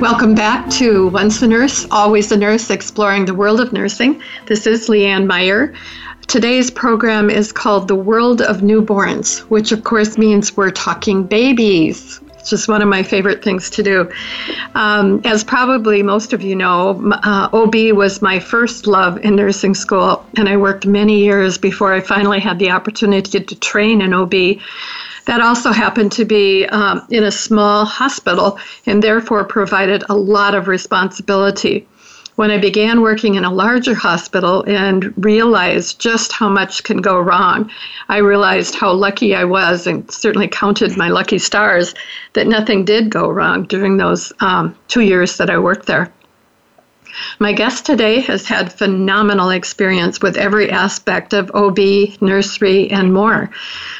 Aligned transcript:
Welcome 0.00 0.34
back 0.34 0.68
to 0.72 1.08
Once 1.08 1.40
a 1.40 1.46
Nurse, 1.46 1.86
Always 1.90 2.30
a 2.30 2.36
Nurse, 2.36 2.68
exploring 2.68 3.24
the 3.24 3.32
world 3.32 3.60
of 3.60 3.72
nursing. 3.72 4.20
This 4.44 4.66
is 4.66 4.88
Leanne 4.90 5.26
Meyer. 5.26 5.72
Today's 6.26 6.70
program 6.70 7.30
is 7.30 7.50
called 7.50 7.88
The 7.88 7.94
World 7.94 8.42
of 8.42 8.58
Newborns, 8.58 9.38
which 9.48 9.72
of 9.72 9.84
course 9.84 10.18
means 10.18 10.54
we're 10.54 10.70
talking 10.70 11.22
babies. 11.22 12.20
It's 12.34 12.50
just 12.50 12.68
one 12.68 12.82
of 12.82 12.88
my 12.88 13.02
favorite 13.02 13.42
things 13.42 13.70
to 13.70 13.82
do. 13.82 14.12
Um, 14.74 15.22
as 15.24 15.42
probably 15.42 16.02
most 16.02 16.34
of 16.34 16.42
you 16.42 16.54
know, 16.54 17.10
uh, 17.24 17.48
OB 17.54 17.96
was 17.96 18.20
my 18.20 18.38
first 18.38 18.86
love 18.86 19.16
in 19.24 19.34
nursing 19.34 19.74
school, 19.74 20.26
and 20.36 20.46
I 20.46 20.58
worked 20.58 20.84
many 20.84 21.20
years 21.20 21.56
before 21.56 21.94
I 21.94 22.00
finally 22.00 22.38
had 22.38 22.58
the 22.58 22.70
opportunity 22.70 23.40
to 23.40 23.54
train 23.60 24.02
in 24.02 24.12
OB. 24.12 24.60
That 25.26 25.40
also 25.40 25.72
happened 25.72 26.12
to 26.12 26.24
be 26.24 26.66
um, 26.66 27.06
in 27.10 27.24
a 27.24 27.30
small 27.30 27.84
hospital 27.84 28.58
and 28.86 29.02
therefore 29.02 29.44
provided 29.44 30.04
a 30.08 30.16
lot 30.16 30.54
of 30.54 30.68
responsibility. 30.68 31.86
When 32.36 32.50
I 32.50 32.58
began 32.58 33.00
working 33.00 33.34
in 33.34 33.44
a 33.44 33.52
larger 33.52 33.94
hospital 33.94 34.62
and 34.68 35.12
realized 35.24 35.98
just 35.98 36.32
how 36.32 36.48
much 36.48 36.84
can 36.84 36.98
go 36.98 37.18
wrong, 37.18 37.70
I 38.08 38.18
realized 38.18 38.74
how 38.74 38.92
lucky 38.92 39.34
I 39.34 39.44
was 39.44 39.86
and 39.86 40.08
certainly 40.10 40.46
counted 40.46 40.96
my 40.96 41.08
lucky 41.08 41.38
stars 41.38 41.94
that 42.34 42.46
nothing 42.46 42.84
did 42.84 43.10
go 43.10 43.28
wrong 43.28 43.64
during 43.64 43.96
those 43.96 44.32
um, 44.40 44.76
two 44.86 45.00
years 45.00 45.38
that 45.38 45.50
I 45.50 45.58
worked 45.58 45.86
there. 45.86 46.12
My 47.38 47.52
guest 47.52 47.86
today 47.86 48.20
has 48.20 48.46
had 48.46 48.72
phenomenal 48.72 49.50
experience 49.50 50.20
with 50.20 50.36
every 50.36 50.70
aspect 50.70 51.32
of 51.32 51.50
OB, 51.54 51.78
nursery, 52.20 52.90
and 52.90 53.12
more. 53.12 53.50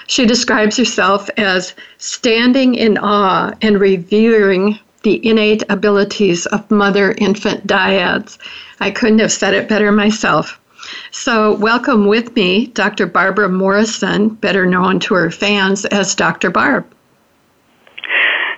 She 0.07 0.27
describes 0.27 0.77
herself 0.77 1.31
as 1.37 1.75
standing 1.99 2.75
in 2.75 2.99
awe 2.99 3.53
and 3.63 3.81
revering 3.81 4.79
the 5.03 5.25
innate 5.27 5.63
abilities 5.69 6.47
of 6.47 6.71
mother 6.71 7.15
infant 7.19 7.67
dyads. 7.67 8.39
I 8.81 8.91
couldn't 8.91 9.21
have 9.21 9.33
said 9.33 9.55
it 9.55 9.69
better 9.69 9.93
myself. 9.93 10.61
So, 11.11 11.55
welcome 11.55 12.07
with 12.07 12.35
me, 12.37 12.67
Dr. 12.67 13.07
Barbara 13.07 13.49
Morrison, 13.49 14.29
better 14.29 14.67
known 14.67 15.01
to 15.01 15.15
her 15.15 15.31
fans 15.31 15.85
as 15.87 16.15
Dr. 16.15 16.51
Barb. 16.51 16.87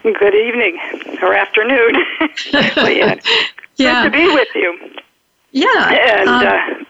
Good 0.03 0.35
evening 0.35 0.79
or 1.23 1.35
afternoon. 1.35 2.05
yeah. 2.53 3.15
yeah. 3.79 4.05
Good 4.05 4.13
to 4.13 4.19
be 4.19 4.35
with 4.35 4.49
you. 4.55 4.91
Yeah. 5.53 6.19
And 6.21 6.29
um, 6.29 6.47
uh, 6.47 6.85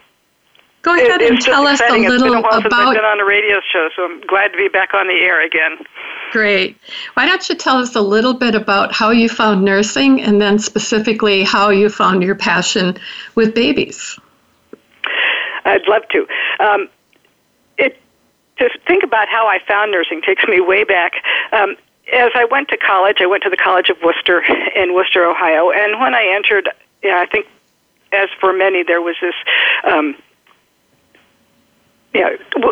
go 0.83 0.95
ahead 0.95 1.21
it, 1.21 1.31
and 1.31 1.41
tell 1.41 1.67
us 1.67 1.81
exciting. 1.81 2.07
a 2.07 2.09
little 2.09 2.27
it's 2.27 2.33
been 2.33 2.39
a 2.39 2.43
while 2.43 2.59
about. 2.59 2.63
Since 2.63 2.75
I've 2.75 2.95
been 2.95 3.05
on 3.05 3.21
a 3.21 3.25
radio 3.25 3.61
show, 3.73 3.89
so 3.95 4.05
I'm 4.05 4.21
glad 4.23 4.49
to 4.49 4.59
be 4.59 4.69
back 4.69 4.95
on 4.95 5.07
the 5.07 5.15
air 5.15 5.45
again. 5.45 5.79
Great. 6.31 6.77
Why 7.15 7.27
don't 7.27 7.49
you 7.49 7.55
tell 7.55 7.79
us 7.79 7.95
a 7.95 8.01
little 8.01 8.35
bit 8.35 8.55
about 8.55 8.93
how 8.93 9.11
you 9.11 9.29
found 9.29 9.65
nursing 9.65 10.21
and 10.21 10.41
then 10.41 10.59
specifically 10.59 11.43
how 11.43 11.71
you 11.71 11.89
found 11.89 12.23
your 12.23 12.35
passion 12.35 12.99
with 13.35 13.55
babies? 13.55 14.19
I'd 15.65 15.87
love 15.89 16.03
to. 16.11 16.27
Um, 16.61 16.89
it, 17.79 17.99
to 18.59 18.69
think 18.87 19.05
about 19.05 19.29
how 19.29 19.47
I 19.47 19.59
found 19.67 19.93
nursing 19.93 20.21
takes 20.23 20.45
me 20.45 20.61
way 20.61 20.85
back. 20.85 21.13
Um, 21.53 21.77
as 22.13 22.31
I 22.35 22.45
went 22.45 22.69
to 22.69 22.77
college, 22.77 23.19
I 23.21 23.27
went 23.27 23.43
to 23.45 23.51
the 23.51 23.57
College 23.57 23.91
of 23.91 23.99
Wooster 24.03 24.43
in 24.75 24.95
Wooster, 24.95 25.25
Ohio, 25.25 25.71
and 25.71 26.01
when 26.01 26.15
I 26.15 26.27
entered, 26.35 26.69
yeah, 27.03 27.19
I 27.19 27.27
think, 27.27 27.47
as 28.13 28.29
for 28.41 28.53
many, 28.53 28.83
there 28.83 29.03
was 29.03 29.17
this. 29.21 29.35
Um, 29.85 30.17
yeah, 32.15 32.31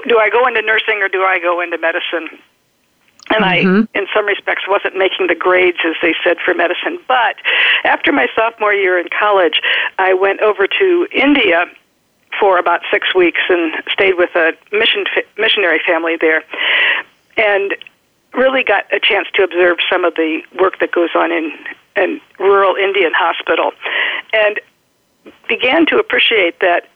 do 0.08 0.19
I 0.19 0.30
go 0.30 0.46
into 0.46 0.62
nursing 0.62 1.02
or 1.02 1.08
do 1.08 1.22
I 1.22 1.38
go 1.38 1.60
into 1.60 1.76
medicine? 1.78 2.41
And 3.28 3.44
mm-hmm. 3.44 3.84
I, 3.94 3.98
in 3.98 4.06
some 4.14 4.25
respects, 4.25 4.62
wasn't 4.66 4.96
making 4.96 5.26
the 5.26 5.34
grades 5.34 5.78
as 5.84 5.94
they 6.00 6.14
said 6.25 6.38
for 6.44 6.54
medicine. 6.54 6.98
But 7.06 7.36
after 7.84 8.12
my 8.12 8.28
sophomore 8.34 8.72
year 8.72 8.98
in 8.98 9.08
college, 9.08 9.60
I 9.98 10.14
went 10.14 10.41
over 10.41 10.66
to 10.66 11.08
India 11.12 11.66
for 12.41 12.58
about 12.58 12.80
six 12.91 13.14
weeks 13.14 13.41
and 13.48 13.75
stayed 13.92 14.14
with 14.16 14.30
a 14.36 14.52
mission 14.72 15.04
missionary 15.36 15.80
family 15.86 16.16
there, 16.20 16.44
and 17.36 17.75
really 18.36 18.62
got 18.62 18.84
a 18.92 19.00
chance 19.00 19.26
to 19.34 19.42
observe 19.42 19.78
some 19.91 20.04
of 20.04 20.14
the 20.14 20.42
work 20.60 20.78
that 20.80 20.92
goes 20.92 21.10
on 21.14 21.32
in 21.32 21.52
in 21.97 22.20
rural 22.38 22.76
Indian 22.76 23.12
hospital, 23.14 23.72
and 24.32 24.60
began 25.48 25.86
to 25.86 25.97
appreciate 25.97 26.60
that 26.60 26.88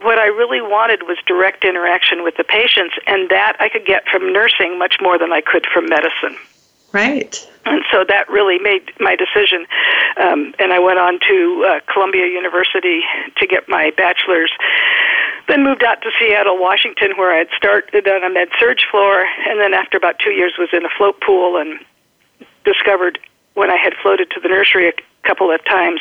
what 0.00 0.18
I 0.18 0.26
really 0.26 0.62
wanted 0.62 1.02
was 1.02 1.18
direct 1.26 1.64
interaction 1.64 2.22
with 2.22 2.36
the 2.36 2.44
patients, 2.44 2.94
and 3.06 3.28
that 3.28 3.56
I 3.60 3.68
could 3.68 3.84
get 3.84 4.06
from 4.08 4.32
nursing 4.32 4.78
much 4.78 4.96
more 5.00 5.18
than 5.18 5.32
I 5.32 5.40
could 5.40 5.66
from 5.66 5.88
medicine. 5.88 6.38
Right. 6.92 7.36
And 7.66 7.82
so 7.92 8.04
that 8.08 8.28
really 8.28 8.58
made 8.58 8.92
my 8.98 9.14
decision. 9.14 9.66
Um, 10.16 10.54
and 10.58 10.72
I 10.72 10.78
went 10.78 10.98
on 10.98 11.20
to 11.28 11.66
uh, 11.68 11.92
Columbia 11.92 12.26
University 12.26 13.02
to 13.36 13.46
get 13.46 13.68
my 13.68 13.92
bachelor's. 13.96 14.50
Then 15.50 15.64
moved 15.64 15.82
out 15.82 16.00
to 16.02 16.10
Seattle, 16.16 16.56
Washington, 16.60 17.16
where 17.16 17.34
I 17.34 17.38
had 17.38 17.48
started 17.56 18.06
on 18.06 18.22
a 18.22 18.30
med 18.32 18.50
surg 18.60 18.78
floor, 18.88 19.26
and 19.48 19.58
then 19.58 19.74
after 19.74 19.96
about 19.96 20.20
two 20.20 20.30
years 20.30 20.52
was 20.56 20.68
in 20.72 20.84
a 20.84 20.88
float 20.96 21.20
pool 21.20 21.56
and 21.56 21.80
discovered 22.64 23.18
when 23.54 23.68
I 23.68 23.74
had 23.74 23.94
floated 24.00 24.30
to 24.30 24.40
the 24.40 24.46
nursery 24.46 24.88
a 24.88 24.92
couple 25.26 25.50
of 25.50 25.58
times 25.64 26.00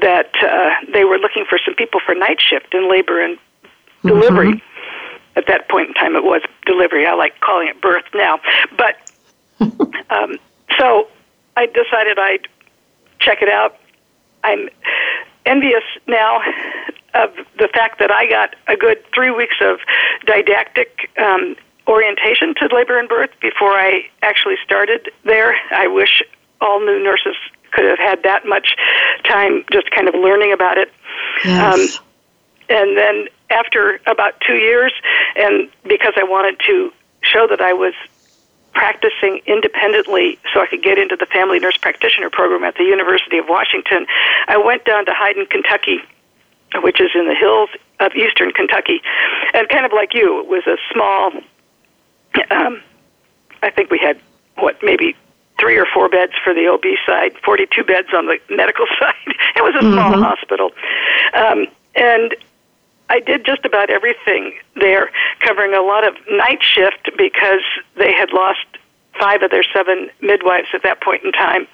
that 0.00 0.30
uh, 0.40 0.70
they 0.92 1.02
were 1.02 1.18
looking 1.18 1.44
for 1.44 1.58
some 1.58 1.74
people 1.74 1.98
for 2.06 2.14
night 2.14 2.40
shift 2.40 2.72
in 2.72 2.88
labor 2.88 3.20
and 3.20 3.36
mm-hmm. 3.36 4.08
delivery. 4.10 4.52
Mm-hmm. 4.52 5.38
At 5.38 5.48
that 5.48 5.68
point 5.68 5.88
in 5.88 5.94
time, 5.94 6.14
it 6.14 6.22
was 6.22 6.42
delivery. 6.64 7.04
I 7.04 7.14
like 7.14 7.40
calling 7.40 7.66
it 7.66 7.80
birth 7.80 8.04
now, 8.14 8.38
but 8.78 8.94
um, 10.10 10.38
so 10.78 11.08
I 11.56 11.66
decided 11.66 12.20
I'd 12.20 12.46
check 13.18 13.42
it 13.42 13.48
out. 13.48 13.76
I'm 14.44 14.68
envious 15.46 15.82
now 16.06 16.40
of 17.14 17.30
the 17.58 17.68
fact 17.68 17.98
that 18.00 18.10
I 18.10 18.28
got 18.28 18.56
a 18.68 18.76
good 18.76 19.02
three 19.14 19.30
weeks 19.30 19.56
of 19.60 19.78
didactic 20.26 21.10
um, 21.18 21.56
orientation 21.86 22.54
to 22.56 22.74
labor 22.74 22.98
and 22.98 23.08
birth 23.08 23.30
before 23.40 23.72
I 23.72 24.06
actually 24.22 24.56
started 24.64 25.10
there. 25.24 25.54
I 25.70 25.86
wish 25.86 26.22
all 26.60 26.80
new 26.80 27.02
nurses 27.02 27.36
could 27.72 27.84
have 27.84 27.98
had 27.98 28.22
that 28.22 28.46
much 28.46 28.76
time 29.24 29.64
just 29.72 29.90
kind 29.90 30.08
of 30.08 30.14
learning 30.14 30.52
about 30.52 30.78
it. 30.78 30.92
Yes. 31.44 31.98
Um, 31.98 32.04
and 32.68 32.96
then 32.96 33.26
after 33.50 34.00
about 34.06 34.40
two 34.40 34.54
years, 34.54 34.92
and 35.36 35.68
because 35.84 36.14
I 36.16 36.24
wanted 36.24 36.58
to 36.66 36.92
show 37.22 37.46
that 37.48 37.60
I 37.60 37.72
was 37.72 37.94
practicing 38.72 39.40
independently 39.46 40.38
so 40.52 40.60
I 40.60 40.66
could 40.66 40.82
get 40.82 40.98
into 40.98 41.16
the 41.16 41.26
family 41.26 41.58
nurse 41.60 41.76
practitioner 41.76 42.30
program 42.30 42.64
at 42.64 42.74
the 42.74 42.84
University 42.84 43.38
of 43.38 43.46
Washington, 43.48 44.06
I 44.48 44.56
went 44.56 44.84
down 44.84 45.06
to 45.06 45.12
Hyden, 45.14 45.46
Kentucky, 45.46 45.98
which 46.82 47.00
is 47.00 47.10
in 47.14 47.28
the 47.28 47.34
hills 47.34 47.70
of 48.00 48.12
eastern 48.14 48.52
Kentucky. 48.52 49.00
And 49.52 49.68
kind 49.68 49.86
of 49.86 49.92
like 49.92 50.14
you, 50.14 50.40
it 50.40 50.46
was 50.46 50.66
a 50.66 50.76
small, 50.92 51.32
um, 52.50 52.82
I 53.62 53.70
think 53.70 53.90
we 53.90 53.98
had, 53.98 54.20
what, 54.56 54.76
maybe 54.82 55.16
three 55.58 55.78
or 55.78 55.86
four 55.92 56.08
beds 56.08 56.32
for 56.42 56.52
the 56.52 56.66
OB 56.66 56.84
side, 57.06 57.32
42 57.44 57.84
beds 57.84 58.08
on 58.14 58.26
the 58.26 58.38
medical 58.54 58.86
side. 58.98 59.34
it 59.56 59.62
was 59.62 59.74
a 59.76 59.80
small 59.80 60.12
mm-hmm. 60.12 60.22
hospital. 60.22 60.70
Um, 61.34 61.66
and 61.94 62.34
I 63.10 63.20
did 63.20 63.44
just 63.44 63.64
about 63.64 63.90
everything 63.90 64.54
there, 64.76 65.10
covering 65.40 65.74
a 65.74 65.82
lot 65.82 66.06
of 66.06 66.14
night 66.30 66.62
shift 66.62 67.10
because 67.16 67.62
they 67.96 68.12
had 68.12 68.32
lost 68.32 68.66
five 69.18 69.42
of 69.42 69.50
their 69.50 69.64
seven 69.74 70.10
midwives 70.20 70.68
at 70.74 70.82
that 70.82 71.02
point 71.02 71.24
in 71.24 71.32
time. 71.32 71.66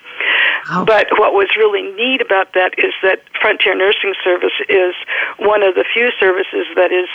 Wow. 0.69 0.85
But 0.85 1.07
what 1.19 1.33
was 1.33 1.49
really 1.57 1.83
neat 1.83 2.21
about 2.21 2.53
that 2.55 2.79
is 2.79 2.93
that 3.03 3.23
Frontier 3.41 3.75
Nursing 3.75 4.15
Service 4.23 4.53
is 4.69 4.95
one 5.39 5.63
of 5.63 5.75
the 5.75 5.85
few 5.93 6.11
services 6.21 6.67
that 6.77 6.93
is 6.93 7.09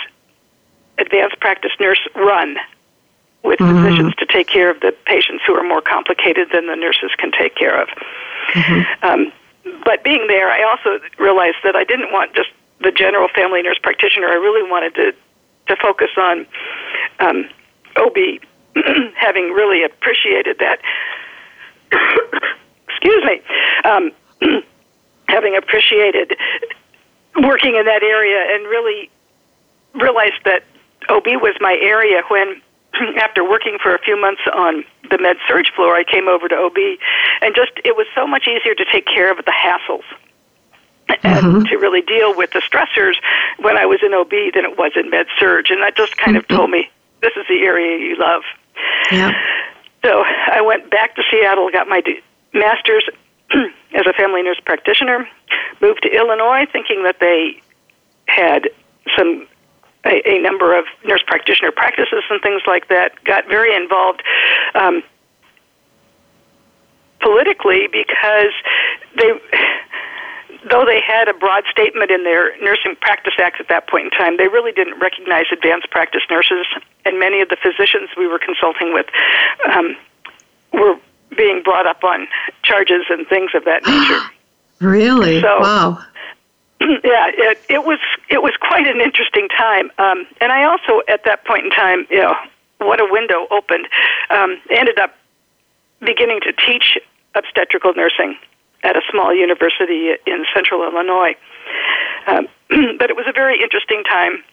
advanced 0.98 1.40
practice 1.40 1.72
nurse 1.80 2.00
run 2.16 2.58
with 3.44 3.60
mm-hmm. 3.60 3.84
physicians 3.84 4.16
to 4.16 4.26
take 4.26 4.48
care 4.48 4.70
of 4.72 4.80
the 4.82 4.96
patients 5.06 5.44
who 5.46 5.54
are 5.54 5.64
more 5.64 5.82
complicated 5.82 6.50
than 6.52 6.68
the 6.68 6.76
nurses 6.76 7.12
can 7.18 7.32
take 7.32 7.56
care 7.56 7.80
of. 7.80 7.88
Mm-hmm. 8.54 9.06
Um, 9.06 9.32
but 9.84 10.04
being 10.04 10.26
there, 10.28 10.50
I 10.50 10.64
also 10.64 11.00
realized 11.20 11.58
that 11.64 11.76
I 11.76 11.84
didn't 11.84 12.12
want 12.12 12.34
just 12.36 12.50
the 12.82 12.92
general 12.92 13.28
family 13.34 13.62
nurse 13.62 13.80
practitioner. 13.82 14.28
I 14.28 14.36
really 14.36 14.70
wanted 14.70 14.96
to 14.96 15.14
to 15.68 15.76
focus 15.82 16.12
on 16.16 16.46
um, 17.20 17.50
OB, 17.98 18.16
having 19.16 19.52
really 19.52 19.84
appreciated 19.84 20.58
that. 20.60 20.80
excuse 22.88 23.24
me. 23.24 23.42
Um, 23.84 24.12
having 25.28 25.56
appreciated 25.58 26.36
working 27.42 27.76
in 27.76 27.86
that 27.86 28.04
area 28.04 28.56
and 28.56 28.66
really 28.66 29.10
realized 29.94 30.44
that 30.46 30.64
OB 31.10 31.26
was 31.42 31.56
my 31.60 31.78
area 31.82 32.22
when 32.30 32.62
after 33.18 33.48
working 33.48 33.78
for 33.82 33.94
a 33.94 34.00
few 34.00 34.20
months 34.20 34.42
on 34.54 34.84
the 35.10 35.18
med 35.18 35.38
surg 35.48 35.66
floor, 35.76 35.96
I 35.96 36.04
came 36.04 36.28
over 36.28 36.48
to 36.48 36.56
OB, 36.56 36.78
and 37.42 37.56
just 37.56 37.72
it 37.84 37.96
was 37.96 38.08
so 38.16 38.26
much 38.28 38.48
easier 38.48 38.74
to 38.76 38.86
take 38.92 39.06
care 39.06 39.32
of 39.32 39.44
the 39.46 39.52
hassles 39.52 40.06
and 41.24 41.46
mm-hmm. 41.46 41.64
to 41.66 41.78
really 41.78 42.02
deal 42.02 42.36
with 42.36 42.52
the 42.52 42.60
stressors 42.60 43.16
when 43.60 43.78
I 43.78 43.86
was 43.86 44.00
in 44.04 44.14
OB 44.14 44.54
than 44.54 44.66
it 44.66 44.78
was 44.78 44.94
in 44.96 45.10
med 45.10 45.28
surg, 45.40 45.68
and 45.70 45.82
that 45.82 45.96
just 45.96 46.18
kind 46.18 46.38
mm-hmm. 46.38 46.52
of 46.52 46.58
told 46.58 46.72
me 46.72 46.90
this 47.22 47.34
is 47.36 47.46
the 47.48 47.62
area 47.62 47.98
you 47.98 48.18
love. 48.18 48.44
Yeah. 49.12 49.32
So 50.04 50.24
I 50.52 50.62
went 50.62 50.90
back 50.92 51.16
to 51.16 51.24
Seattle, 51.32 51.70
got 51.72 51.88
my 51.88 52.02
master's 52.54 53.08
as 53.52 54.06
a 54.08 54.14
family 54.14 54.44
nurse 54.44 54.60
practitioner, 54.64 55.28
moved 55.82 56.04
to 56.04 56.10
Illinois, 56.10 56.66
thinking 56.72 57.04
that 57.04 57.20
they 57.20 57.62
had 58.28 58.70
some 59.18 59.48
a, 60.06 60.22
a 60.30 60.40
number 60.42 60.78
of 60.78 60.86
nurse 61.04 61.24
practitioner 61.26 61.72
practices 61.72 62.24
and 62.30 62.42
things 62.42 62.62
like 62.68 62.88
that. 62.90 63.24
Got 63.24 63.48
very 63.48 63.76
involved. 63.76 64.22
Um, 64.76 65.04
politically 67.26 67.88
because 67.92 68.54
they 69.18 69.32
though 70.70 70.86
they 70.86 71.02
had 71.02 71.28
a 71.28 71.34
broad 71.34 71.64
statement 71.70 72.12
in 72.12 72.24
their 72.24 72.58
Nursing 72.62 72.96
Practice 73.00 73.34
Act 73.40 73.60
at 73.60 73.68
that 73.70 73.88
point 73.88 74.06
in 74.06 74.12
time, 74.12 74.38
they 74.38 74.48
really 74.48 74.72
didn't 74.72 75.00
recognize 75.00 75.46
advanced 75.52 75.90
practice 75.92 76.24
nurses, 76.30 76.66
and 77.06 77.20
many 77.20 77.42
of 77.42 77.50
the 77.50 77.58
physicians 77.62 78.10
we 78.18 78.28
were 78.28 78.40
consulting 78.40 78.94
with 78.94 79.06
um, 79.72 79.96
were 80.74 80.96
being 81.38 81.62
brought 81.64 81.86
up 81.86 82.04
on 82.04 82.28
charges 82.64 83.06
and 83.10 83.28
things 83.28 83.52
of 83.54 83.66
that 83.66 83.86
nature. 83.86 84.22
really? 84.80 85.42
So, 85.42 85.60
wow. 85.60 86.04
Yeah, 86.82 87.32
it, 87.34 87.58
it 87.70 87.84
was 87.86 88.00
it 88.30 88.44
was 88.44 88.54
quite 88.60 88.86
an 88.86 89.00
interesting 89.00 89.48
time, 89.48 89.90
um, 89.98 90.28
and 90.42 90.52
I 90.52 90.66
also 90.66 91.02
at 91.08 91.24
that 91.24 91.46
point 91.46 91.66
in 91.66 91.72
time, 91.72 92.06
you 92.12 92.20
know, 92.20 92.36
what 92.80 93.00
a 93.00 93.08
window 93.10 93.48
opened. 93.50 93.88
Um, 94.30 94.58
ended 94.70 95.00
up 95.00 95.16
beginning 96.02 96.42
to 96.42 96.52
teach 96.52 97.00
obstetrical 97.34 97.94
nursing 97.96 98.38
at 98.86 98.96
a 98.96 99.02
small 99.12 99.34
university 99.34 100.12
in 100.28 100.46
central 100.54 100.84
Illinois. 100.84 101.36
Um, 102.28 102.48
but 103.00 103.10
it 103.10 103.16
was 103.16 103.26
a 103.28 103.34
very 103.34 103.62
interesting 103.62 104.04
time, 104.04 104.44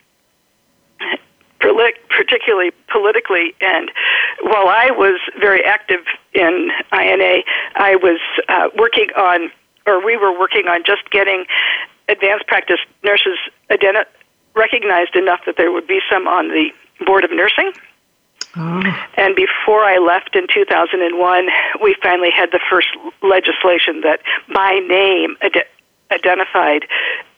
particularly 2.09 2.73
politically. 2.91 3.55
And 3.61 3.91
while 4.43 4.69
I 4.69 4.91
was 4.91 5.21
very 5.39 5.65
active 5.65 6.01
in 6.33 6.71
INA, 6.93 7.43
I 7.77 7.97
was 7.97 8.21
uh, 8.49 8.69
working 8.77 9.09
on, 9.17 9.51
or 9.87 10.05
we 10.05 10.17
were 10.17 10.37
working 10.39 10.67
on 10.67 10.83
just 10.85 11.11
getting 11.11 11.45
advanced 12.09 12.47
practice 12.47 12.81
nurses 13.05 13.39
identi- 13.71 14.09
recognized 14.55 15.15
enough 15.15 15.41
that 15.47 15.57
there 15.57 15.71
would 15.71 15.87
be 15.87 16.01
some 16.11 16.27
on 16.27 16.49
the 16.49 16.71
board 17.05 17.25
of 17.25 17.31
nursing. 17.31 17.73
Oh. 18.57 18.83
And 19.17 19.35
before 19.35 19.85
I 19.85 19.99
left 19.99 20.37
in 20.37 20.47
2001, 20.53 21.49
we 21.83 21.97
finally 22.03 22.31
had 22.31 22.51
the 22.53 22.61
first 22.69 22.89
legislation 23.23 24.03
that 24.03 24.21
by 24.53 24.79
name 24.89 25.37
ad- 25.41 25.67
identified 26.11 26.87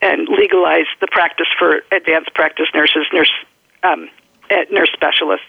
and 0.02 0.28
legalized 0.28 0.88
the 1.00 1.06
practice 1.12 1.46
for 1.56 1.82
advanced 1.92 2.34
practice 2.34 2.66
nurses, 2.74 3.06
nurse 3.12 3.30
um, 3.84 4.08
nurse 4.72 4.90
specialists. 4.92 5.46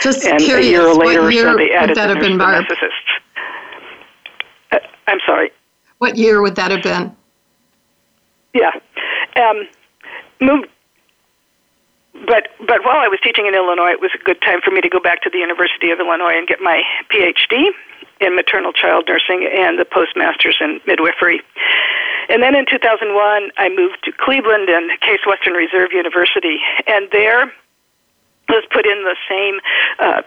Just 0.00 0.24
and 0.26 0.38
curious, 0.38 0.66
a 0.66 0.70
year 0.70 0.94
later, 0.94 1.22
what 1.22 1.32
year 1.32 1.52
so 1.52 1.56
they 1.56 1.70
added 1.72 1.90
would 1.90 1.96
that 1.96 2.10
have 2.10 2.20
been, 2.20 2.38
Barb? 2.38 2.64
Uh, 4.72 4.78
I'm 5.06 5.18
sorry. 5.26 5.50
What 5.98 6.16
year 6.16 6.42
would 6.42 6.56
that 6.56 6.70
have 6.70 6.82
been? 6.82 7.16
Yeah. 8.52 8.72
Um, 9.36 9.66
moved 10.40 10.68
but 12.26 12.48
but 12.66 12.84
while 12.84 12.98
I 12.98 13.08
was 13.08 13.18
teaching 13.22 13.46
in 13.46 13.54
Illinois, 13.54 13.92
it 13.92 14.00
was 14.00 14.10
a 14.14 14.22
good 14.22 14.40
time 14.40 14.60
for 14.64 14.70
me 14.70 14.80
to 14.80 14.88
go 14.88 15.00
back 15.00 15.22
to 15.22 15.30
the 15.30 15.38
University 15.38 15.90
of 15.90 16.00
Illinois 16.00 16.36
and 16.36 16.46
get 16.46 16.60
my 16.60 16.82
PhD 17.12 17.70
in 18.20 18.34
maternal 18.34 18.72
child 18.72 19.04
nursing 19.08 19.44
and 19.44 19.78
the 19.78 19.84
postmasters 19.84 20.56
in 20.60 20.80
midwifery. 20.86 21.40
And 22.28 22.42
then 22.42 22.54
in 22.56 22.66
2001, 22.66 23.50
I 23.56 23.68
moved 23.68 23.98
to 24.04 24.12
Cleveland 24.12 24.68
and 24.68 24.90
Case 25.00 25.20
Western 25.26 25.54
Reserve 25.54 25.92
University, 25.92 26.58
and 26.86 27.08
there 27.12 27.52
was 28.48 28.64
put 28.72 28.86
in 28.86 29.04
the 29.04 29.16
same 29.28 29.60
uh, 29.98 30.22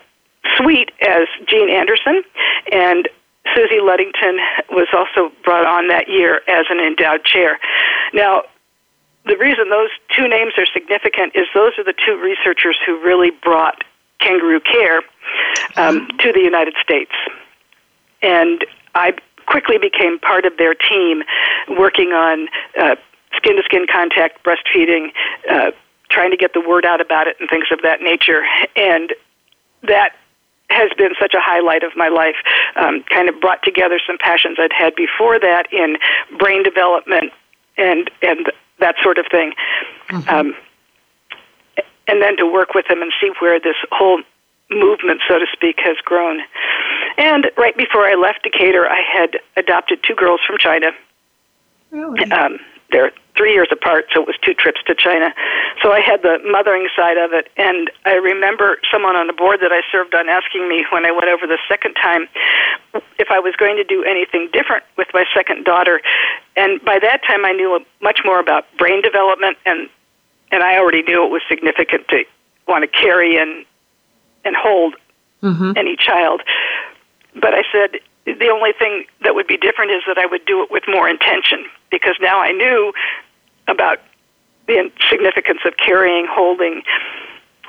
suite 0.55 0.91
as 1.01 1.27
Gene 1.47 1.69
Anderson, 1.69 2.23
and 2.71 3.09
Susie 3.55 3.81
Ludington 3.81 4.37
was 4.71 4.87
also 4.93 5.33
brought 5.43 5.65
on 5.65 5.87
that 5.87 6.07
year 6.07 6.41
as 6.47 6.65
an 6.69 6.79
endowed 6.79 7.25
chair. 7.25 7.59
Now, 8.13 8.43
the 9.29 9.37
reason 9.37 9.69
those 9.69 9.89
two 10.15 10.27
names 10.27 10.53
are 10.57 10.65
significant 10.73 11.33
is 11.35 11.45
those 11.53 11.73
are 11.77 11.83
the 11.83 11.93
two 11.93 12.17
researchers 12.17 12.77
who 12.85 12.99
really 12.99 13.29
brought 13.29 13.83
kangaroo 14.19 14.59
care 14.59 15.01
um, 15.77 16.07
to 16.19 16.33
the 16.33 16.41
United 16.41 16.73
States. 16.81 17.11
And 18.21 18.65
I 18.95 19.13
quickly 19.45 19.77
became 19.77 20.19
part 20.19 20.45
of 20.45 20.57
their 20.57 20.73
team 20.73 21.23
working 21.69 22.09
on 22.09 22.47
skin 23.35 23.55
to 23.55 23.63
skin 23.63 23.85
contact 23.91 24.43
breastfeeding, 24.43 25.11
uh, 25.49 25.71
trying 26.09 26.31
to 26.31 26.37
get 26.37 26.53
the 26.53 26.61
word 26.61 26.85
out 26.85 26.99
about 26.99 27.27
it, 27.27 27.37
and 27.39 27.49
things 27.49 27.65
of 27.71 27.81
that 27.83 28.01
nature. 28.01 28.43
And 28.75 29.13
that 29.83 30.15
has 30.69 30.91
been 30.97 31.13
such 31.19 31.33
a 31.33 31.39
highlight 31.39 31.83
of 31.83 31.95
my 31.95 32.09
life. 32.09 32.35
Um, 32.75 33.03
kind 33.09 33.29
of 33.29 33.39
brought 33.39 33.63
together 33.63 33.99
some 34.05 34.17
passions 34.17 34.57
I'd 34.59 34.73
had 34.73 34.95
before 34.95 35.39
that 35.39 35.71
in 35.71 35.97
brain 36.37 36.63
development 36.63 37.31
and 37.77 38.09
and 38.21 38.51
that 38.79 38.95
sort 39.01 39.17
of 39.17 39.25
thing. 39.31 39.53
Mm-hmm. 40.09 40.29
Um, 40.29 40.55
and 42.07 42.21
then 42.21 42.37
to 42.37 42.45
work 42.51 42.73
with 42.73 42.87
them 42.87 43.01
and 43.01 43.11
see 43.21 43.31
where 43.39 43.59
this 43.59 43.75
whole 43.91 44.21
movement, 44.71 45.21
so 45.27 45.37
to 45.39 45.45
speak, 45.53 45.77
has 45.83 45.97
grown. 46.03 46.41
And 47.17 47.49
right 47.57 47.75
before 47.77 48.05
I 48.07 48.15
left 48.15 48.43
Decatur, 48.43 48.87
I 48.87 49.01
had 49.01 49.37
adopted 49.57 49.99
two 50.03 50.15
girls 50.15 50.41
from 50.45 50.57
China. 50.57 50.87
Really? 51.91 52.31
Um, 52.31 52.59
they're 52.91 53.11
three 53.39 53.53
years 53.53 53.69
apart, 53.71 54.05
so 54.13 54.21
it 54.21 54.27
was 54.27 54.35
two 54.43 54.53
trips 54.53 54.83
to 54.85 54.93
China. 54.93 55.33
So 55.81 55.93
I 55.93 56.01
had 56.01 56.21
the 56.21 56.39
mothering 56.43 56.89
side 56.93 57.15
of 57.15 57.31
it, 57.31 57.47
and 57.55 57.89
I 58.03 58.15
remember 58.15 58.79
someone 58.91 59.15
on 59.15 59.27
the 59.27 59.33
board 59.33 59.59
that 59.61 59.71
I 59.71 59.79
served 59.89 60.13
on 60.13 60.27
asking 60.27 60.67
me 60.67 60.83
when 60.91 61.05
I 61.05 61.11
went 61.11 61.31
over 61.31 61.47
the 61.47 61.57
second 61.69 61.95
time 61.95 62.27
if 63.17 63.31
I 63.31 63.39
was 63.39 63.55
going 63.55 63.77
to 63.77 63.85
do 63.85 64.03
anything 64.03 64.49
different 64.51 64.83
with 64.97 65.07
my 65.13 65.23
second 65.33 65.63
daughter. 65.63 66.01
And 66.57 66.83
by 66.83 66.99
that 66.99 67.21
time, 67.25 67.45
I 67.45 67.53
knew 67.53 67.79
much 68.01 68.19
more 68.25 68.41
about 68.41 68.65
brain 68.77 69.01
development, 69.01 69.57
and 69.65 69.87
and 70.51 70.63
I 70.63 70.77
already 70.77 71.03
knew 71.03 71.23
it 71.23 71.31
was 71.31 71.43
significant 71.47 72.09
to 72.09 72.25
want 72.67 72.83
to 72.83 72.87
carry 72.87 73.37
and 73.37 73.65
and 74.43 74.55
hold 74.55 74.95
mm-hmm. 75.41 75.71
any 75.77 75.95
child. 75.95 76.41
But 77.35 77.53
I 77.53 77.63
said 77.71 78.01
the 78.25 78.49
only 78.49 78.73
thing 78.77 79.05
that 79.23 79.33
would 79.33 79.47
be 79.47 79.57
different 79.57 79.91
is 79.91 80.03
that 80.07 80.17
I 80.17 80.25
would 80.25 80.45
do 80.45 80.61
it 80.63 80.69
with 80.69 80.83
more 80.87 81.09
intention 81.09 81.65
because 81.89 82.15
now 82.21 82.41
I 82.41 82.51
knew 82.51 82.93
about 83.69 83.99
the 84.67 84.91
significance 85.09 85.59
of 85.65 85.77
carrying, 85.77 86.27
holding 86.29 86.83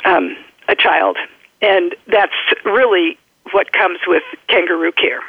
um, 0.04 0.36
a 0.68 0.74
child. 0.74 1.16
And 1.62 1.94
that's 2.06 2.34
really 2.64 3.18
what 3.52 3.72
comes 3.72 3.98
with 4.06 4.22
kangaroo 4.48 4.92
care. 4.92 5.20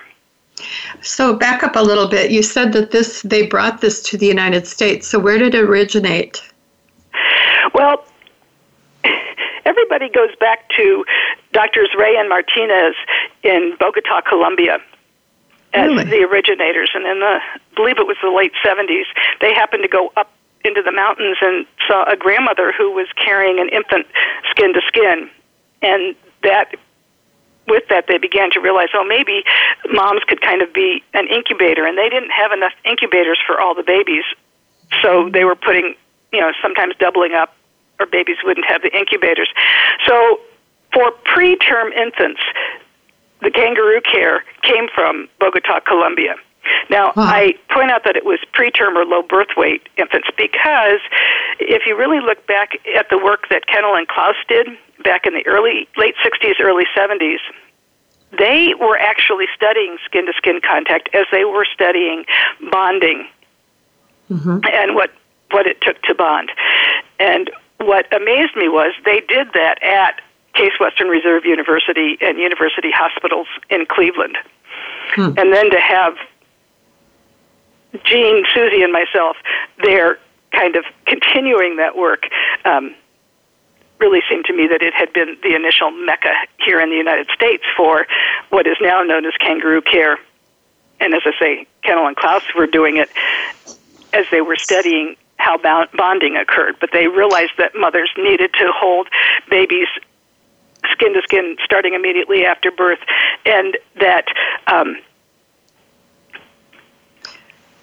So 1.01 1.33
back 1.33 1.63
up 1.63 1.75
a 1.75 1.81
little 1.81 2.07
bit. 2.07 2.31
You 2.31 2.43
said 2.43 2.73
that 2.73 2.91
this 2.91 3.21
they 3.23 3.47
brought 3.47 3.81
this 3.81 4.01
to 4.03 4.17
the 4.17 4.27
United 4.27 4.67
States. 4.67 5.07
So 5.07 5.17
where 5.17 5.37
did 5.37 5.55
it 5.55 5.63
originate? 5.63 6.41
Well, 7.73 8.05
everybody 9.65 10.09
goes 10.09 10.35
back 10.39 10.69
to 10.77 11.05
Doctors 11.53 11.89
Rey 11.97 12.15
and 12.17 12.29
Martinez 12.29 12.95
in 13.43 13.75
Bogota, 13.79 14.21
Colombia 14.21 14.79
as 15.73 15.87
really? 15.87 16.03
the 16.05 16.23
originators. 16.23 16.91
And 16.93 17.05
in 17.05 17.19
the, 17.19 17.39
I 17.41 17.59
believe 17.75 17.97
it 17.97 18.07
was 18.07 18.17
the 18.21 18.29
late 18.29 18.53
70s, 18.63 19.05
they 19.39 19.53
happened 19.53 19.83
to 19.83 19.89
go 19.89 20.11
up 20.17 20.31
into 20.63 20.81
the 20.81 20.91
mountains 20.91 21.37
and 21.41 21.65
saw 21.87 22.03
a 22.11 22.15
grandmother 22.15 22.73
who 22.77 22.91
was 22.91 23.07
carrying 23.15 23.59
an 23.59 23.69
infant 23.69 24.07
skin 24.49 24.73
to 24.73 24.81
skin. 24.87 25.29
And 25.81 26.15
that, 26.43 26.75
with 27.67 27.83
that, 27.89 28.05
they 28.07 28.17
began 28.17 28.51
to 28.51 28.59
realize, 28.59 28.89
oh, 28.93 29.03
maybe 29.03 29.43
moms 29.91 30.21
could 30.27 30.41
kind 30.41 30.61
of 30.61 30.73
be 30.73 31.03
an 31.13 31.27
incubator. 31.27 31.85
And 31.85 31.97
they 31.97 32.09
didn't 32.09 32.31
have 32.31 32.51
enough 32.51 32.73
incubators 32.85 33.39
for 33.45 33.59
all 33.59 33.75
the 33.75 33.83
babies. 33.83 34.23
So 35.01 35.29
they 35.29 35.45
were 35.45 35.55
putting, 35.55 35.95
you 36.31 36.39
know, 36.39 36.51
sometimes 36.61 36.95
doubling 36.99 37.33
up, 37.33 37.55
or 37.99 38.05
babies 38.05 38.37
wouldn't 38.43 38.65
have 38.65 38.81
the 38.81 38.95
incubators. 38.97 39.49
So 40.07 40.39
for 40.93 41.11
preterm 41.25 41.93
infants, 41.95 42.41
the 43.41 43.51
kangaroo 43.51 44.01
care 44.01 44.43
came 44.61 44.87
from 44.93 45.29
Bogota, 45.39 45.79
Colombia. 45.79 46.35
Now, 46.89 47.13
wow. 47.15 47.23
I 47.23 47.53
point 47.69 47.91
out 47.91 48.03
that 48.05 48.15
it 48.15 48.25
was 48.25 48.39
preterm 48.53 48.95
or 48.95 49.05
low 49.05 49.21
birth 49.21 49.55
weight 49.57 49.87
infants 49.97 50.27
because 50.37 50.99
if 51.59 51.83
you 51.85 51.97
really 51.97 52.19
look 52.19 52.45
back 52.47 52.73
at 52.95 53.09
the 53.09 53.17
work 53.17 53.49
that 53.49 53.67
Kennell 53.67 53.95
and 53.95 54.07
Klaus 54.07 54.35
did 54.47 54.67
back 55.03 55.25
in 55.25 55.33
the 55.33 55.45
early 55.47 55.87
late 55.97 56.15
60s, 56.23 56.59
early 56.59 56.85
70s, 56.95 57.39
they 58.37 58.73
were 58.79 58.97
actually 58.97 59.45
studying 59.55 59.97
skin 60.05 60.25
to 60.25 60.33
skin 60.33 60.61
contact 60.67 61.09
as 61.13 61.25
they 61.31 61.43
were 61.43 61.65
studying 61.65 62.25
bonding 62.71 63.27
mm-hmm. 64.29 64.59
and 64.71 64.95
what 64.95 65.11
what 65.51 65.67
it 65.67 65.81
took 65.81 66.01
to 66.03 66.15
bond. 66.15 66.49
And 67.19 67.51
what 67.79 68.13
amazed 68.15 68.55
me 68.55 68.69
was 68.69 68.93
they 69.03 69.21
did 69.27 69.49
that 69.53 69.83
at 69.83 70.21
Case 70.53 70.71
Western 70.79 71.07
Reserve 71.07 71.45
University 71.45 72.17
and 72.21 72.37
University 72.37 72.91
Hospitals 72.91 73.47
in 73.69 73.85
Cleveland. 73.85 74.37
Hmm. 75.15 75.33
And 75.37 75.53
then 75.53 75.69
to 75.71 75.79
have 75.79 76.15
Gene, 78.05 78.45
Susie, 78.53 78.83
and 78.83 78.93
myself 78.93 79.37
there 79.83 80.19
kind 80.51 80.75
of 80.75 80.85
continuing 81.05 81.77
that 81.77 81.95
work 81.97 82.27
um, 82.65 82.95
really 83.99 84.21
seemed 84.29 84.45
to 84.45 84.53
me 84.53 84.67
that 84.67 84.81
it 84.81 84.93
had 84.93 85.13
been 85.13 85.37
the 85.43 85.55
initial 85.55 85.91
mecca 85.91 86.33
here 86.65 86.81
in 86.81 86.89
the 86.89 86.95
United 86.95 87.27
States 87.33 87.63
for 87.77 88.05
what 88.49 88.67
is 88.67 88.77
now 88.81 89.01
known 89.03 89.25
as 89.25 89.33
kangaroo 89.39 89.81
care. 89.81 90.17
And 90.99 91.13
as 91.13 91.21
I 91.25 91.31
say, 91.39 91.67
Kennell 91.83 92.07
and 92.07 92.15
Klaus 92.15 92.43
were 92.55 92.67
doing 92.67 92.97
it 92.97 93.09
as 94.13 94.25
they 94.31 94.41
were 94.41 94.57
studying 94.57 95.15
how 95.37 95.57
bonding 95.57 96.37
occurred, 96.37 96.75
but 96.79 96.91
they 96.93 97.07
realized 97.07 97.53
that 97.57 97.71
mothers 97.75 98.11
needed 98.17 98.53
to 98.53 98.71
hold 98.71 99.07
babies 99.49 99.87
skin 100.91 101.13
to 101.13 101.21
skin 101.23 101.57
starting 101.63 101.93
immediately 101.93 102.45
after 102.45 102.71
birth, 102.71 102.99
and 103.45 103.77
that. 103.99 104.25
Um, 104.67 104.97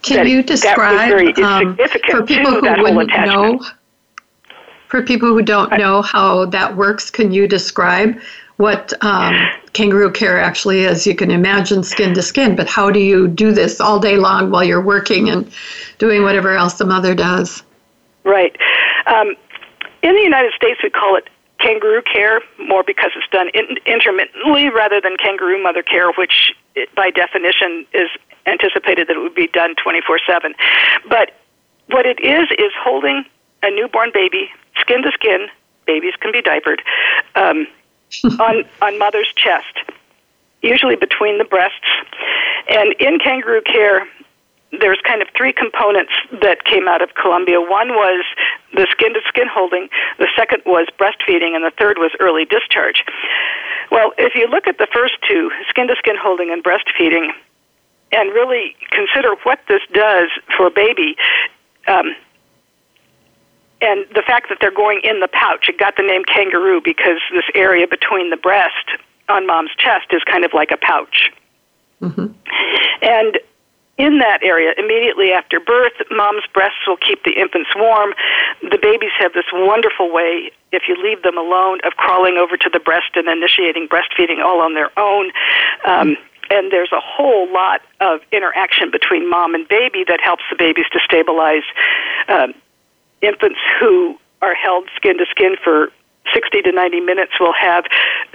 Can 0.02 0.16
that 0.18 0.28
you 0.28 0.42
describe 0.42 1.12
um, 1.38 1.76
for 2.10 2.22
people 2.24 2.52
who 2.52 2.82
wouldn't 2.82 3.26
know? 3.26 3.60
For 4.88 5.02
people 5.02 5.28
who 5.28 5.42
don't 5.42 5.76
know 5.76 6.00
how 6.02 6.46
that 6.46 6.76
works, 6.76 7.10
can 7.10 7.30
you 7.30 7.46
describe 7.46 8.18
what 8.56 8.92
um, 9.04 9.34
kangaroo 9.72 10.10
care 10.10 10.40
actually 10.40 10.80
is? 10.80 11.06
You 11.06 11.14
can 11.14 11.30
imagine 11.30 11.82
skin 11.82 12.14
to 12.14 12.22
skin, 12.22 12.56
but 12.56 12.68
how 12.68 12.90
do 12.90 12.98
you 12.98 13.28
do 13.28 13.52
this 13.52 13.80
all 13.80 13.98
day 13.98 14.16
long 14.16 14.50
while 14.50 14.64
you're 14.64 14.80
working 14.82 15.28
and 15.28 15.50
doing 15.98 16.22
whatever 16.22 16.56
else 16.56 16.74
the 16.74 16.86
mother 16.86 17.14
does? 17.14 17.62
Right. 18.24 18.56
Um, 19.06 19.34
in 20.02 20.14
the 20.14 20.22
United 20.22 20.52
States, 20.54 20.80
we 20.82 20.90
call 20.90 21.16
it 21.16 21.28
kangaroo 21.58 22.02
care 22.02 22.40
more 22.58 22.82
because 22.82 23.10
it's 23.16 23.28
done 23.30 23.48
in, 23.52 23.76
intermittently 23.84 24.70
rather 24.70 25.00
than 25.00 25.16
kangaroo 25.16 25.62
mother 25.62 25.82
care, 25.82 26.12
which 26.12 26.54
by 26.94 27.10
definition 27.10 27.84
is 27.92 28.08
anticipated 28.48 29.08
that 29.08 29.16
it 29.16 29.20
would 29.20 29.34
be 29.34 29.48
done 29.48 29.74
24 29.76 30.18
7. 30.26 30.54
But 31.08 31.34
what 31.88 32.06
it 32.06 32.20
is, 32.20 32.48
is 32.58 32.72
holding 32.78 33.24
a 33.62 33.70
newborn 33.70 34.10
baby 34.12 34.50
skin 34.78 35.02
to 35.02 35.10
skin, 35.12 35.48
babies 35.86 36.14
can 36.20 36.32
be 36.32 36.42
diapered, 36.42 36.82
um, 37.34 37.66
on, 38.40 38.64
on 38.80 38.98
mother's 38.98 39.32
chest, 39.36 39.78
usually 40.62 40.96
between 40.96 41.38
the 41.38 41.44
breasts. 41.44 41.88
And 42.68 42.94
in 43.00 43.18
kangaroo 43.18 43.62
care, 43.62 44.06
there's 44.80 45.00
kind 45.06 45.22
of 45.22 45.28
three 45.36 45.52
components 45.52 46.12
that 46.42 46.64
came 46.64 46.88
out 46.88 47.00
of 47.00 47.14
Colombia. 47.14 47.60
One 47.60 47.90
was 47.90 48.24
the 48.74 48.86
skin 48.90 49.14
to 49.14 49.20
skin 49.26 49.48
holding, 49.50 49.88
the 50.18 50.28
second 50.36 50.62
was 50.66 50.88
breastfeeding, 50.98 51.56
and 51.56 51.64
the 51.64 51.72
third 51.78 51.96
was 51.98 52.12
early 52.20 52.44
discharge. 52.44 53.02
Well, 53.90 54.12
if 54.18 54.34
you 54.34 54.46
look 54.46 54.66
at 54.66 54.76
the 54.76 54.86
first 54.92 55.14
two, 55.26 55.50
skin 55.68 55.88
to 55.88 55.96
skin 55.96 56.16
holding 56.20 56.50
and 56.52 56.62
breastfeeding, 56.62 57.32
and 58.12 58.30
really 58.32 58.74
consider 58.90 59.34
what 59.42 59.60
this 59.68 59.82
does 59.92 60.30
for 60.56 60.66
a 60.66 60.70
baby, 60.70 61.16
um, 61.86 62.14
and 63.80 64.06
the 64.14 64.22
fact 64.26 64.48
that 64.48 64.58
they're 64.60 64.74
going 64.74 65.00
in 65.04 65.20
the 65.20 65.28
pouch, 65.28 65.68
it 65.68 65.78
got 65.78 65.96
the 65.96 66.02
name 66.02 66.24
kangaroo 66.24 66.80
because 66.82 67.20
this 67.32 67.44
area 67.54 67.86
between 67.86 68.30
the 68.30 68.36
breast 68.36 68.74
on 69.28 69.46
mom's 69.46 69.70
chest 69.78 70.06
is 70.10 70.22
kind 70.24 70.44
of 70.44 70.52
like 70.52 70.70
a 70.72 70.76
pouch. 70.76 71.30
Mm-hmm. 72.02 72.26
And 73.02 73.38
in 73.98 74.18
that 74.18 74.42
area, 74.42 74.72
immediately 74.78 75.32
after 75.32 75.60
birth, 75.60 75.92
mom's 76.10 76.44
breasts 76.54 76.86
will 76.86 76.96
keep 76.96 77.24
the 77.24 77.32
infants 77.32 77.70
warm. 77.76 78.14
The 78.62 78.78
babies 78.80 79.10
have 79.18 79.32
this 79.32 79.46
wonderful 79.52 80.12
way, 80.12 80.50
if 80.72 80.84
you 80.88 80.96
leave 81.02 81.22
them 81.22 81.36
alone, 81.36 81.80
of 81.84 81.94
crawling 81.94 82.36
over 82.36 82.56
to 82.56 82.70
the 82.72 82.80
breast 82.80 83.10
and 83.14 83.28
initiating 83.28 83.88
breastfeeding 83.88 84.42
all 84.42 84.60
on 84.60 84.74
their 84.74 84.96
own. 84.98 85.30
Um, 85.84 86.16
and 86.50 86.72
there's 86.72 86.92
a 86.92 87.00
whole 87.00 87.52
lot 87.52 87.80
of 88.00 88.20
interaction 88.32 88.90
between 88.90 89.28
mom 89.28 89.54
and 89.54 89.66
baby 89.68 90.04
that 90.08 90.20
helps 90.20 90.42
the 90.50 90.56
babies 90.56 90.86
to 90.92 91.00
stabilize. 91.04 91.64
Um, 92.28 92.54
infants 93.20 93.58
who 93.80 94.18
are 94.42 94.54
held 94.54 94.88
skin 94.96 95.18
to 95.18 95.26
skin 95.30 95.56
for 95.62 95.90
60 96.32 96.62
to 96.62 96.72
90 96.72 97.00
minutes 97.00 97.32
will 97.40 97.54
have 97.54 97.84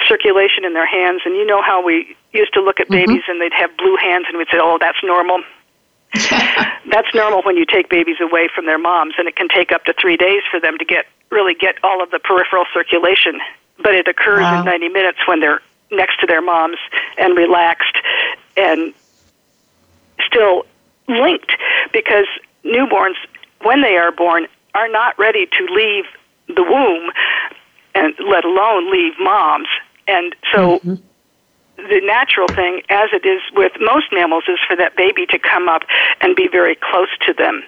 circulation 0.07 0.65
in 0.65 0.73
their 0.73 0.87
hands. 0.87 1.21
And 1.25 1.35
you 1.35 1.45
know 1.45 1.61
how 1.61 1.83
we 1.83 2.15
used 2.31 2.53
to 2.53 2.61
look 2.61 2.79
at 2.79 2.87
mm-hmm. 2.87 3.11
babies 3.11 3.23
and 3.27 3.39
they'd 3.39 3.53
have 3.53 3.75
blue 3.77 3.97
hands 4.01 4.25
and 4.27 4.37
we'd 4.37 4.47
say, 4.51 4.59
oh, 4.59 4.77
that's 4.79 4.97
normal. 5.03 5.41
that's 6.89 7.13
normal 7.13 7.41
when 7.41 7.57
you 7.57 7.65
take 7.65 7.89
babies 7.89 8.17
away 8.21 8.47
from 8.53 8.67
their 8.67 8.77
moms, 8.77 9.15
and 9.17 9.27
it 9.27 9.35
can 9.35 9.47
take 9.47 9.71
up 9.71 9.83
to 9.85 9.93
three 9.99 10.15
days 10.15 10.43
for 10.51 10.59
them 10.59 10.77
to 10.77 10.85
get 10.85 11.05
really 11.31 11.55
get 11.55 11.75
all 11.83 12.03
of 12.03 12.11
the 12.11 12.19
peripheral 12.19 12.65
circulation. 12.71 13.39
But 13.81 13.95
it 13.95 14.07
occurs 14.07 14.41
wow. 14.41 14.59
in 14.59 14.65
90 14.65 14.89
minutes 14.89 15.17
when 15.27 15.39
they're 15.39 15.61
next 15.95 16.19
to 16.21 16.27
their 16.27 16.41
moms 16.41 16.77
and 17.17 17.37
relaxed 17.37 17.97
and 18.57 18.93
still 20.25 20.65
linked 21.07 21.51
because 21.91 22.27
newborns, 22.63 23.15
when 23.61 23.81
they 23.81 23.95
are 23.95 24.11
born, 24.11 24.47
are 24.73 24.87
not 24.87 25.17
ready 25.19 25.45
to 25.45 25.65
leave 25.73 26.05
the 26.47 26.63
womb 26.63 27.11
and 27.95 28.13
let 28.27 28.43
alone 28.43 28.91
leave 28.91 29.13
moms. 29.19 29.67
And 30.07 30.35
so 30.53 30.79
mm-hmm. 30.79 30.95
the 31.77 32.01
natural 32.03 32.47
thing, 32.47 32.81
as 32.89 33.09
it 33.13 33.25
is 33.25 33.41
with 33.55 33.73
most 33.79 34.07
mammals, 34.11 34.45
is 34.47 34.59
for 34.67 34.75
that 34.75 34.95
baby 34.95 35.25
to 35.27 35.39
come 35.39 35.69
up 35.69 35.83
and 36.21 36.35
be 36.35 36.47
very 36.47 36.75
close 36.75 37.09
to 37.27 37.33
them. 37.33 37.63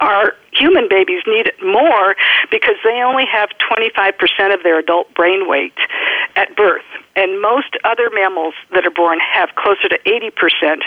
Our 0.00 0.34
human 0.52 0.88
babies 0.88 1.22
need 1.26 1.46
it 1.46 1.56
more 1.62 2.16
because 2.50 2.76
they 2.84 3.02
only 3.02 3.24
have 3.26 3.50
25% 3.70 4.54
of 4.54 4.62
their 4.62 4.78
adult 4.78 5.12
brain 5.14 5.48
weight 5.48 5.74
at 6.36 6.54
birth. 6.56 6.84
And 7.16 7.40
most 7.42 7.76
other 7.84 8.10
mammals 8.12 8.54
that 8.72 8.86
are 8.86 8.90
born 8.90 9.18
have 9.20 9.50
closer 9.56 9.88
to 9.88 9.98
80%. 10.06 10.82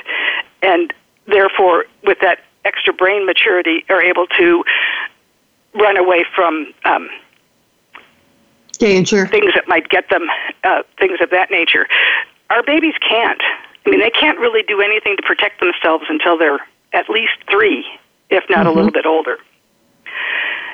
And 0.61 0.93
therefore, 1.27 1.85
with 2.03 2.19
that 2.21 2.39
extra 2.63 2.93
brain 2.93 3.25
maturity, 3.25 3.83
are 3.89 4.01
able 4.01 4.27
to 4.37 4.63
run 5.73 5.97
away 5.97 6.25
from 6.35 6.73
um, 6.85 7.09
danger 8.81 9.27
things 9.27 9.53
that 9.53 9.67
might 9.67 9.89
get 9.89 10.09
them, 10.09 10.27
uh, 10.63 10.83
things 10.99 11.19
of 11.21 11.29
that 11.29 11.51
nature. 11.51 11.87
Our 12.49 12.63
babies 12.63 12.95
can't. 13.07 13.41
I 13.85 13.89
mean, 13.89 13.99
they 13.99 14.09
can't 14.09 14.39
really 14.39 14.63
do 14.67 14.81
anything 14.81 15.15
to 15.17 15.23
protect 15.23 15.59
themselves 15.59 16.05
until 16.09 16.37
they're 16.37 16.59
at 16.93 17.09
least 17.09 17.33
three, 17.49 17.85
if 18.31 18.43
not 18.49 18.59
mm-hmm. 18.59 18.67
a 18.67 18.71
little 18.71 18.91
bit 18.91 19.05
older. 19.05 19.37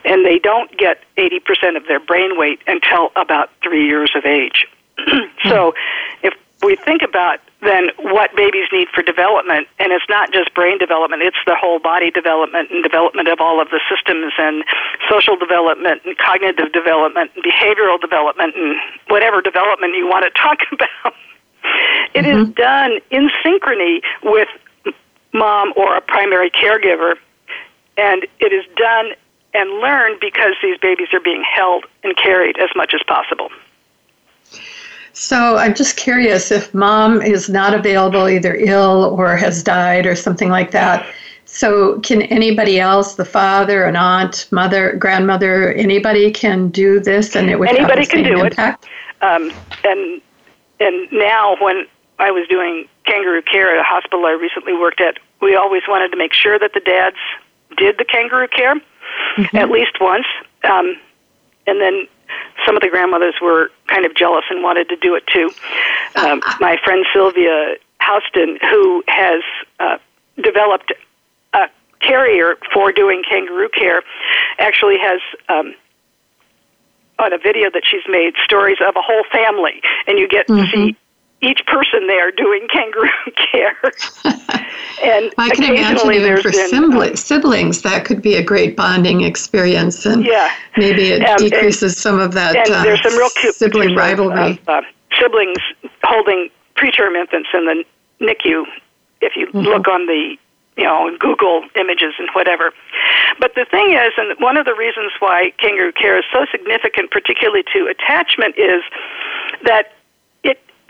And 0.05 0.25
they 0.25 0.39
don't 0.39 0.75
get 0.77 1.03
80% 1.17 1.75
of 1.75 1.85
their 1.87 1.99
brain 1.99 2.37
weight 2.37 2.59
until 2.67 3.11
about 3.15 3.49
three 3.61 3.85
years 3.85 4.11
of 4.15 4.25
age. 4.25 4.67
so, 5.43 5.73
if 6.23 6.33
we 6.63 6.75
think 6.75 7.01
about 7.01 7.39
then 7.61 7.89
what 7.99 8.35
babies 8.35 8.67
need 8.71 8.87
for 8.93 9.01
development, 9.01 9.67
and 9.79 9.91
it's 9.91 10.05
not 10.09 10.31
just 10.31 10.53
brain 10.53 10.77
development, 10.77 11.23
it's 11.23 11.37
the 11.45 11.55
whole 11.55 11.79
body 11.79 12.11
development 12.11 12.69
and 12.69 12.83
development 12.83 13.27
of 13.27 13.41
all 13.41 13.59
of 13.59 13.69
the 13.69 13.79
systems 13.89 14.33
and 14.37 14.63
social 15.09 15.35
development 15.35 16.01
and 16.05 16.17
cognitive 16.17 16.71
development 16.71 17.31
and 17.33 17.43
behavioral 17.43 17.99
development 17.99 18.55
and 18.55 18.75
whatever 19.07 19.41
development 19.41 19.95
you 19.95 20.07
want 20.07 20.23
to 20.23 20.29
talk 20.41 20.59
about. 20.71 21.13
It 22.13 22.25
mm-hmm. 22.25 22.41
is 22.41 22.49
done 22.49 22.99
in 23.09 23.29
synchrony 23.43 24.01
with 24.23 24.49
mom 25.33 25.73
or 25.75 25.97
a 25.97 26.01
primary 26.01 26.51
caregiver, 26.51 27.15
and 27.97 28.25
it 28.39 28.53
is 28.53 28.65
done 28.75 29.11
and 29.53 29.69
learned 29.79 30.19
because 30.19 30.53
these 30.61 30.77
babies 30.77 31.07
are 31.13 31.19
being 31.19 31.43
held 31.43 31.85
and 32.03 32.15
carried 32.15 32.57
as 32.59 32.69
much 32.75 32.93
as 32.93 33.01
possible. 33.07 33.49
So 35.13 35.57
I'm 35.57 35.73
just 35.73 35.97
curious 35.97 36.51
if 36.51 36.71
mom 36.75 37.23
is 37.23 37.49
not 37.49 37.73
available, 37.73 38.29
either 38.29 38.55
ill 38.55 39.15
or 39.17 39.35
has 39.35 39.63
died 39.63 40.05
or 40.05 40.15
something 40.15 40.49
like 40.49 40.71
that. 40.71 41.07
So 41.45 41.99
can 42.01 42.21
anybody 42.23 42.79
else, 42.79 43.15
the 43.15 43.25
father, 43.25 43.85
an 43.85 43.95
aunt, 43.95 44.47
mother, 44.51 44.93
grandmother, 44.93 45.73
anybody 45.73 46.29
can 46.29 46.69
do 46.69 46.99
this, 46.99 47.35
and 47.35 47.49
it 47.49 47.57
would 47.57 47.69
anybody 47.69 48.01
have 48.01 48.09
the 48.09 48.15
same 48.15 48.25
can 48.25 48.35
do 48.35 48.45
impact? 48.45 48.85
it. 48.85 49.23
Um, 49.23 49.51
and 49.83 50.21
and 50.79 51.11
now 51.11 51.55
when 51.59 51.87
I 52.19 52.29
was 52.29 52.47
doing 52.47 52.87
kangaroo 53.05 53.41
care 53.41 53.73
at 53.73 53.79
a 53.79 53.83
hospital 53.83 54.25
I 54.25 54.33
recently 54.33 54.73
worked 54.73 55.01
at, 55.01 55.17
we 55.41 55.55
always 55.55 55.83
wanted 55.87 56.09
to 56.09 56.17
make 56.17 56.33
sure 56.33 56.59
that 56.59 56.73
the 56.73 56.79
dads 56.81 57.17
did 57.75 57.97
the 57.97 58.05
kangaroo 58.05 58.47
care 58.47 58.75
mm-hmm. 58.75 59.57
at 59.57 59.69
least 59.69 59.99
once. 59.99 60.25
Um, 60.63 60.95
and 61.65 61.81
then 61.81 62.07
some 62.65 62.75
of 62.75 62.81
the 62.81 62.89
grandmothers 62.89 63.35
were 63.41 63.71
kind 63.87 64.05
of 64.05 64.15
jealous 64.15 64.45
and 64.49 64.63
wanted 64.63 64.89
to 64.89 64.95
do 64.97 65.15
it 65.15 65.23
too. 65.27 65.49
Um, 66.15 66.41
my 66.59 66.77
friend 66.83 67.05
Sylvia 67.13 67.75
Houston, 68.01 68.57
who 68.69 69.03
has 69.07 69.43
uh, 69.79 69.97
developed 70.41 70.93
a 71.53 71.67
carrier 71.99 72.55
for 72.73 72.91
doing 72.91 73.23
kangaroo 73.27 73.69
care, 73.69 74.01
actually 74.59 74.97
has. 74.99 75.21
Um, 75.49 75.73
on 77.19 77.33
a 77.33 77.37
video 77.39 77.67
that 77.71 77.81
she's 77.83 78.03
made, 78.07 78.35
stories 78.45 78.77
of 78.87 78.95
a 78.95 79.01
whole 79.01 79.23
family, 79.31 79.81
and 80.05 80.19
you 80.19 80.27
get 80.27 80.47
mm-hmm. 80.47 80.63
to 80.63 80.71
see 80.71 80.97
each 81.41 81.65
person 81.67 82.07
there 82.07 82.31
doing 82.31 82.67
kangaroo 82.71 83.09
care. 83.51 83.77
and 85.03 85.33
I 85.37 85.49
can 85.53 85.75
imagine 85.75 86.11
even 86.11 86.41
for 86.41 86.51
been, 86.51 87.15
siblings, 87.15 87.81
that 87.83 88.05
could 88.05 88.21
be 88.21 88.35
a 88.35 88.43
great 88.43 88.75
bonding 88.75 89.21
experience, 89.21 90.05
and 90.05 90.25
yeah. 90.25 90.51
maybe 90.77 91.09
it 91.09 91.23
um, 91.23 91.37
decreases 91.37 91.93
and, 91.93 91.93
some 91.93 92.19
of 92.19 92.33
that 92.33 92.55
and 92.55 92.69
uh, 92.69 92.83
there's 92.83 93.03
some 93.03 93.17
real 93.17 93.29
cute 93.29 93.55
sibling 93.55 93.95
rivalry. 93.95 94.51
Of, 94.51 94.69
uh, 94.69 94.81
siblings 95.19 95.57
holding 96.03 96.49
preterm 96.75 97.19
infants 97.19 97.49
in 97.53 97.65
the 97.65 97.83
NICU. 98.21 98.65
If 99.21 99.35
you 99.35 99.47
mm-hmm. 99.47 99.59
look 99.59 99.87
on 99.87 100.05
the 100.05 100.37
you 100.77 100.83
know, 100.83 101.09
Google 101.19 101.63
images 101.75 102.13
and 102.19 102.29
whatever. 102.33 102.71
But 103.39 103.55
the 103.55 103.65
thing 103.65 103.93
is, 103.93 104.13
and 104.15 104.39
one 104.39 104.57
of 104.57 104.65
the 104.65 104.75
reasons 104.75 105.11
why 105.17 105.51
kangaroo 105.59 105.91
care 105.91 106.19
is 106.19 106.25
so 106.31 106.45
significant, 106.51 107.09
particularly 107.09 107.63
to 107.73 107.87
attachment, 107.87 108.55
is 108.59 108.83
that 109.63 109.96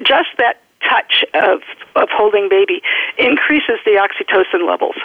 just 0.03 0.29
that 0.37 0.61
touch 0.87 1.25
of 1.33 1.61
of 1.95 2.09
holding 2.11 2.49
baby 2.49 2.81
increases 3.17 3.79
the 3.85 3.91
oxytocin 3.91 4.67
levels. 4.67 4.95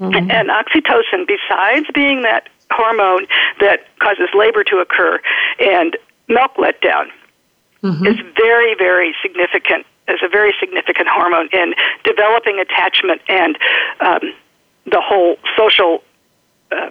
Mm-hmm. 0.00 0.30
And 0.30 0.48
oxytocin, 0.48 1.26
besides 1.26 1.86
being 1.94 2.22
that 2.22 2.48
hormone 2.70 3.26
that 3.60 3.86
causes 4.00 4.28
labor 4.34 4.64
to 4.64 4.78
occur 4.78 5.20
and 5.60 5.96
milk 6.28 6.54
letdown, 6.56 7.10
mm-hmm. 7.82 8.06
is 8.06 8.16
very, 8.36 8.74
very 8.74 9.14
significant 9.22 9.86
is 10.08 10.20
a 10.22 10.28
very 10.28 10.54
significant 10.60 11.08
hormone 11.08 11.48
in 11.52 11.74
developing 12.04 12.58
attachment 12.58 13.22
and 13.28 13.56
um, 14.00 14.20
the 14.84 15.00
whole 15.00 15.36
social 15.56 16.02
uh, 16.72 16.90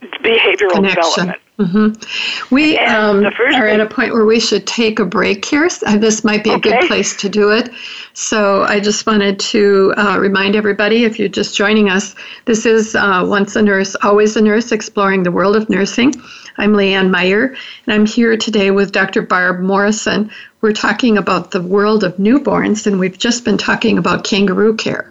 behavioral 0.00 0.72
Connection. 0.72 1.26
development. 1.26 1.40
Mm-hmm. 1.60 2.54
We 2.54 2.78
um, 2.78 3.26
are 3.26 3.68
at 3.68 3.80
a 3.80 3.86
point 3.86 4.14
where 4.14 4.24
we 4.24 4.40
should 4.40 4.66
take 4.66 4.98
a 4.98 5.04
break 5.04 5.44
here. 5.44 5.68
Uh, 5.86 5.98
this 5.98 6.24
might 6.24 6.42
be 6.42 6.50
a 6.50 6.54
okay. 6.54 6.70
good 6.70 6.88
place 6.88 7.14
to 7.16 7.28
do 7.28 7.50
it. 7.50 7.68
So 8.14 8.62
I 8.62 8.80
just 8.80 9.06
wanted 9.06 9.38
to 9.40 9.92
uh, 9.98 10.18
remind 10.18 10.56
everybody 10.56 11.04
if 11.04 11.18
you're 11.18 11.28
just 11.28 11.54
joining 11.54 11.90
us, 11.90 12.14
this 12.46 12.64
is 12.64 12.94
uh, 12.94 13.26
Once 13.28 13.56
a 13.56 13.62
Nurse, 13.62 13.94
Always 14.02 14.36
a 14.36 14.40
Nurse, 14.40 14.72
exploring 14.72 15.22
the 15.22 15.30
world 15.30 15.54
of 15.54 15.68
nursing. 15.68 16.14
I'm 16.56 16.72
Leanne 16.72 17.10
Meyer, 17.10 17.54
and 17.86 17.94
I'm 17.94 18.06
here 18.06 18.36
today 18.38 18.70
with 18.70 18.92
Dr. 18.92 19.20
Barb 19.20 19.60
Morrison. 19.60 20.30
We're 20.62 20.72
talking 20.72 21.18
about 21.18 21.50
the 21.50 21.62
world 21.62 22.04
of 22.04 22.16
newborns, 22.16 22.86
and 22.86 22.98
we've 22.98 23.18
just 23.18 23.44
been 23.44 23.58
talking 23.58 23.98
about 23.98 24.24
kangaroo 24.24 24.76
care. 24.76 25.10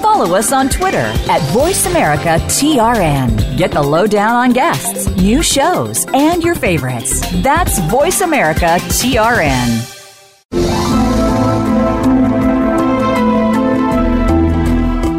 Follow 0.00 0.36
us 0.36 0.52
on 0.52 0.68
Twitter 0.68 0.98
at 0.98 1.40
VoiceAmericaTRN. 1.52 3.56
Get 3.56 3.70
the 3.72 3.82
lowdown 3.82 4.34
on 4.34 4.52
guests, 4.52 5.08
new 5.16 5.42
shows, 5.42 6.06
and 6.14 6.40
your 6.42 6.54
favorites. 6.54 7.20
That's 7.42 7.78
VoiceAmericaTRN. 7.80 9.97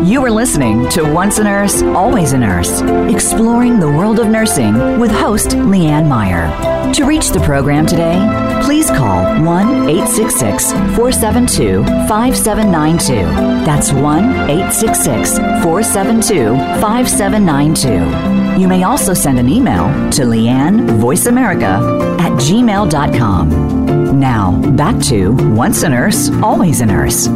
You 0.09 0.25
are 0.25 0.31
listening 0.31 0.89
to 0.89 1.03
Once 1.03 1.37
a 1.37 1.43
Nurse, 1.43 1.83
Always 1.83 2.33
a 2.33 2.37
Nurse, 2.39 2.81
exploring 3.13 3.79
the 3.79 3.87
world 3.87 4.17
of 4.17 4.27
nursing 4.27 4.99
with 4.99 5.11
host 5.11 5.49
Leanne 5.49 6.07
Meyer. 6.07 6.49
To 6.93 7.05
reach 7.05 7.29
the 7.29 7.39
program 7.41 7.85
today, 7.85 8.17
please 8.63 8.89
call 8.89 9.21
1 9.43 9.67
866 9.87 10.71
472 10.71 11.83
5792. 12.07 13.21
That's 13.63 13.91
1 13.91 14.49
866 14.49 15.37
472 15.37 16.55
5792. 16.81 18.59
You 18.59 18.67
may 18.67 18.81
also 18.81 19.13
send 19.13 19.37
an 19.37 19.47
email 19.47 19.89
to 20.13 20.23
Leanne 20.23 20.89
VoiceAmerica 20.99 22.19
at 22.19 22.31
gmail.com. 22.31 24.19
Now, 24.19 24.59
back 24.71 24.99
to 25.03 25.33
Once 25.53 25.83
a 25.83 25.89
Nurse, 25.89 26.31
Always 26.41 26.81
a 26.81 26.87
Nurse. 26.87 27.29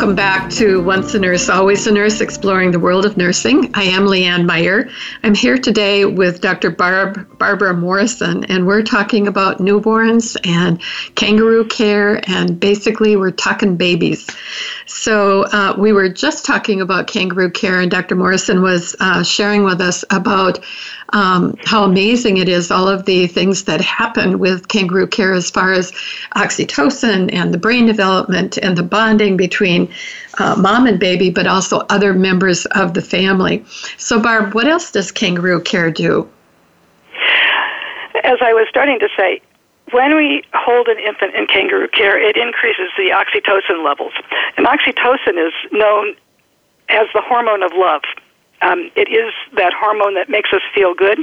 Welcome 0.00 0.16
back 0.16 0.48
to 0.52 0.82
Once 0.82 1.12
a 1.12 1.18
Nurse, 1.18 1.50
Always 1.50 1.86
a 1.86 1.92
Nurse, 1.92 2.22
exploring 2.22 2.70
the 2.70 2.78
world 2.78 3.04
of 3.04 3.18
nursing. 3.18 3.70
I 3.74 3.82
am 3.82 4.06
Leanne 4.06 4.46
Meyer. 4.46 4.88
I'm 5.22 5.34
here 5.34 5.58
today 5.58 6.06
with 6.06 6.40
Dr. 6.40 6.70
Barb, 6.70 7.38
Barbara 7.38 7.74
Morrison, 7.74 8.44
and 8.44 8.66
we're 8.66 8.82
talking 8.82 9.28
about 9.28 9.58
newborns 9.58 10.38
and 10.42 10.80
kangaroo 11.16 11.66
care, 11.66 12.22
and 12.30 12.58
basically, 12.58 13.14
we're 13.16 13.30
talking 13.30 13.76
babies. 13.76 14.26
So, 14.86 15.42
uh, 15.42 15.74
we 15.76 15.92
were 15.92 16.08
just 16.08 16.46
talking 16.46 16.80
about 16.80 17.06
kangaroo 17.06 17.50
care, 17.50 17.78
and 17.78 17.90
Dr. 17.90 18.16
Morrison 18.16 18.62
was 18.62 18.96
uh, 19.00 19.22
sharing 19.22 19.64
with 19.64 19.82
us 19.82 20.02
about 20.08 20.64
um, 21.12 21.56
how 21.64 21.84
amazing 21.84 22.36
it 22.36 22.48
is, 22.48 22.70
all 22.70 22.88
of 22.88 23.04
the 23.04 23.26
things 23.26 23.64
that 23.64 23.80
happen 23.80 24.38
with 24.38 24.68
kangaroo 24.68 25.06
care 25.06 25.32
as 25.32 25.50
far 25.50 25.72
as 25.72 25.92
oxytocin 26.36 27.32
and 27.32 27.52
the 27.52 27.58
brain 27.58 27.86
development 27.86 28.56
and 28.58 28.76
the 28.76 28.82
bonding 28.82 29.36
between 29.36 29.92
uh, 30.38 30.56
mom 30.56 30.86
and 30.86 31.00
baby, 31.00 31.30
but 31.30 31.46
also 31.46 31.78
other 31.90 32.14
members 32.14 32.66
of 32.66 32.94
the 32.94 33.02
family. 33.02 33.64
So, 33.96 34.20
Barb, 34.20 34.54
what 34.54 34.66
else 34.66 34.92
does 34.92 35.10
kangaroo 35.10 35.60
care 35.60 35.90
do? 35.90 36.28
As 38.22 38.38
I 38.40 38.52
was 38.52 38.66
starting 38.68 38.98
to 39.00 39.08
say, 39.16 39.40
when 39.92 40.14
we 40.14 40.44
hold 40.54 40.88
an 40.88 40.98
infant 40.98 41.34
in 41.34 41.46
kangaroo 41.46 41.88
care, 41.88 42.18
it 42.18 42.36
increases 42.36 42.90
the 42.96 43.10
oxytocin 43.10 43.84
levels. 43.84 44.12
And 44.56 44.66
oxytocin 44.66 45.46
is 45.46 45.52
known 45.72 46.14
as 46.88 47.06
the 47.14 47.22
hormone 47.22 47.62
of 47.62 47.72
love. 47.74 48.02
Um, 48.62 48.90
it 48.96 49.08
is 49.08 49.32
that 49.56 49.72
hormone 49.72 50.14
that 50.14 50.28
makes 50.28 50.52
us 50.52 50.62
feel 50.74 50.94
good. 50.94 51.18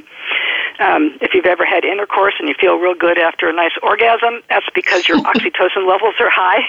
Um, 0.80 1.18
if 1.22 1.34
you've 1.34 1.46
ever 1.46 1.66
had 1.66 1.86
intercourse 1.86 2.36
and 2.40 2.48
you 2.48 2.56
feel 2.60 2.78
real 2.78 2.96
good 2.96 3.20
after 3.20 3.50
a 3.50 3.54
nice 3.54 3.78
orgasm, 3.84 4.42
that's 4.50 4.68
because 4.74 5.08
your 5.08 5.18
oxytocin 5.32 5.88
levels 5.88 6.16
are 6.20 6.30
high. 6.30 6.64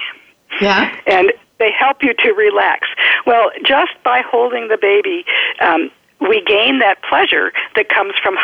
Yeah. 0.61 0.95
And 1.07 1.33
they 1.59 1.73
help 1.73 2.03
you 2.03 2.15
to 2.15 2.33
relax. 2.33 2.89
Well, 3.27 3.51
just 3.65 3.93
by 4.05 4.23
holding 4.23 4.69
the 4.69 4.79
baby, 4.81 5.25
um, 5.61 5.91
we 6.21 6.43
gain 6.45 6.79
that 6.81 7.03
pleasure 7.09 7.53
that 7.77 7.89
comes 7.89 8.15
from 8.23 8.37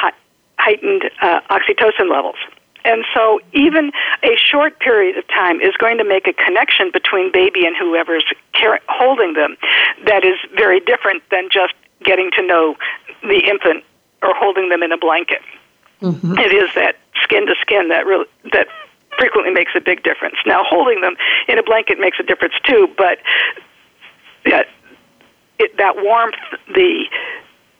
heightened 0.58 1.10
uh, 1.22 1.40
oxytocin 1.50 2.10
levels. 2.10 2.36
And 2.84 3.04
so, 3.14 3.40
even 3.54 3.92
a 4.22 4.36
short 4.36 4.78
period 4.78 5.16
of 5.16 5.26
time 5.28 5.60
is 5.60 5.74
going 5.78 5.96
to 5.96 6.04
make 6.04 6.28
a 6.28 6.34
connection 6.34 6.90
between 6.92 7.32
baby 7.32 7.64
and 7.64 7.74
whoever's 7.74 8.24
care- 8.52 8.80
holding 8.88 9.32
them 9.32 9.56
that 10.04 10.22
is 10.22 10.36
very 10.54 10.80
different 10.80 11.22
than 11.30 11.48
just 11.50 11.72
getting 12.02 12.30
to 12.36 12.46
know 12.46 12.76
the 13.22 13.40
infant 13.48 13.84
or 14.22 14.34
holding 14.34 14.68
them 14.68 14.82
in 14.82 14.92
a 14.92 14.98
blanket. 14.98 15.42
Mm-hmm. 16.00 16.38
It 16.38 16.52
is 16.52 16.74
that 16.74 16.96
skin 17.22 17.46
to 17.46 17.54
skin 17.60 17.88
that 17.88 18.06
really 18.06 18.26
that 18.52 18.68
frequently 19.18 19.52
makes 19.52 19.72
a 19.74 19.80
big 19.80 20.02
difference. 20.02 20.36
Now, 20.46 20.62
holding 20.64 21.00
them 21.00 21.16
in 21.48 21.58
a 21.58 21.62
blanket 21.62 21.98
makes 21.98 22.18
a 22.18 22.22
difference 22.22 22.54
too, 22.64 22.88
but 22.96 23.18
that 24.44 24.66
it, 25.58 25.76
that 25.78 25.96
warmth, 25.96 26.34
the 26.74 27.04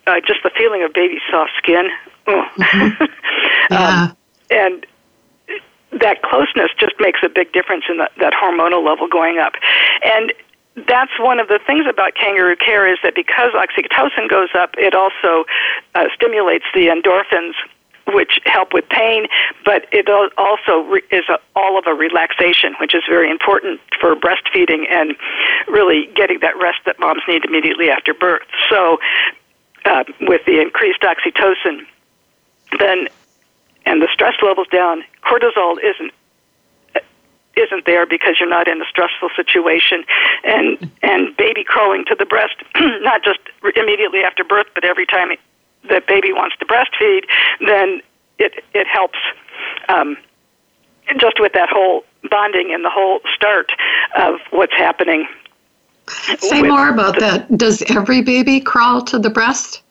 uh, 0.07 0.21
just 0.27 0.43
the 0.43 0.51
feeling 0.57 0.83
of 0.83 0.93
baby 0.93 1.19
soft 1.31 1.53
skin, 1.59 1.89
mm-hmm. 2.27 3.05
yeah. 3.71 4.05
um, 4.11 4.17
and 4.51 4.87
that 6.01 6.23
closeness 6.23 6.71
just 6.79 6.95
makes 6.99 7.21
a 7.23 7.29
big 7.29 7.53
difference 7.53 7.85
in 7.89 7.99
the, 7.99 8.11
that 8.19 8.33
hormonal 8.33 8.85
level 8.85 9.09
going 9.09 9.39
up. 9.39 9.55
And 10.03 10.33
that's 10.89 11.13
one 11.21 11.39
of 11.39 11.49
the 11.49 11.61
things 11.67 11.87
about 11.89 12.15
kangaroo 12.15 12.57
care 12.57 12.91
is 12.91 12.99
that 13.03 13.15
because 13.15 13.53
oxytocin 13.55 14.29
goes 14.29 14.49
up, 14.55 14.75
it 14.77 14.95
also 14.95 15.45
uh, 15.95 16.07
stimulates 16.15 16.65
the 16.75 16.89
endorphins, 16.89 17.53
which 18.13 18.41
help 18.45 18.75
with 18.75 18.89
pain, 18.89 19.27
but 19.65 19.87
it 19.93 20.09
also 20.37 20.89
re- 20.89 21.03
is 21.11 21.25
a, 21.29 21.39
all 21.57 21.79
of 21.79 21.87
a 21.87 21.95
relaxation, 21.95 22.75
which 22.81 22.95
is 22.95 23.03
very 23.09 23.31
important 23.31 23.81
for 24.01 24.15
breastfeeding 24.17 24.91
and 24.91 25.15
really 25.69 26.11
getting 26.15 26.41
that 26.41 26.57
rest 26.61 26.79
that 26.87 26.99
moms 26.99 27.23
need 27.29 27.45
immediately 27.45 27.89
after 27.89 28.13
birth. 28.13 28.43
So 28.69 28.99
uh, 29.85 30.05
with 30.23 30.43
the 30.45 30.61
increased 30.61 31.01
oxytocin, 31.03 31.87
then 32.79 33.09
and 33.87 34.01
the 34.03 34.09
stress 34.13 34.35
levels 34.43 34.67
down, 34.69 35.05
cortisol 35.23 35.77
isn't 35.79 36.11
isn't 37.57 37.87
there 37.87 38.07
because 38.07 38.37
you're 38.39 38.49
not 38.49 38.69
in 38.69 38.81
a 38.81 38.85
stressful 38.89 39.31
situation. 39.37 40.05
And 40.45 40.91
and 41.03 41.37
baby 41.37 41.65
crawling 41.65 42.05
to 42.07 42.15
the 42.15 42.27
breast 42.27 42.57
not 42.81 43.23
just 43.25 43.41
immediately 43.77 44.21
after 44.21 44.45
birth 44.45 44.67
but 44.75 44.85
every 44.85 45.07
time 45.07 45.31
the 45.89 46.03
baby 46.07 46.33
wants 46.33 46.57
to 46.59 46.65
breastfeed 46.65 47.25
then 47.67 48.01
it 48.39 48.65
it 48.75 48.87
helps. 48.87 49.19
Um, 49.89 50.17
just 51.19 51.39
with 51.39 51.53
that 51.53 51.69
whole 51.69 52.05
bonding 52.31 52.73
and 52.73 52.85
the 52.85 52.91
whole 52.91 53.21
start 53.35 53.71
of 54.17 54.41
what's 54.51 54.73
happening 54.73 55.27
say 56.39 56.63
more 56.63 56.89
about 56.89 57.19
that. 57.21 57.57
Does 57.57 57.83
every 57.91 58.23
baby 58.23 58.61
crawl 58.61 59.03
to 59.03 59.19
the 59.19 59.31
breast? 59.31 59.83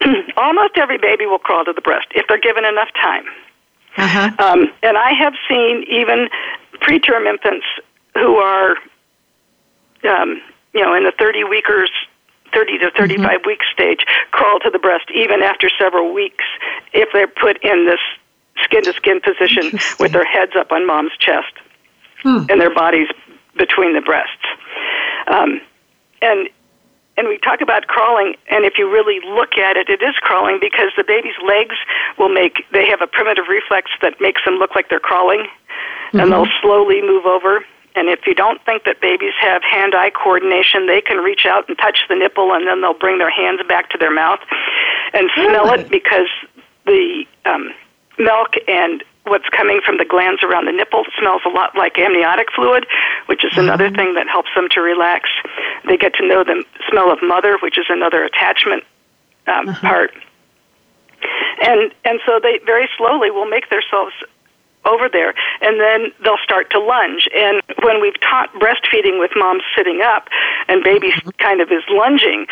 Almost 0.36 0.76
every 0.76 0.98
baby 0.98 1.26
will 1.26 1.38
crawl 1.38 1.64
to 1.64 1.72
the 1.72 1.80
breast 1.80 2.08
if 2.14 2.26
they're 2.28 2.40
given 2.40 2.64
enough 2.64 2.88
time 3.00 3.24
uh-huh. 4.00 4.30
Um, 4.38 4.72
and 4.82 4.96
I 4.96 5.12
have 5.12 5.34
seen 5.48 5.84
even 5.88 6.28
preterm 6.80 7.28
infants 7.28 7.66
who 8.14 8.36
are, 8.36 8.76
um, 10.08 10.40
you 10.72 10.82
know, 10.82 10.94
in 10.94 11.04
the 11.04 11.12
30 11.18 11.44
weekers, 11.44 11.90
30 12.52 12.78
to 12.78 12.90
35 12.96 13.24
mm-hmm. 13.24 13.46
week 13.46 13.60
stage, 13.72 14.04
crawl 14.30 14.58
to 14.60 14.70
the 14.70 14.78
breast 14.78 15.10
even 15.14 15.42
after 15.42 15.70
several 15.78 16.12
weeks 16.12 16.44
if 16.92 17.08
they're 17.12 17.28
put 17.28 17.62
in 17.62 17.86
this 17.86 18.00
skin 18.64 18.82
to 18.84 18.92
skin 18.94 19.20
position 19.20 19.78
with 19.98 20.12
their 20.12 20.24
heads 20.24 20.52
up 20.56 20.72
on 20.72 20.86
mom's 20.86 21.12
chest 21.18 21.52
hmm. 22.22 22.44
and 22.48 22.60
their 22.60 22.74
bodies 22.74 23.08
between 23.56 23.94
the 23.94 24.00
breasts. 24.00 24.44
Um, 25.26 25.60
and 26.22 26.48
and 27.20 27.28
we 27.28 27.36
talk 27.36 27.60
about 27.60 27.86
crawling 27.86 28.34
and 28.48 28.64
if 28.64 28.78
you 28.78 28.90
really 28.90 29.20
look 29.28 29.58
at 29.58 29.76
it 29.76 29.90
it 29.90 30.00
is 30.00 30.14
crawling 30.22 30.58
because 30.58 30.90
the 30.96 31.04
baby's 31.04 31.36
legs 31.46 31.76
will 32.18 32.32
make 32.32 32.64
they 32.72 32.86
have 32.88 33.02
a 33.02 33.06
primitive 33.06 33.44
reflex 33.48 33.90
that 34.00 34.18
makes 34.20 34.40
them 34.46 34.54
look 34.54 34.74
like 34.74 34.88
they're 34.88 34.98
crawling 34.98 35.40
mm-hmm. 35.40 36.20
and 36.20 36.32
they'll 36.32 36.48
slowly 36.62 37.02
move 37.02 37.26
over 37.26 37.60
and 37.96 38.08
if 38.08 38.20
you 38.26 38.34
don't 38.34 38.64
think 38.64 38.84
that 38.84 39.00
babies 39.00 39.32
have 39.40 39.62
hand 39.62 39.94
eye 39.96 40.10
coordination, 40.10 40.86
they 40.86 41.00
can 41.00 41.18
reach 41.18 41.44
out 41.44 41.68
and 41.68 41.76
touch 41.76 42.04
the 42.08 42.14
nipple 42.14 42.52
and 42.52 42.66
then 42.66 42.80
they'll 42.80 42.94
bring 42.94 43.18
their 43.18 43.30
hands 43.30 43.60
back 43.66 43.90
to 43.90 43.98
their 43.98 44.14
mouth 44.14 44.38
and 45.12 45.28
smell 45.34 45.64
really? 45.64 45.80
it 45.80 45.90
because 45.90 46.28
the 46.86 47.24
um, 47.46 47.72
milk 48.18 48.54
and 48.68 49.02
what's 49.24 49.48
coming 49.50 49.80
from 49.84 49.98
the 49.98 50.04
glands 50.04 50.42
around 50.42 50.66
the 50.66 50.72
nipple 50.72 51.04
smells 51.18 51.42
a 51.44 51.48
lot 51.48 51.76
like 51.76 51.98
amniotic 51.98 52.48
fluid, 52.54 52.86
which 53.26 53.44
is 53.44 53.52
another 53.56 53.86
mm-hmm. 53.86 53.96
thing 53.96 54.14
that 54.14 54.28
helps 54.28 54.48
them 54.54 54.68
to 54.72 54.80
relax. 54.80 55.28
They 55.86 55.96
get 55.96 56.14
to 56.14 56.26
know 56.26 56.44
the 56.44 56.64
smell 56.88 57.12
of 57.12 57.18
mother, 57.22 57.58
which 57.62 57.78
is 57.78 57.86
another 57.88 58.24
attachment 58.24 58.84
um, 59.46 59.68
uh-huh. 59.68 59.88
part. 59.88 60.12
And 61.62 61.92
and 62.04 62.20
so 62.24 62.40
they 62.42 62.60
very 62.64 62.88
slowly 62.96 63.30
will 63.30 63.48
make 63.48 63.68
themselves 63.68 64.14
over 64.86 65.08
there 65.12 65.34
and 65.60 65.78
then 65.78 66.10
they'll 66.24 66.40
start 66.42 66.70
to 66.70 66.80
lunge 66.80 67.28
and 67.36 67.60
when 67.82 68.00
we've 68.00 68.18
taught 68.22 68.50
breastfeeding 68.54 69.20
with 69.20 69.30
moms 69.36 69.62
sitting 69.76 70.00
up 70.02 70.28
and 70.68 70.82
baby 70.82 71.10
mm-hmm. 71.10 71.28
kind 71.38 71.60
of 71.60 71.70
is 71.70 71.82
lunging 71.90 72.46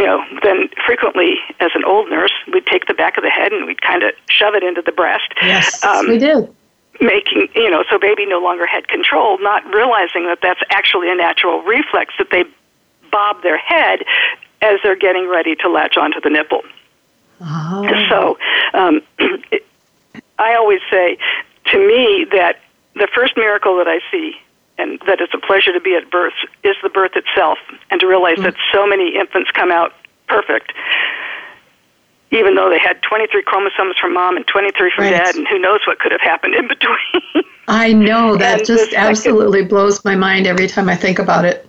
you 0.00 0.06
know, 0.06 0.24
then 0.42 0.70
frequently 0.86 1.34
as 1.60 1.70
an 1.74 1.84
old 1.84 2.08
nurse, 2.08 2.32
we'd 2.50 2.64
take 2.66 2.86
the 2.86 2.94
back 2.94 3.18
of 3.18 3.22
the 3.22 3.28
head 3.28 3.52
and 3.52 3.66
we'd 3.66 3.82
kind 3.82 4.02
of 4.02 4.12
shove 4.30 4.54
it 4.54 4.62
into 4.62 4.80
the 4.80 4.92
breast. 4.92 5.28
Yes, 5.42 5.84
um, 5.84 6.08
we 6.08 6.16
did. 6.16 6.48
Making, 7.02 7.48
you 7.54 7.68
know, 7.68 7.84
so 7.90 7.98
baby 7.98 8.24
no 8.24 8.38
longer 8.38 8.66
had 8.66 8.88
control, 8.88 9.38
not 9.42 9.62
realizing 9.74 10.24
that 10.24 10.38
that's 10.42 10.60
actually 10.70 11.10
a 11.10 11.14
natural 11.14 11.62
reflex 11.64 12.14
that 12.18 12.28
they 12.32 12.44
bob 13.10 13.42
their 13.42 13.58
head 13.58 14.00
as 14.62 14.78
they're 14.82 14.96
getting 14.96 15.28
ready 15.28 15.54
to 15.56 15.68
latch 15.68 15.98
onto 15.98 16.18
the 16.22 16.30
nipple. 16.30 16.62
Oh. 17.42 18.06
So 18.08 18.38
um, 18.78 19.02
it, 19.18 19.66
I 20.38 20.54
always 20.54 20.80
say 20.90 21.18
to 21.72 21.78
me 21.78 22.24
that 22.32 22.60
the 22.94 23.08
first 23.14 23.36
miracle 23.36 23.76
that 23.76 23.88
I 23.88 24.00
see 24.10 24.32
and 24.80 24.98
that 25.06 25.20
it's 25.20 25.34
a 25.34 25.38
pleasure 25.38 25.72
to 25.72 25.80
be 25.80 25.94
at 25.94 26.10
birth 26.10 26.32
is 26.64 26.76
the 26.82 26.88
birth 26.88 27.12
itself, 27.14 27.58
and 27.90 28.00
to 28.00 28.06
realize 28.06 28.34
mm-hmm. 28.34 28.44
that 28.44 28.54
so 28.72 28.86
many 28.86 29.14
infants 29.16 29.50
come 29.50 29.70
out 29.70 29.92
perfect, 30.28 30.72
even 32.30 32.54
though 32.54 32.70
they 32.70 32.78
had 32.78 33.02
23 33.02 33.42
chromosomes 33.42 33.96
from 34.00 34.14
mom 34.14 34.36
and 34.36 34.46
23 34.46 34.92
from 34.94 35.04
right. 35.04 35.10
dad, 35.10 35.34
and 35.34 35.46
who 35.48 35.58
knows 35.58 35.80
what 35.86 35.98
could 35.98 36.12
have 36.12 36.20
happened 36.20 36.54
in 36.54 36.66
between. 36.68 37.44
I 37.68 37.92
know 37.92 38.36
that 38.36 38.64
just 38.64 38.94
absolutely 38.94 39.64
blows 39.64 40.04
my 40.04 40.16
mind 40.16 40.46
every 40.46 40.66
time 40.66 40.88
I 40.88 40.96
think 40.96 41.18
about 41.18 41.44
it. 41.44 41.66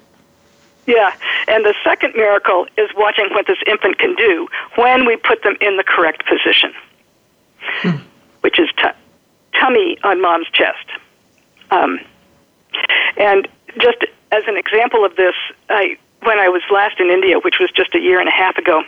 Yeah, 0.88 1.13
and 1.47 1.63
the 1.63 1.76
second 1.84 2.15
miracle 2.15 2.65
is 2.78 2.89
watching 2.95 3.28
what 3.32 3.45
this 3.45 3.60
infant 3.67 4.00
can 4.00 4.15
do 4.15 4.47
when 4.76 5.06
we 5.06 5.15
put 5.15 5.43
them 5.43 5.56
in 5.62 5.78
the 5.78 5.84
correct 5.84 6.24
position, 6.26 6.74
hmm. 7.62 7.97
which 8.41 8.60
is 8.60 8.67
t- 8.78 8.89
tummy 9.60 9.97
on 10.04 10.21
mom's 10.21 10.47
chest. 10.52 10.86
Um, 11.69 12.00
and 13.17 13.47
just 13.79 13.97
as 14.31 14.43
an 14.47 14.57
example 14.57 15.05
of 15.05 15.15
this, 15.15 15.36
I 15.69 15.97
when 16.23 16.39
I 16.39 16.49
was 16.49 16.62
last 16.71 16.99
in 16.99 17.10
India, 17.10 17.39
which 17.39 17.55
was 17.60 17.71
just 17.71 17.95
a 17.95 17.99
year 17.99 18.19
and 18.19 18.29
a 18.29 18.31
half 18.31 18.57
ago, 18.57 18.84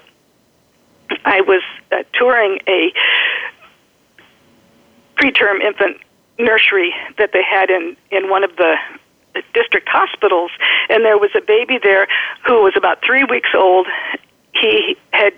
I 1.26 1.42
was 1.42 1.62
uh, 1.92 2.04
touring 2.14 2.60
a 2.68 2.94
preterm 5.18 5.62
infant 5.62 5.98
nursery 6.40 6.94
that 7.18 7.32
they 7.34 7.44
had 7.44 7.70
in 7.70 7.96
in 8.12 8.30
one 8.30 8.44
of 8.44 8.56
the 8.58 8.76
district 9.54 9.90
hospitals, 9.90 10.52
and 10.90 11.04
there 11.04 11.18
was 11.18 11.32
a 11.36 11.42
baby 11.42 11.80
there 11.82 12.08
who 12.46 12.64
was 12.64 12.74
about 12.76 13.04
three 13.04 13.24
weeks 13.24 13.50
old. 13.56 13.88
He 14.54 14.96
had 15.12 15.34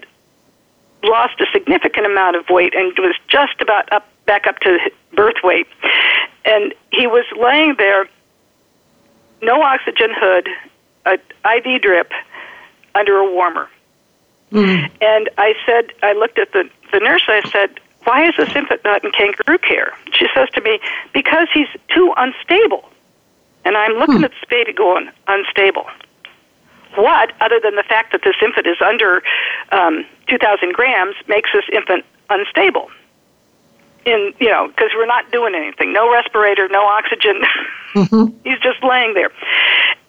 lost 1.04 1.40
a 1.40 1.46
significant 1.54 2.06
amount 2.06 2.36
of 2.36 2.50
weight 2.50 2.74
and 2.76 2.92
was 2.98 3.16
just 3.28 3.62
about 3.62 3.92
up 3.92 4.08
back 4.26 4.48
up 4.48 4.60
to 4.60 4.78
birth 5.14 5.38
weight, 5.44 5.68
and 6.44 6.74
he 6.92 7.08
was 7.08 7.26
laying 7.38 7.76
there 7.78 8.08
no 9.42 9.62
oxygen 9.62 10.10
hood, 10.14 10.50
a 11.06 11.14
IV 11.58 11.82
drip 11.82 12.12
under 12.94 13.18
a 13.18 13.32
warmer. 13.32 13.70
Mm. 14.52 14.90
And 15.02 15.30
I 15.38 15.54
said, 15.66 15.92
I 16.02 16.14
looked 16.14 16.40
at 16.40 16.52
the, 16.54 16.70
the 16.92 17.00
nurse, 17.00 17.24
I 17.28 17.42
said, 17.50 17.80
why 18.06 18.28
is 18.28 18.36
this 18.38 18.56
infant 18.56 18.82
not 18.86 19.04
in 19.04 19.12
kangaroo 19.12 19.58
care? 19.58 19.94
She 20.14 20.28
says 20.34 20.50
to 20.52 20.62
me, 20.62 20.80
because 21.14 21.48
he's 21.54 21.68
too 21.94 22.14
unstable. 22.18 22.88
And 23.66 23.76
I'm 23.76 23.94
looking 23.94 24.20
mm. 24.20 24.26
at 24.26 24.32
this 24.32 24.50
baby 24.50 24.74
going, 24.74 25.10
unstable. 25.28 25.86
What, 26.96 27.34
other 27.42 27.60
than 27.62 27.76
the 27.76 27.84
fact 27.84 28.12
that 28.14 28.22
this 28.24 28.36
infant 28.42 28.68
is 28.68 28.78
under 28.80 29.24
um, 29.72 30.06
2,000 30.28 30.74
grams, 30.74 31.16
makes 31.28 31.50
this 31.52 31.66
infant 31.74 32.06
you 34.46 34.52
know 34.52 34.68
because 34.68 34.92
we're 34.96 35.08
not 35.08 35.32
doing 35.32 35.56
anything. 35.56 35.92
No 35.92 36.12
respirator 36.12 36.68
no 36.70 36.86
oxygen. 36.86 37.42
Mm-hmm. 37.96 38.38
he's 38.44 38.60
just 38.60 38.84
laying 38.84 39.14
there. 39.14 39.32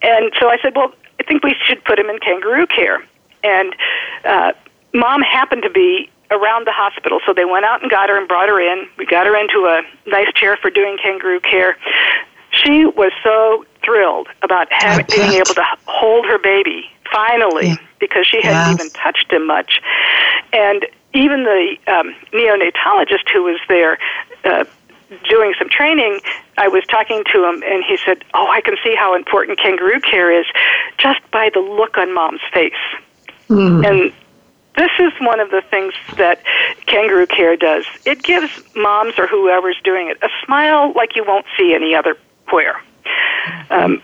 And 0.02 0.32
so 0.40 0.48
i 0.48 0.58
said 0.60 0.74
well 0.74 0.92
i 1.20 1.22
think 1.22 1.44
we 1.44 1.54
should 1.64 1.84
put 1.84 2.00
him 2.00 2.10
in 2.10 2.18
kangaroo 2.18 2.66
care. 2.66 3.06
And 3.44 3.76
uh, 4.24 4.52
mom 4.92 5.22
happened 5.22 5.62
to 5.62 5.70
be 5.70 6.10
around 6.32 6.66
the 6.66 6.72
hospital 6.72 7.20
so 7.24 7.32
they 7.32 7.44
went 7.44 7.64
out 7.64 7.82
and 7.82 7.90
got 7.90 8.08
her 8.08 8.18
and 8.18 8.26
brought 8.26 8.48
her 8.48 8.60
in. 8.60 8.88
We 8.98 9.06
got 9.06 9.24
her 9.26 9.36
into 9.36 9.66
a 9.70 9.82
nice 10.10 10.32
chair 10.34 10.56
for 10.56 10.68
doing 10.68 10.98
kangaroo 11.00 11.38
care. 11.38 11.76
She 12.50 12.86
was 12.86 13.12
so 13.22 13.64
thrilled 13.84 14.26
about 14.42 14.66
having, 14.72 15.06
being 15.08 15.34
able 15.34 15.54
to 15.54 15.64
hold 15.86 16.26
her 16.26 16.38
baby 16.38 16.90
finally 17.12 17.68
yeah. 17.68 17.76
because 18.00 18.26
she 18.26 18.42
hadn't 18.42 18.78
yes. 18.78 18.80
even 18.80 18.90
touched 18.90 19.32
him 19.32 19.46
much. 19.46 19.80
And 20.52 20.86
even 21.16 21.44
the 21.44 21.76
um, 21.86 22.14
neonatologist 22.32 23.30
who 23.32 23.44
was 23.44 23.60
there 23.68 23.98
uh, 24.46 24.64
doing 25.28 25.54
some 25.58 25.68
training, 25.68 26.20
I 26.58 26.68
was 26.68 26.84
talking 26.84 27.22
to 27.32 27.44
him, 27.44 27.62
and 27.64 27.84
he 27.84 27.98
said, 28.04 28.24
"Oh, 28.34 28.48
I 28.48 28.60
can 28.60 28.76
see 28.82 28.94
how 28.94 29.14
important 29.14 29.58
kangaroo 29.58 30.00
care 30.00 30.30
is, 30.32 30.46
just 30.98 31.20
by 31.30 31.50
the 31.52 31.60
look 31.60 31.98
on 31.98 32.12
mom's 32.14 32.40
face." 32.52 32.72
Mm. 33.48 33.86
And 33.86 34.12
this 34.76 34.90
is 34.98 35.12
one 35.20 35.40
of 35.40 35.50
the 35.50 35.62
things 35.62 35.94
that 36.16 36.42
kangaroo 36.86 37.26
care 37.26 37.56
does. 37.56 37.84
It 38.04 38.22
gives 38.22 38.50
moms 38.74 39.18
or 39.18 39.26
whoever's 39.26 39.80
doing 39.82 40.08
it 40.08 40.18
a 40.22 40.28
smile 40.44 40.92
like 40.94 41.16
you 41.16 41.24
won't 41.26 41.46
see 41.56 41.74
any 41.74 41.94
other 41.94 42.16
where. 42.50 42.80
Um, 43.70 44.02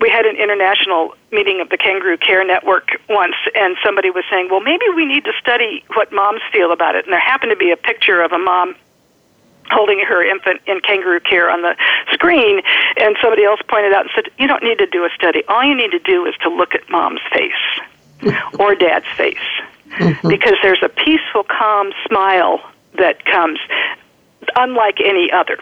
we 0.00 0.08
had 0.08 0.24
an 0.24 0.36
international 0.36 1.14
meeting 1.30 1.60
of 1.60 1.68
the 1.68 1.76
Kangaroo 1.76 2.16
Care 2.16 2.44
Network 2.44 2.88
once, 3.08 3.34
and 3.54 3.76
somebody 3.84 4.10
was 4.10 4.24
saying, 4.30 4.48
well, 4.50 4.60
maybe 4.60 4.84
we 4.96 5.04
need 5.04 5.24
to 5.26 5.32
study 5.38 5.84
what 5.94 6.10
moms 6.10 6.40
feel 6.50 6.72
about 6.72 6.94
it. 6.94 7.04
And 7.04 7.12
there 7.12 7.20
happened 7.20 7.50
to 7.50 7.56
be 7.56 7.70
a 7.70 7.76
picture 7.76 8.22
of 8.22 8.32
a 8.32 8.38
mom 8.38 8.74
holding 9.70 10.00
her 10.00 10.22
infant 10.22 10.60
in 10.66 10.80
kangaroo 10.80 11.20
care 11.20 11.50
on 11.50 11.62
the 11.62 11.76
screen, 12.12 12.60
and 12.98 13.16
somebody 13.20 13.44
else 13.44 13.60
pointed 13.68 13.92
out 13.92 14.02
and 14.02 14.10
said, 14.14 14.28
you 14.38 14.46
don't 14.46 14.62
need 14.62 14.78
to 14.78 14.86
do 14.86 15.04
a 15.04 15.10
study. 15.14 15.42
All 15.48 15.64
you 15.64 15.74
need 15.74 15.90
to 15.92 15.98
do 15.98 16.26
is 16.26 16.34
to 16.42 16.48
look 16.48 16.74
at 16.74 16.88
mom's 16.90 17.20
face 17.32 17.52
or 18.58 18.74
dad's 18.74 19.06
face. 19.16 19.36
Mm-hmm. 19.98 20.28
Because 20.28 20.54
there's 20.62 20.82
a 20.82 20.88
peaceful, 20.88 21.44
calm 21.44 21.92
smile 22.06 22.60
that 22.98 23.24
comes 23.24 23.58
unlike 24.56 25.00
any 25.00 25.30
other. 25.32 25.58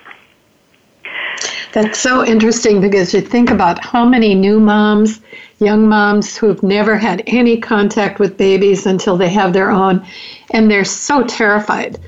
That's 1.72 1.98
so 1.98 2.24
interesting 2.24 2.80
because 2.80 3.14
you 3.14 3.20
think 3.20 3.50
about 3.50 3.82
how 3.84 4.04
many 4.04 4.34
new 4.34 4.60
moms 4.60 5.20
young 5.60 5.88
moms 5.88 6.36
who've 6.36 6.62
never 6.62 6.96
had 6.96 7.22
any 7.26 7.58
contact 7.58 8.18
with 8.18 8.36
babies 8.36 8.86
until 8.86 9.16
they 9.16 9.28
have 9.28 9.52
their 9.52 9.70
own, 9.70 10.04
and 10.52 10.70
they're 10.70 10.84
so 10.84 11.24
terrified 11.24 11.98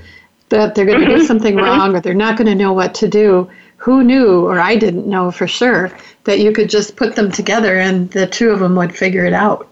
that 0.51 0.75
they're 0.75 0.87
going 0.87 1.01
to 1.01 1.17
do 1.17 1.25
something 1.25 1.55
mm-hmm. 1.55 1.65
wrong 1.65 1.97
or 1.97 2.01
they're 2.01 2.15
not 2.15 2.37
going 2.37 2.47
to 2.47 2.55
know 2.55 2.73
what 2.73 2.95
to 2.97 3.09
do. 3.09 3.49
Who 3.77 4.05
knew, 4.05 4.47
or 4.47 4.61
I 4.61 4.77
didn't 4.77 5.07
know 5.07 5.31
for 5.31 5.49
sure, 5.49 5.91
that 6.25 6.39
you 6.39 6.53
could 6.53 6.69
just 6.69 6.97
put 6.97 7.17
them 7.17 7.33
together 7.33 7.79
and 7.79 8.11
the 8.11 8.27
two 8.27 8.51
of 8.51 8.61
them 8.61 8.77
would 8.77 8.95
figure 8.95 9.25
it 9.25 9.33
out? 9.33 9.67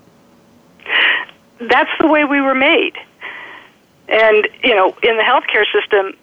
That's 1.61 1.91
the 2.01 2.07
way 2.07 2.25
we 2.25 2.41
were 2.41 2.55
made. 2.55 2.95
And, 4.09 4.49
you 4.63 4.75
know, 4.75 4.97
in 5.03 5.19
the 5.19 5.23
healthcare 5.23 5.67
system, 5.71 6.17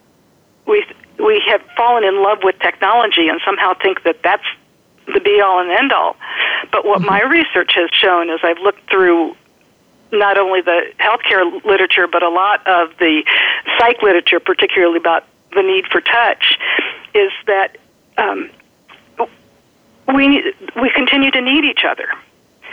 we, 0.65 0.83
we 1.19 1.43
have 1.47 1.61
fallen 1.77 2.03
in 2.03 2.23
love 2.23 2.39
with 2.41 2.57
technology 2.59 3.27
and 3.27 3.39
somehow 3.45 3.73
think 3.75 4.01
that 4.03 4.23
that's 4.23 4.45
the 5.13 5.19
be 5.19 5.39
all 5.41 5.59
and 5.59 5.69
end 5.69 5.93
all. 5.93 6.15
But 6.71 6.85
what 6.85 6.99
mm-hmm. 6.99 7.09
my 7.09 7.21
research 7.21 7.73
has 7.75 7.89
shown 7.91 8.31
as 8.31 8.39
I've 8.41 8.57
looked 8.59 8.89
through 8.89 9.35
not 10.17 10.37
only 10.37 10.61
the 10.61 10.91
healthcare 10.99 11.63
literature, 11.65 12.07
but 12.07 12.23
a 12.23 12.29
lot 12.29 12.65
of 12.67 12.89
the 12.97 13.23
psych 13.77 14.01
literature, 14.01 14.39
particularly 14.39 14.97
about 14.97 15.25
the 15.53 15.61
need 15.61 15.85
for 15.87 16.01
touch, 16.01 16.57
is 17.13 17.31
that 17.47 17.77
um, 18.17 18.49
we 20.13 20.53
we 20.81 20.89
continue 20.93 21.31
to 21.31 21.41
need 21.41 21.65
each 21.65 21.83
other. 21.87 22.09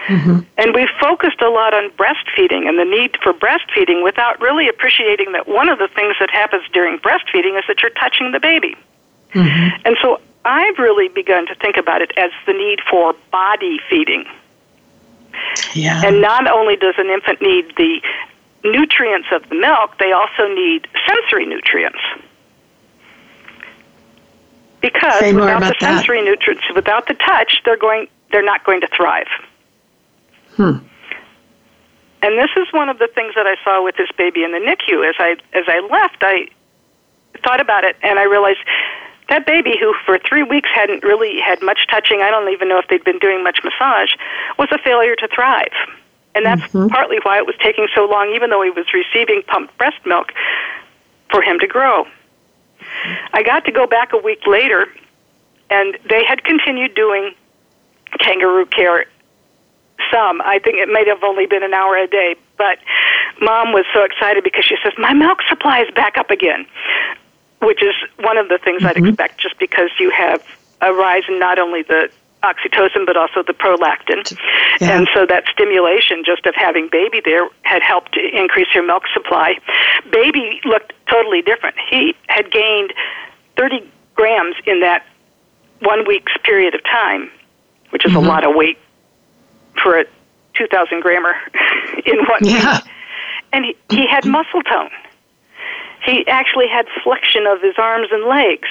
Mm-hmm. 0.06 0.40
And 0.58 0.74
we've 0.74 0.90
focused 1.00 1.40
a 1.42 1.48
lot 1.48 1.74
on 1.74 1.90
breastfeeding 1.90 2.68
and 2.68 2.78
the 2.78 2.84
need 2.84 3.16
for 3.22 3.32
breastfeeding 3.32 4.02
without 4.02 4.40
really 4.40 4.68
appreciating 4.68 5.30
that 5.32 5.46
one 5.46 5.68
of 5.68 5.78
the 5.78 5.88
things 5.94 6.16
that 6.18 6.28
happens 6.30 6.64
during 6.72 6.98
breastfeeding 6.98 7.56
is 7.56 7.64
that 7.68 7.82
you're 7.82 7.92
touching 7.92 8.32
the 8.32 8.40
baby. 8.40 8.76
Mm-hmm. 9.32 9.82
And 9.84 9.96
so 10.02 10.20
I've 10.44 10.78
really 10.78 11.08
begun 11.08 11.46
to 11.46 11.54
think 11.54 11.76
about 11.76 12.02
it 12.02 12.10
as 12.16 12.30
the 12.46 12.52
need 12.52 12.80
for 12.90 13.14
body 13.30 13.78
feeding. 13.88 14.24
Yeah. 15.74 16.02
And 16.04 16.20
not 16.20 16.50
only 16.50 16.76
does 16.76 16.94
an 16.98 17.08
infant 17.08 17.40
need 17.40 17.72
the 17.76 18.00
nutrients 18.64 19.28
of 19.32 19.48
the 19.48 19.56
milk, 19.56 19.98
they 19.98 20.12
also 20.12 20.52
need 20.54 20.86
sensory 21.06 21.46
nutrients. 21.46 21.98
Because 24.80 25.20
Say 25.20 25.32
without 25.32 25.60
the 25.60 25.66
that. 25.68 25.80
sensory 25.80 26.22
nutrients, 26.22 26.64
without 26.74 27.06
the 27.06 27.14
touch, 27.14 27.60
they're 27.64 27.76
going 27.76 28.08
they're 28.32 28.42
not 28.42 28.64
going 28.64 28.80
to 28.80 28.88
thrive. 28.88 29.28
Hmm. 30.56 30.78
And 32.22 32.38
this 32.38 32.50
is 32.56 32.72
one 32.72 32.88
of 32.88 32.98
the 32.98 33.08
things 33.14 33.34
that 33.34 33.46
I 33.46 33.56
saw 33.64 33.82
with 33.84 33.96
this 33.96 34.08
baby 34.16 34.42
in 34.42 34.52
the 34.52 34.58
NICU. 34.58 35.08
As 35.08 35.14
I 35.18 35.36
as 35.52 35.64
I 35.68 35.80
left, 35.90 36.18
I 36.22 36.48
thought 37.44 37.60
about 37.60 37.84
it 37.84 37.96
and 38.02 38.18
I 38.18 38.24
realized 38.24 38.58
that 39.32 39.46
baby 39.46 39.78
who 39.80 39.94
for 40.04 40.18
three 40.18 40.42
weeks 40.42 40.68
hadn't 40.74 41.02
really 41.02 41.40
had 41.40 41.62
much 41.62 41.86
touching, 41.90 42.20
I 42.20 42.30
don't 42.30 42.52
even 42.52 42.68
know 42.68 42.78
if 42.78 42.86
they'd 42.88 43.02
been 43.02 43.18
doing 43.18 43.42
much 43.42 43.60
massage, 43.64 44.10
was 44.58 44.68
a 44.72 44.78
failure 44.84 45.16
to 45.16 45.28
thrive. 45.34 45.72
And 46.34 46.44
that's 46.44 46.60
mm-hmm. 46.60 46.88
partly 46.88 47.16
why 47.22 47.38
it 47.38 47.46
was 47.46 47.54
taking 47.62 47.88
so 47.94 48.04
long, 48.04 48.34
even 48.34 48.50
though 48.50 48.62
he 48.62 48.68
was 48.68 48.84
receiving 48.92 49.42
pumped 49.46 49.76
breast 49.78 50.04
milk, 50.04 50.32
for 51.30 51.40
him 51.40 51.58
to 51.60 51.66
grow. 51.66 52.06
I 53.32 53.42
got 53.42 53.64
to 53.64 53.72
go 53.72 53.86
back 53.86 54.12
a 54.12 54.18
week 54.18 54.46
later, 54.46 54.86
and 55.70 55.96
they 56.10 56.24
had 56.28 56.44
continued 56.44 56.94
doing 56.94 57.32
kangaroo 58.18 58.66
care 58.66 59.06
some. 60.12 60.42
I 60.42 60.58
think 60.58 60.76
it 60.76 60.90
may 60.92 61.08
have 61.08 61.24
only 61.24 61.46
been 61.46 61.62
an 61.62 61.72
hour 61.72 61.96
a 61.96 62.06
day, 62.06 62.36
but 62.58 62.78
mom 63.40 63.72
was 63.72 63.86
so 63.94 64.04
excited 64.04 64.44
because 64.44 64.66
she 64.66 64.76
says, 64.84 64.92
My 64.98 65.14
milk 65.14 65.38
supply 65.48 65.80
is 65.80 65.90
back 65.94 66.18
up 66.18 66.30
again 66.30 66.66
which 67.62 67.82
is 67.82 67.94
one 68.20 68.36
of 68.36 68.48
the 68.48 68.58
things 68.58 68.82
mm-hmm. 68.82 68.98
I'd 68.98 69.08
expect 69.08 69.40
just 69.40 69.58
because 69.58 69.90
you 69.98 70.10
have 70.10 70.44
a 70.80 70.92
rise 70.92 71.22
in 71.28 71.38
not 71.38 71.58
only 71.58 71.82
the 71.82 72.10
oxytocin 72.42 73.06
but 73.06 73.16
also 73.16 73.42
the 73.42 73.52
prolactin. 73.52 74.36
Yeah. 74.80 74.98
And 74.98 75.08
so 75.14 75.26
that 75.26 75.44
stimulation 75.52 76.24
just 76.26 76.44
of 76.46 76.54
having 76.56 76.88
baby 76.90 77.22
there 77.24 77.48
had 77.62 77.82
helped 77.82 78.16
increase 78.16 78.66
your 78.74 78.84
milk 78.84 79.04
supply. 79.14 79.58
Baby 80.10 80.60
looked 80.64 80.92
totally 81.08 81.42
different. 81.42 81.76
He 81.88 82.14
had 82.26 82.50
gained 82.50 82.92
30 83.56 83.88
grams 84.14 84.56
in 84.66 84.80
that 84.80 85.06
one 85.80 86.06
week's 86.06 86.32
period 86.42 86.74
of 86.74 86.82
time, 86.84 87.30
which 87.90 88.04
is 88.04 88.12
mm-hmm. 88.12 88.24
a 88.24 88.28
lot 88.28 88.44
of 88.44 88.54
weight 88.54 88.78
for 89.80 89.98
a 89.98 90.04
2,000 90.54 91.00
grammer 91.00 91.34
in 92.04 92.18
one 92.26 92.40
yeah. 92.42 92.74
week. 92.74 92.92
And 93.52 93.64
he, 93.64 93.76
he 93.90 94.06
had 94.08 94.26
muscle 94.26 94.62
tone 94.62 94.90
he 96.04 96.26
actually 96.26 96.68
had 96.68 96.86
flexion 97.02 97.46
of 97.46 97.60
his 97.62 97.74
arms 97.78 98.08
and 98.10 98.24
legs. 98.24 98.68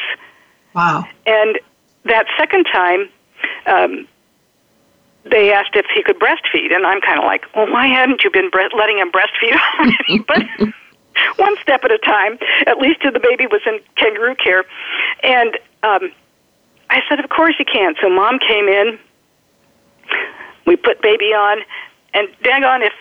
Wow. 0.74 1.06
And 1.26 1.60
that 2.06 2.26
second 2.38 2.66
time, 2.66 3.10
um, 3.66 4.08
they 5.24 5.52
asked 5.52 5.76
if 5.76 5.86
he 5.94 6.04
could 6.04 6.20
breastfeed, 6.20 6.74
and 6.74 6.86
I'm 6.86 7.02
kind 7.02 7.20
of 7.20 7.26
like, 7.26 7.46
well, 7.56 7.72
why 7.72 7.88
hadn't 7.88 8.24
you 8.24 8.32
been 8.32 8.50
bre- 8.50 8.76
letting 8.78 8.98
him 8.98 9.12
breastfeed 9.12 9.58
already? 9.80 10.20
but 10.28 10.74
one 11.38 11.56
step 11.62 11.84
at 11.84 11.92
a 11.92 12.00
time, 12.00 12.38
at 12.66 12.78
least 12.78 13.02
till 13.02 13.12
the 13.12 13.20
baby 13.20 13.46
was 13.48 13.62
in 13.66 13.80
kangaroo 13.96 14.36
care. 14.36 14.64
And 15.24 15.58
um, 15.84 16.12
I 16.90 17.02
said, 17.08 17.20
of 17.20 17.30
course 17.30 17.56
he 17.58 17.66
can't. 17.66 17.98
So 18.02 18.10
mom 18.10 18.40
came 18.40 18.68
in, 18.68 19.00
we 20.66 20.76
put 20.76 21.02
baby 21.02 21.34
on, 21.34 21.60
and 22.14 22.28
dang 22.44 22.64
on 22.64 22.82
if 22.82 22.94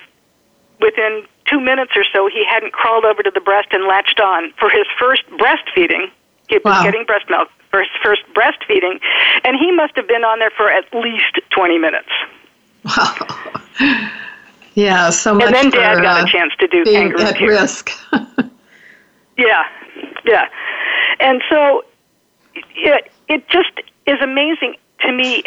within 0.80 1.24
two 1.50 1.60
minutes 1.60 1.92
or 1.96 2.04
so, 2.12 2.28
he 2.28 2.44
hadn't 2.48 2.72
crawled 2.72 3.04
over 3.04 3.22
to 3.22 3.30
the 3.30 3.40
breast 3.40 3.68
and 3.72 3.86
latched 3.86 4.20
on 4.20 4.52
for 4.58 4.70
his 4.70 4.86
first 4.98 5.26
breastfeeding. 5.30 6.10
He 6.48 6.56
was 6.56 6.64
wow. 6.64 6.82
getting 6.82 7.04
breast 7.04 7.26
milk 7.28 7.48
for 7.70 7.80
his 7.80 7.88
first 8.02 8.22
breastfeeding, 8.34 9.00
and 9.44 9.56
he 9.56 9.70
must 9.72 9.94
have 9.96 10.08
been 10.08 10.24
on 10.24 10.38
there 10.38 10.50
for 10.50 10.70
at 10.70 10.92
least 10.92 11.38
20 11.50 11.78
minutes. 11.78 12.08
Wow. 12.84 13.60
Yeah, 14.74 15.10
so 15.10 15.34
much. 15.34 15.44
And 15.46 15.54
then 15.54 15.70
Dad 15.70 16.02
got 16.02 16.20
uh, 16.20 16.24
a 16.24 16.28
chance 16.28 16.52
to 16.60 16.66
do 16.68 16.84
being 16.84 17.10
kangaroo 17.10 17.26
at 17.26 17.36
care. 17.36 17.48
risk. 17.48 17.90
yeah, 19.36 19.64
yeah, 20.24 20.48
and 21.18 21.42
so 21.50 21.84
it, 22.54 23.10
it 23.28 23.48
just 23.48 23.72
is 24.06 24.20
amazing 24.22 24.76
to 25.00 25.12
me 25.12 25.42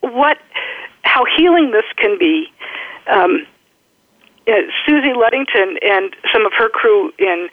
what 0.00 0.38
how 1.02 1.24
healing 1.36 1.70
this 1.70 1.84
can 1.96 2.18
be. 2.18 2.52
Um, 3.06 3.46
uh, 4.46 4.52
Susie 4.86 5.12
Ludington 5.14 5.78
and 5.82 6.14
some 6.32 6.46
of 6.46 6.52
her 6.56 6.68
crew 6.68 7.12
in 7.18 7.48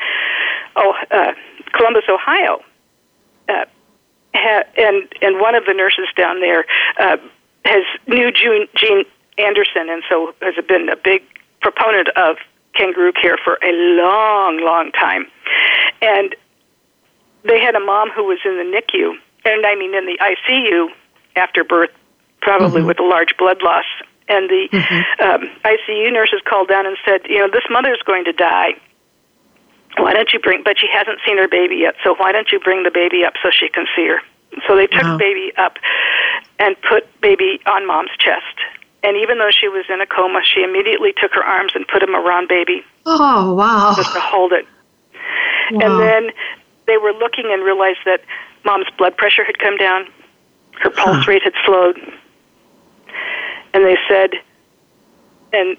oh, 0.75 0.93
uh, 1.11 1.33
Columbus, 1.73 2.03
Ohio, 2.09 2.61
uh, 3.49 3.65
ha- 4.33 4.63
and 4.77 5.07
and 5.21 5.39
one 5.39 5.55
of 5.55 5.65
the 5.65 5.73
nurses 5.73 6.07
down 6.15 6.39
there 6.39 6.65
uh, 6.99 7.17
has 7.65 7.83
knew 8.07 8.31
June, 8.31 8.67
Gene 8.75 9.03
Anderson, 9.37 9.89
and 9.89 10.03
so 10.09 10.33
has 10.41 10.55
been 10.67 10.89
a 10.89 10.95
big 10.95 11.23
proponent 11.61 12.09
of 12.09 12.37
kangaroo 12.75 13.11
care 13.11 13.37
for 13.43 13.57
a 13.63 13.71
long, 13.99 14.59
long 14.63 14.91
time. 14.91 15.25
And 16.01 16.35
they 17.43 17.59
had 17.59 17.75
a 17.75 17.79
mom 17.79 18.09
who 18.11 18.23
was 18.23 18.39
in 18.45 18.57
the 18.57 18.63
NICU, 18.63 19.13
and 19.45 19.65
I 19.65 19.75
mean 19.75 19.93
in 19.93 20.05
the 20.05 20.17
ICU 20.21 20.89
after 21.35 21.63
birth, 21.63 21.91
probably 22.41 22.79
mm-hmm. 22.79 22.87
with 22.87 22.99
a 22.99 23.03
large 23.03 23.35
blood 23.37 23.61
loss 23.61 23.85
and 24.27 24.49
the 24.49 24.67
mm-hmm. 24.71 25.23
um, 25.23 25.49
ICU 25.63 26.11
nurses 26.11 26.41
called 26.47 26.67
down 26.67 26.85
and 26.85 26.97
said, 27.05 27.21
you 27.29 27.39
know, 27.39 27.49
this 27.51 27.63
mother's 27.69 28.01
going 28.05 28.25
to 28.25 28.33
die. 28.33 28.75
Why 29.97 30.13
don't 30.13 30.31
you 30.31 30.39
bring? 30.39 30.63
But 30.63 30.77
she 30.77 30.87
hasn't 30.91 31.19
seen 31.25 31.37
her 31.37 31.47
baby 31.47 31.77
yet, 31.77 31.95
so 32.03 32.15
why 32.15 32.31
don't 32.31 32.51
you 32.51 32.59
bring 32.59 32.83
the 32.83 32.91
baby 32.91 33.25
up 33.25 33.33
so 33.41 33.49
she 33.51 33.69
can 33.69 33.85
see 33.95 34.07
her? 34.07 34.19
So 34.67 34.75
they 34.75 34.87
took 34.87 35.03
wow. 35.03 35.17
baby 35.17 35.51
up 35.57 35.77
and 36.59 36.75
put 36.87 37.09
baby 37.21 37.59
on 37.65 37.87
mom's 37.87 38.11
chest. 38.19 38.55
And 39.03 39.17
even 39.17 39.37
though 39.37 39.51
she 39.51 39.67
was 39.67 39.85
in 39.89 40.01
a 40.01 40.05
coma, 40.05 40.41
she 40.43 40.63
immediately 40.63 41.13
took 41.19 41.31
her 41.33 41.43
arms 41.43 41.71
and 41.75 41.87
put 41.87 41.99
them 41.99 42.15
around 42.15 42.47
baby. 42.47 42.83
Oh 43.05 43.53
wow! 43.53 43.93
Just 43.95 44.13
to 44.13 44.19
hold 44.19 44.53
it. 44.53 44.65
Wow. 45.71 45.79
And 45.81 45.99
then 46.01 46.33
they 46.87 46.97
were 46.97 47.13
looking 47.13 47.45
and 47.51 47.63
realized 47.63 47.99
that 48.05 48.21
mom's 48.65 48.87
blood 48.97 49.15
pressure 49.17 49.43
had 49.43 49.59
come 49.59 49.77
down, 49.77 50.07
her 50.81 50.89
pulse 50.89 51.25
huh. 51.25 51.31
rate 51.31 51.43
had 51.43 51.53
slowed, 51.65 51.97
and 53.73 53.85
they 53.85 53.97
said, 54.07 54.31
and 55.53 55.77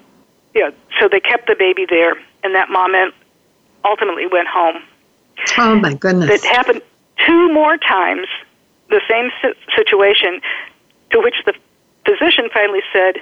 know, 0.61 0.71
so 0.99 1.07
they 1.07 1.19
kept 1.19 1.47
the 1.47 1.55
baby 1.57 1.85
there, 1.89 2.13
and 2.43 2.55
that 2.55 2.69
mom 2.69 2.93
ultimately 3.85 4.27
went 4.27 4.47
home. 4.47 4.81
Oh 5.57 5.75
my 5.75 5.93
goodness! 5.93 6.29
It 6.29 6.43
happened 6.45 6.81
two 7.25 7.53
more 7.53 7.77
times, 7.77 8.27
the 8.89 9.01
same 9.09 9.31
situation, 9.75 10.41
to 11.11 11.19
which 11.19 11.35
the 11.45 11.53
physician 12.05 12.49
finally 12.53 12.81
said, 12.91 13.21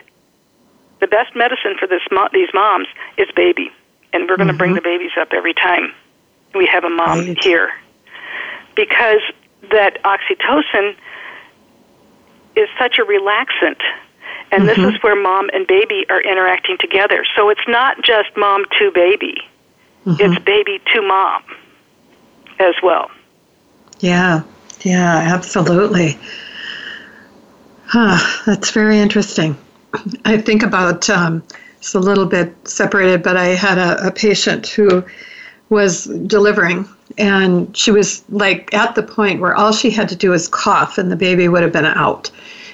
"The 1.00 1.08
best 1.08 1.36
medicine 1.36 1.76
for 1.80 1.88
this 1.88 2.02
mo- 2.12 2.30
these 2.34 2.50
moms 2.54 2.88
is 3.18 3.28
baby, 3.36 3.72
and 4.14 4.28
we're 4.28 4.38
going 4.38 4.48
to 4.48 4.54
mm-hmm. 4.54 4.58
bring 4.58 4.74
the 4.74 4.82
babies 4.82 5.12
up 5.20 5.30
every 5.32 5.54
time 5.54 5.94
we 6.56 6.66
have 6.66 6.84
a 6.84 6.90
mom 6.90 7.20
right. 7.20 7.44
here, 7.44 7.72
because 8.76 9.22
that 9.72 10.02
oxytocin 10.04 10.96
is 12.56 12.68
such 12.80 12.98
a 12.98 13.04
relaxant 13.04 13.82
and 14.52 14.64
mm-hmm. 14.64 14.82
this 14.82 14.96
is 14.96 15.04
where 15.04 15.16
mom 15.16 15.50
and 15.54 15.68
baby 15.68 16.06
are 16.10 16.22
interacting 16.22 16.78
together. 16.80 17.26
So 17.36 17.50
it's 17.50 17.68
not 17.68 18.02
just 18.04 18.30
mom 18.36 18.66
to 18.80 18.92
baby, 18.92 19.38
mm-hmm. 20.06 20.22
it's 20.22 20.44
baby 20.44 20.80
to 20.94 21.02
mom 21.02 21.44
as 22.60 22.76
well. 22.82 23.12
Yeah, 24.00 24.44
yeah, 24.82 25.34
absolutely. 25.34 26.18
Huh, 27.86 28.18
that's 28.46 28.72
very 28.72 29.00
interesting. 29.00 29.58
I 30.26 30.38
think 30.38 30.64
about 30.64 31.10
um, 31.10 31.42
it's 31.78 31.96
a 31.96 32.00
little 32.00 32.26
bit 32.26 32.54
separated, 32.68 33.24
but 33.24 33.38
I 33.38 33.48
had 33.48 33.78
a, 33.78 34.08
a 34.08 34.12
patient 34.12 34.68
who 34.68 35.04
was 35.70 36.06
delivering 36.06 36.88
and 37.18 37.76
she 37.76 37.92
was 37.92 38.24
like 38.30 38.74
at 38.74 38.96
the 38.96 39.04
point 39.04 39.42
where 39.42 39.56
all 39.56 39.72
she 39.72 39.90
had 39.90 40.10
to 40.10 40.16
do 40.16 40.32
was 40.32 40.48
cough 40.48 40.98
and 40.98 41.12
the 41.12 41.16
baby 41.16 41.48
would 41.48 41.62
have 41.62 41.74
been 41.74 41.86
out 41.86 42.32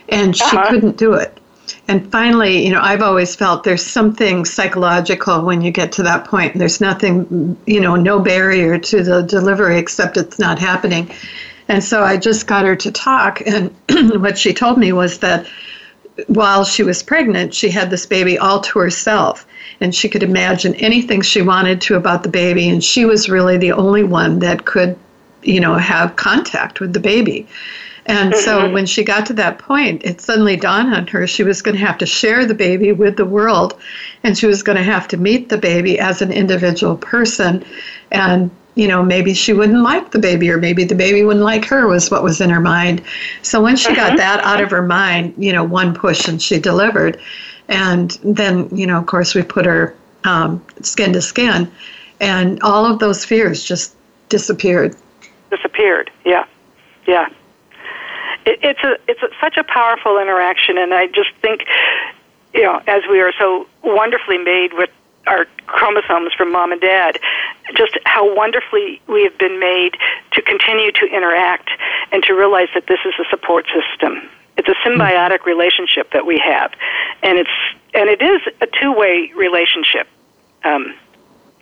and 0.10 0.36
she 0.36 0.44
uh-huh. 0.44 0.70
couldn't 0.70 0.98
do 0.98 1.14
it 1.14 1.40
and 1.88 2.12
finally 2.12 2.66
you 2.66 2.72
know 2.72 2.82
i've 2.82 3.02
always 3.02 3.36
felt 3.36 3.64
there's 3.64 3.86
something 3.86 4.46
psychological 4.46 5.42
when 5.42 5.62
you 5.62 5.72
get 5.72 5.92
to 5.92 6.04
that 6.04 6.26
point. 6.26 6.58
There's 6.58 6.82
nothing 6.82 7.58
you 7.66 7.80
know 7.80 7.96
no 7.96 8.20
barrier 8.20 8.78
to 8.78 9.04
the 9.04 9.22
delivery 9.24 9.78
except 9.78 10.18
it's 10.18 10.40
not 10.40 10.60
happening. 10.60 11.12
And 11.68 11.84
so 11.84 12.04
i 12.04 12.18
just 12.18 12.48
got 12.48 12.66
her 12.66 12.76
to 12.76 12.92
talk 12.92 13.42
and 13.46 13.74
what 14.22 14.38
she 14.38 14.54
told 14.54 14.78
me 14.78 14.92
was 14.92 15.20
that 15.20 15.48
while 16.28 16.64
she 16.64 16.84
was 16.84 17.02
pregnant 17.02 17.54
she 17.54 17.70
had 17.70 17.90
this 17.90 18.06
baby 18.06 18.38
all 18.38 18.62
to 18.62 18.80
herself 18.80 19.48
and 19.82 19.96
she 19.96 20.08
could 20.08 20.24
imagine 20.24 20.76
anything 20.76 21.22
she 21.22 21.42
wanted 21.42 21.82
to 21.82 21.96
about 21.96 22.24
the 22.24 22.30
baby 22.30 22.70
and 22.70 22.84
she 22.84 23.06
was 23.06 23.30
really 23.30 23.58
the 23.58 23.72
only 23.72 24.04
one 24.04 24.40
that 24.40 24.66
could 24.66 24.98
you 25.42 25.60
know 25.60 25.76
have 25.76 26.16
contact 26.16 26.80
with 26.80 26.94
the 26.94 27.00
baby 27.00 27.48
and 28.06 28.36
so 28.36 28.62
mm-hmm. 28.62 28.74
when 28.74 28.86
she 28.86 29.04
got 29.04 29.26
to 29.26 29.34
that 29.34 29.58
point 29.60 30.04
it 30.04 30.20
suddenly 30.20 30.56
dawned 30.56 30.94
on 30.94 31.08
her 31.08 31.26
she 31.28 31.44
was 31.44 31.62
going 31.62 31.78
to 31.78 31.86
have 31.86 31.98
to 31.98 32.06
share 32.06 32.46
the 32.46 32.54
baby 32.54 32.92
with 32.92 33.18
the 33.18 33.26
world 33.26 33.80
and 34.24 34.38
she 34.38 34.46
was 34.46 34.64
going 34.64 34.78
to 34.78 34.84
have 34.84 35.08
to 35.08 35.18
meet 35.18 35.50
the 35.50 35.58
baby 35.58 36.00
as 36.00 36.22
an 36.22 36.32
individual 36.32 36.98
person 36.98 37.64
and 38.12 38.52
you 38.76 38.88
know 38.88 39.04
maybe 39.04 39.34
she 39.34 39.54
wouldn't 39.54 39.84
like 39.84 40.12
the 40.12 40.20
baby 40.20 40.50
or 40.50 40.58
maybe 40.58 40.84
the 40.84 40.96
baby 40.96 41.24
wouldn't 41.24 41.46
like 41.46 41.66
her 41.66 41.88
was 41.88 42.10
what 42.10 42.24
was 42.24 42.42
in 42.42 42.50
her 42.50 42.60
mind 42.60 43.02
so 43.42 43.62
when 43.62 43.76
she 43.76 43.96
got 43.96 44.10
mm-hmm. 44.10 44.18
that 44.18 44.44
out 44.44 44.62
of 44.62 44.72
her 44.72 44.82
mind 44.82 45.34
you 45.38 45.54
know 45.54 45.64
one 45.64 45.94
push 45.94 46.28
and 46.28 46.42
she 46.42 46.60
delivered 46.60 47.20
and 47.70 48.12
then, 48.24 48.70
you 48.76 48.88
know, 48.88 48.98
of 48.98 49.06
course, 49.06 49.36
we 49.36 49.44
put 49.44 49.66
her 49.66 49.96
um, 50.24 50.64
skin 50.82 51.14
to 51.14 51.22
skin, 51.22 51.72
and 52.20 52.62
all 52.62 52.86
of 52.86 53.00
those 53.00 53.26
fears 53.26 53.64
just 53.64 53.96
disappeared. 54.30 54.96
Disappeared, 55.50 56.12
yeah, 56.26 56.46
yeah. 57.08 57.30
It, 58.46 58.60
it's 58.62 58.84
a 58.84 58.98
it's 59.08 59.22
a, 59.22 59.30
such 59.42 59.58
a 59.58 59.64
powerful 59.64 60.20
interaction, 60.20 60.78
and 60.78 60.94
I 60.94 61.08
just 61.08 61.32
think, 61.42 61.62
you 62.54 62.64
know, 62.64 62.82
as 62.88 63.04
we 63.10 63.22
are 63.22 63.34
so 63.38 63.68
wonderfully 63.84 64.38
made 64.38 64.74
with 64.74 64.90
our 65.28 65.46
chromosomes 65.68 66.34
from 66.34 66.52
mom 66.52 66.72
and 66.74 66.82
dad, 66.82 67.18
just 67.76 67.98
how 68.06 68.36
wonderfully 68.36 69.02
we 69.08 69.24
have 69.24 69.38
been 69.38 69.60
made 69.60 69.96
to 70.34 70.42
continue 70.42 70.92
to 70.92 71.06
interact 71.06 71.70
and 72.12 72.22
to 72.24 72.34
realize 72.34 72.68
that 72.74 72.88
this 72.88 73.00
is 73.06 73.14
a 73.20 73.30
support 73.30 73.66
system 73.68 74.30
it's 74.58 74.68
a 74.68 74.88
symbiotic 74.88 75.46
relationship 75.46 76.12
that 76.12 76.26
we 76.26 76.38
have, 76.40 76.72
and 77.24 77.38
it's 77.38 77.50
and 77.94 78.10
it 78.10 78.22
is 78.22 78.42
a 78.62 78.68
two-way 78.68 79.32
relationship. 79.36 80.08
Um, 80.64 80.94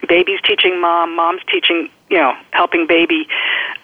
baby's 0.08 0.42
teaching 0.42 0.80
mom, 0.80 1.16
mom's 1.16 1.42
teaching, 1.52 1.90
you 2.10 2.18
know, 2.18 2.36
helping 2.52 2.88
baby. 2.88 3.28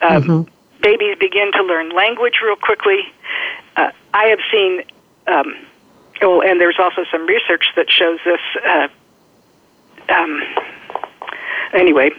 Um, 0.02 0.24
mm-hmm. 0.24 0.57
Babies 0.82 1.18
begin 1.20 1.52
to 1.54 1.64
learn 1.64 1.90
language 1.90 2.36
real 2.44 2.56
quickly. 2.56 3.00
Uh, 3.76 3.92
I 4.14 4.26
have 4.26 4.40
seen, 4.52 4.84
um, 5.28 5.56
well, 6.22 6.42
and 6.42 6.60
there's 6.62 6.80
also 6.80 7.04
some 7.12 7.26
research 7.26 7.66
that 7.76 7.90
shows 7.90 8.20
this. 8.26 8.42
Uh, 8.66 8.88
um, 10.10 10.42
anyway, 11.74 12.12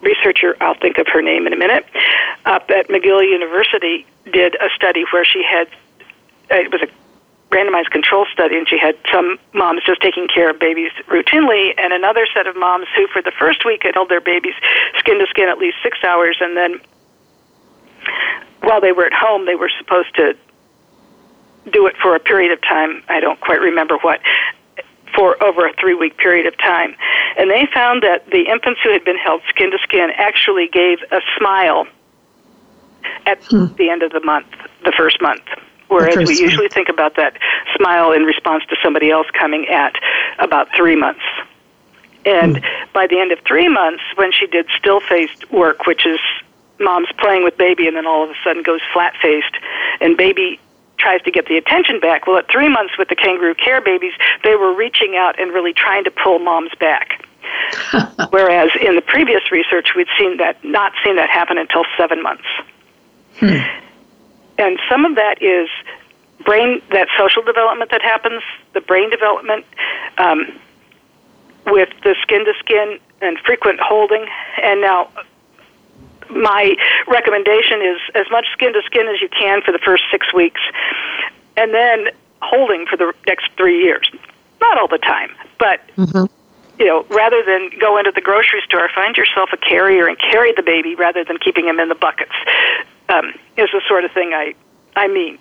researcher, 0.00 0.56
I'll 0.60 0.78
think 0.78 0.98
of 0.98 1.06
her 1.08 1.22
name 1.22 1.46
in 1.46 1.52
a 1.52 1.56
minute, 1.56 1.86
up 2.46 2.70
at 2.70 2.88
McGill 2.88 3.28
University 3.28 4.06
did 4.32 4.54
a 4.56 4.68
study 4.74 5.04
where 5.12 5.24
she 5.24 5.42
had, 5.42 5.68
uh, 6.50 6.56
it 6.56 6.72
was 6.72 6.82
a 6.82 6.88
randomized 7.54 7.90
control 7.90 8.26
study, 8.32 8.56
and 8.56 8.68
she 8.68 8.78
had 8.78 8.96
some 9.10 9.38
moms 9.54 9.82
just 9.84 10.00
taking 10.00 10.28
care 10.28 10.50
of 10.50 10.58
babies 10.58 10.92
routinely, 11.08 11.74
and 11.78 11.92
another 11.92 12.26
set 12.32 12.46
of 12.46 12.56
moms 12.56 12.86
who, 12.94 13.06
for 13.08 13.22
the 13.22 13.32
first 13.38 13.64
week, 13.64 13.82
had 13.82 13.94
held 13.94 14.08
their 14.08 14.20
babies 14.20 14.54
skin 14.98 15.18
to 15.18 15.26
skin 15.26 15.48
at 15.48 15.58
least 15.58 15.76
six 15.82 15.98
hours, 16.04 16.36
and 16.40 16.56
then 16.56 16.80
while 18.62 18.80
they 18.80 18.92
were 18.92 19.06
at 19.06 19.12
home, 19.12 19.46
they 19.46 19.54
were 19.54 19.70
supposed 19.78 20.14
to 20.16 20.36
do 21.72 21.86
it 21.86 21.96
for 22.00 22.14
a 22.14 22.20
period 22.20 22.52
of 22.52 22.60
time. 22.62 23.02
I 23.08 23.20
don't 23.20 23.40
quite 23.40 23.60
remember 23.60 23.98
what 23.98 24.20
for 25.14 25.42
over 25.42 25.66
a 25.66 25.72
three 25.74 25.94
week 25.94 26.16
period 26.16 26.46
of 26.46 26.56
time. 26.58 26.94
And 27.36 27.50
they 27.50 27.66
found 27.72 28.02
that 28.02 28.28
the 28.30 28.48
infants 28.48 28.80
who 28.82 28.92
had 28.92 29.04
been 29.04 29.16
held 29.16 29.42
skin 29.48 29.70
to 29.70 29.78
skin 29.78 30.10
actually 30.16 30.68
gave 30.68 30.98
a 31.10 31.20
smile 31.36 31.86
at 33.26 33.42
hmm. 33.44 33.66
the 33.76 33.90
end 33.90 34.02
of 34.02 34.12
the 34.12 34.20
month, 34.20 34.48
the 34.84 34.92
first 34.92 35.20
month. 35.20 35.42
Whereas 35.88 36.16
we 36.16 36.38
usually 36.38 36.68
think 36.68 36.90
about 36.90 37.16
that 37.16 37.38
smile 37.74 38.12
in 38.12 38.24
response 38.24 38.62
to 38.68 38.76
somebody 38.82 39.10
else 39.10 39.26
coming 39.32 39.66
at 39.68 39.94
about 40.38 40.68
three 40.76 40.96
months. 40.96 41.24
And 42.26 42.58
hmm. 42.58 42.64
by 42.92 43.06
the 43.06 43.18
end 43.18 43.32
of 43.32 43.38
three 43.40 43.68
months, 43.68 44.02
when 44.16 44.32
she 44.32 44.46
did 44.46 44.66
still 44.76 45.00
faced 45.00 45.50
work, 45.50 45.86
which 45.86 46.04
is 46.06 46.20
mom's 46.80 47.08
playing 47.18 47.44
with 47.44 47.56
baby 47.56 47.86
and 47.86 47.96
then 47.96 48.06
all 48.06 48.24
of 48.24 48.30
a 48.30 48.34
sudden 48.44 48.62
goes 48.62 48.80
flat 48.92 49.14
faced, 49.20 49.56
and 50.00 50.16
baby 50.16 50.60
tries 50.98 51.22
to 51.22 51.30
get 51.30 51.46
the 51.46 51.56
attention 51.56 52.00
back. 52.00 52.26
Well, 52.26 52.38
at 52.38 52.50
three 52.50 52.68
months 52.68 52.98
with 52.98 53.08
the 53.08 53.16
kangaroo 53.16 53.54
care 53.54 53.80
babies, 53.80 54.12
they 54.42 54.56
were 54.56 54.74
reaching 54.74 55.16
out 55.16 55.38
and 55.40 55.52
really 55.52 55.72
trying 55.72 56.04
to 56.04 56.10
pull 56.10 56.38
moms 56.38 56.72
back. 56.80 57.24
Whereas 58.30 58.70
in 58.80 58.96
the 58.96 59.02
previous 59.02 59.50
research, 59.50 59.90
we'd 59.96 60.08
seen 60.18 60.38
that 60.38 60.62
not 60.64 60.92
seen 61.04 61.16
that 61.16 61.30
happen 61.30 61.58
until 61.58 61.84
seven 61.96 62.22
months. 62.22 62.44
Hmm. 63.38 63.56
And 64.58 64.78
some 64.90 65.04
of 65.04 65.14
that 65.14 65.40
is 65.40 65.68
brain 66.44 66.82
that 66.90 67.08
social 67.16 67.42
development 67.42 67.90
that 67.90 68.02
happens, 68.02 68.42
the 68.74 68.80
brain 68.80 69.10
development 69.10 69.64
um, 70.18 70.46
with 71.66 71.88
the 72.02 72.16
skin 72.22 72.44
to 72.44 72.52
skin 72.58 72.98
and 73.20 73.38
frequent 73.38 73.80
holding, 73.80 74.26
and 74.62 74.80
now 74.80 75.10
my 76.30 76.76
recommendation 77.06 77.82
is 77.82 77.98
as 78.14 78.26
much 78.30 78.46
skin 78.52 78.72
to 78.72 78.82
skin 78.82 79.06
as 79.08 79.20
you 79.20 79.28
can 79.28 79.62
for 79.62 79.72
the 79.72 79.78
first 79.78 80.04
six 80.10 80.32
weeks, 80.32 80.60
and 81.56 81.72
then 81.72 82.08
holding 82.42 82.86
for 82.86 82.96
the 82.96 83.12
next 83.26 83.50
three 83.56 83.82
years. 83.82 84.10
Not 84.60 84.78
all 84.78 84.88
the 84.88 84.98
time, 84.98 85.30
but 85.58 85.80
mm-hmm. 85.96 86.24
you 86.80 86.86
know, 86.86 87.06
rather 87.10 87.42
than 87.44 87.70
go 87.78 87.98
into 87.98 88.12
the 88.12 88.20
grocery 88.20 88.60
store, 88.64 88.88
find 88.94 89.16
yourself 89.16 89.50
a 89.52 89.56
carrier 89.56 90.06
and 90.06 90.18
carry 90.18 90.52
the 90.52 90.62
baby 90.62 90.94
rather 90.94 91.24
than 91.24 91.38
keeping 91.38 91.66
him 91.66 91.78
in 91.78 91.88
the 91.88 91.94
buckets. 91.94 92.34
Um, 93.08 93.32
is 93.56 93.68
the 93.72 93.80
sort 93.88 94.04
of 94.04 94.12
thing 94.12 94.32
I 94.34 94.54
I 94.96 95.08
mean. 95.08 95.38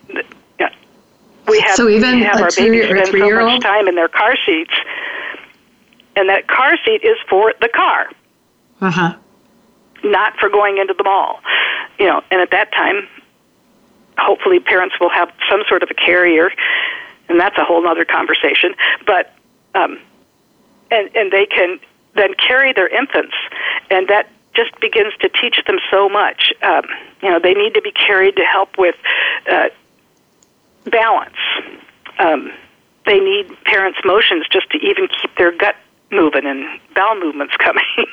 Yeah, 0.59 0.69
we 1.47 1.59
have 1.61 1.75
so 1.75 1.89
even 1.89 2.17
we 2.17 2.23
have 2.23 2.41
our 2.41 2.49
babies 2.55 2.85
spend 2.85 3.07
so 3.07 3.41
much 3.41 3.61
time 3.61 3.87
in 3.87 3.95
their 3.95 4.07
car 4.07 4.35
seats, 4.45 4.73
and 6.15 6.29
that 6.29 6.47
car 6.47 6.77
seat 6.85 7.03
is 7.03 7.17
for 7.29 7.53
the 7.59 7.69
car. 7.69 8.11
Uh 8.79 8.91
huh 8.91 9.17
not 10.03 10.37
for 10.37 10.49
going 10.49 10.77
into 10.77 10.93
the 10.93 11.03
mall. 11.03 11.39
You 11.99 12.07
know, 12.07 12.23
and 12.31 12.41
at 12.41 12.51
that 12.51 12.71
time, 12.73 13.07
hopefully 14.17 14.59
parents 14.59 14.95
will 14.99 15.09
have 15.09 15.31
some 15.49 15.63
sort 15.67 15.83
of 15.83 15.89
a 15.91 15.93
carrier, 15.93 16.51
and 17.29 17.39
that's 17.39 17.57
a 17.57 17.63
whole 17.63 17.87
other 17.87 18.05
conversation. 18.05 18.75
But 19.05 19.33
um, 19.75 19.99
and 20.91 21.09
and 21.15 21.31
they 21.31 21.45
can 21.45 21.79
then 22.15 22.33
carry 22.35 22.73
their 22.73 22.87
infants, 22.87 23.35
and 23.89 24.07
that 24.07 24.29
just 24.55 24.77
begins 24.79 25.13
to 25.21 25.29
teach 25.29 25.61
them 25.67 25.77
so 25.91 26.09
much. 26.09 26.51
Um, 26.63 26.83
you 27.21 27.29
know, 27.29 27.39
they 27.39 27.53
need 27.53 27.75
to 27.75 27.81
be 27.81 27.91
carried 27.91 28.35
to 28.37 28.43
help 28.43 28.77
with 28.77 28.95
uh, 29.49 29.69
balance. 30.85 31.35
Um, 32.19 32.51
they 33.05 33.19
need 33.19 33.55
parents' 33.63 33.99
motions 34.03 34.45
just 34.51 34.69
to 34.71 34.77
even 34.79 35.07
keep 35.07 35.35
their 35.37 35.55
gut 35.55 35.75
moving 36.11 36.45
and 36.45 36.79
bowel 36.95 37.19
movements 37.19 37.55
coming. 37.57 37.83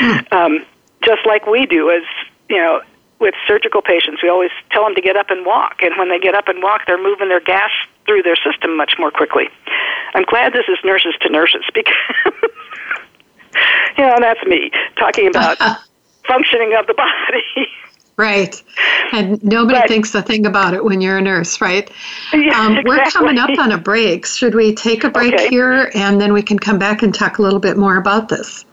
mm. 0.00 0.32
um, 0.32 0.64
just 1.08 1.24
like 1.26 1.46
we 1.46 1.64
do 1.64 1.90
as 1.90 2.02
you 2.50 2.58
know 2.58 2.82
with 3.18 3.34
surgical 3.46 3.80
patients 3.80 4.22
we 4.22 4.28
always 4.28 4.50
tell 4.70 4.84
them 4.84 4.94
to 4.94 5.00
get 5.00 5.16
up 5.16 5.30
and 5.30 5.46
walk 5.46 5.76
and 5.80 5.96
when 5.96 6.10
they 6.10 6.18
get 6.18 6.34
up 6.34 6.48
and 6.48 6.62
walk 6.62 6.82
they're 6.86 7.02
moving 7.02 7.30
their 7.30 7.40
gas 7.40 7.70
through 8.04 8.22
their 8.22 8.36
system 8.36 8.76
much 8.76 8.92
more 8.98 9.10
quickly 9.10 9.48
i'm 10.14 10.24
glad 10.24 10.52
this 10.52 10.66
is 10.68 10.76
nurses 10.84 11.14
to 11.22 11.30
nurses 11.30 11.64
because 11.74 11.94
you 13.96 14.04
know 14.04 14.16
that's 14.20 14.44
me 14.44 14.70
talking 14.98 15.28
about 15.28 15.56
functioning 16.28 16.74
of 16.78 16.86
the 16.86 16.94
body 16.94 17.68
Right. 18.18 18.60
And 19.12 19.40
nobody 19.44 19.78
but, 19.78 19.86
thinks 19.86 20.12
a 20.12 20.20
thing 20.20 20.44
about 20.44 20.74
it 20.74 20.82
when 20.82 21.00
you're 21.00 21.18
a 21.18 21.22
nurse, 21.22 21.60
right? 21.60 21.88
Yeah, 22.32 22.60
um, 22.60 22.76
exactly. 22.76 22.82
We're 22.84 23.04
coming 23.12 23.38
up 23.38 23.56
on 23.60 23.70
a 23.70 23.78
break. 23.78 24.26
Should 24.26 24.56
we 24.56 24.74
take 24.74 25.04
a 25.04 25.08
break 25.08 25.34
okay. 25.34 25.48
here 25.48 25.92
and 25.94 26.20
then 26.20 26.32
we 26.32 26.42
can 26.42 26.58
come 26.58 26.80
back 26.80 27.04
and 27.04 27.14
talk 27.14 27.38
a 27.38 27.42
little 27.42 27.60
bit 27.60 27.76
more 27.76 27.96
about 27.96 28.28
this? 28.28 28.64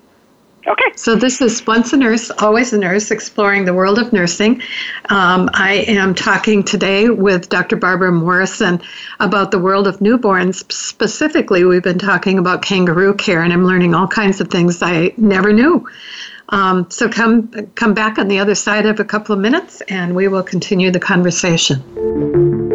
Okay. 0.68 0.92
So 0.96 1.16
this 1.16 1.42
is 1.42 1.66
Once 1.68 1.94
a 1.94 1.98
Nurse, 1.98 2.32
Always 2.32 2.74
a 2.74 2.80
Nurse, 2.80 3.12
exploring 3.12 3.66
the 3.66 3.74
world 3.74 4.00
of 4.00 4.12
nursing. 4.12 4.62
Um, 5.10 5.48
I 5.54 5.86
am 5.88 6.16
talking 6.16 6.64
today 6.64 7.08
with 7.10 7.50
Dr. 7.50 7.76
Barbara 7.76 8.12
Morrison 8.12 8.82
about 9.20 9.52
the 9.52 9.60
world 9.60 9.88
of 9.88 10.00
newborns. 10.00 10.72
Specifically, 10.72 11.66
we've 11.66 11.84
been 11.84 12.00
talking 12.00 12.40
about 12.40 12.64
kangaroo 12.64 13.14
care, 13.14 13.44
and 13.44 13.54
I'm 13.54 13.66
learning 13.66 13.94
all 13.94 14.08
kinds 14.08 14.42
of 14.42 14.50
things 14.50 14.82
I 14.82 15.14
never 15.18 15.54
knew. 15.54 15.88
Um, 16.50 16.90
so 16.90 17.10
come 17.10 17.50
come 17.76 17.94
back 17.94 18.18
on 18.18 18.28
the 18.28 18.40
other 18.40 18.56
side 18.56 18.86
of 18.88 19.00
a 19.00 19.06
couple 19.06 19.34
of 19.34 19.40
minutes, 19.40 19.82
and 19.82 20.16
we 20.16 20.28
will 20.28 20.44
continue 20.44 20.90
the 20.90 21.00
conversation. 21.00 22.75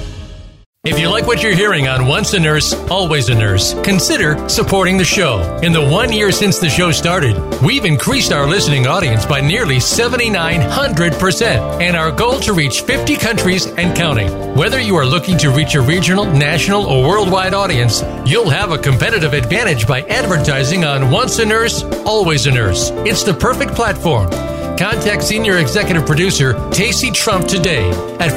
If 0.83 0.97
you 0.97 1.09
like 1.09 1.27
what 1.27 1.43
you're 1.43 1.53
hearing 1.53 1.87
on 1.87 2.07
Once 2.07 2.33
a 2.33 2.39
Nurse, 2.39 2.73
Always 2.89 3.29
a 3.29 3.35
Nurse, 3.35 3.75
consider 3.83 4.49
supporting 4.49 4.97
the 4.97 5.05
show. 5.05 5.59
In 5.61 5.73
the 5.73 5.87
one 5.87 6.11
year 6.11 6.31
since 6.31 6.57
the 6.57 6.71
show 6.71 6.91
started, 6.91 7.37
we've 7.61 7.85
increased 7.85 8.33
our 8.33 8.47
listening 8.47 8.87
audience 8.87 9.23
by 9.23 9.41
nearly 9.41 9.75
7,900%, 9.75 11.79
and 11.79 11.95
our 11.95 12.11
goal 12.11 12.39
to 12.39 12.53
reach 12.53 12.81
50 12.81 13.15
countries 13.17 13.67
and 13.67 13.95
counting. 13.95 14.55
Whether 14.55 14.79
you 14.79 14.95
are 14.95 15.05
looking 15.05 15.37
to 15.37 15.51
reach 15.51 15.75
a 15.75 15.81
regional, 15.81 16.25
national, 16.25 16.87
or 16.87 17.07
worldwide 17.07 17.53
audience, 17.53 18.01
you'll 18.25 18.49
have 18.49 18.71
a 18.71 18.77
competitive 18.79 19.33
advantage 19.33 19.85
by 19.85 20.01
advertising 20.01 20.83
on 20.83 21.11
Once 21.11 21.37
a 21.37 21.45
Nurse, 21.45 21.83
Always 22.07 22.47
a 22.47 22.51
Nurse. 22.51 22.89
It's 23.05 23.21
the 23.21 23.35
perfect 23.35 23.75
platform. 23.75 24.31
Contact 24.79 25.21
Senior 25.21 25.59
Executive 25.59 26.07
Producer 26.07 26.53
Tacey 26.71 27.11
Trump 27.11 27.47
today 27.47 27.87
at 28.19 28.31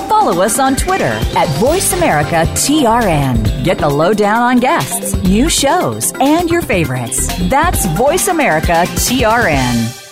Follow 0.07 0.41
us 0.41 0.59
on 0.59 0.75
Twitter 0.75 1.05
at 1.05 1.47
VoiceAmericaTRN. 1.59 3.63
Get 3.63 3.77
the 3.77 3.87
lowdown 3.89 4.41
on 4.41 4.59
guests, 4.59 5.13
new 5.23 5.47
shows, 5.49 6.11
and 6.19 6.49
your 6.49 6.61
favorites. 6.61 7.27
That's 7.49 7.85
VoiceAmericaTRN. 7.87 10.04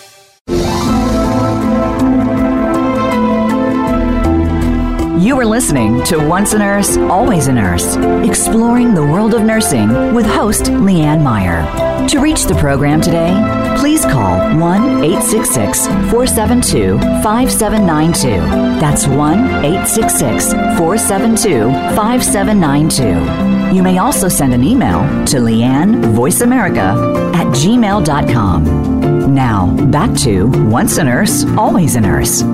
You 5.34 5.40
are 5.40 5.46
listening 5.46 6.00
to 6.04 6.24
Once 6.28 6.52
a 6.52 6.60
Nurse, 6.60 6.96
Always 6.96 7.48
a 7.48 7.52
Nurse, 7.52 7.96
exploring 8.24 8.94
the 8.94 9.02
world 9.02 9.34
of 9.34 9.42
nursing 9.42 10.14
with 10.14 10.26
host 10.26 10.66
Leanne 10.66 11.24
Meyer. 11.24 12.06
To 12.06 12.20
reach 12.20 12.44
the 12.44 12.54
program 12.54 13.00
today, 13.00 13.34
please 13.76 14.04
call 14.04 14.38
1 14.56 15.02
866 15.02 15.86
472 15.88 17.00
5792. 17.24 18.30
That's 18.78 19.08
1 19.08 19.64
866 19.64 20.52
472 20.52 21.64
5792. 21.96 23.74
You 23.74 23.82
may 23.82 23.98
also 23.98 24.28
send 24.28 24.54
an 24.54 24.62
email 24.62 25.00
to 25.26 25.38
Leanne 25.38 26.00
VoiceAmerica 26.14 27.34
at 27.34 27.48
gmail.com. 27.48 29.34
Now, 29.34 29.74
back 29.86 30.16
to 30.18 30.46
Once 30.70 30.98
a 30.98 31.02
Nurse, 31.02 31.44
Always 31.56 31.96
a 31.96 32.00
Nurse. 32.02 32.44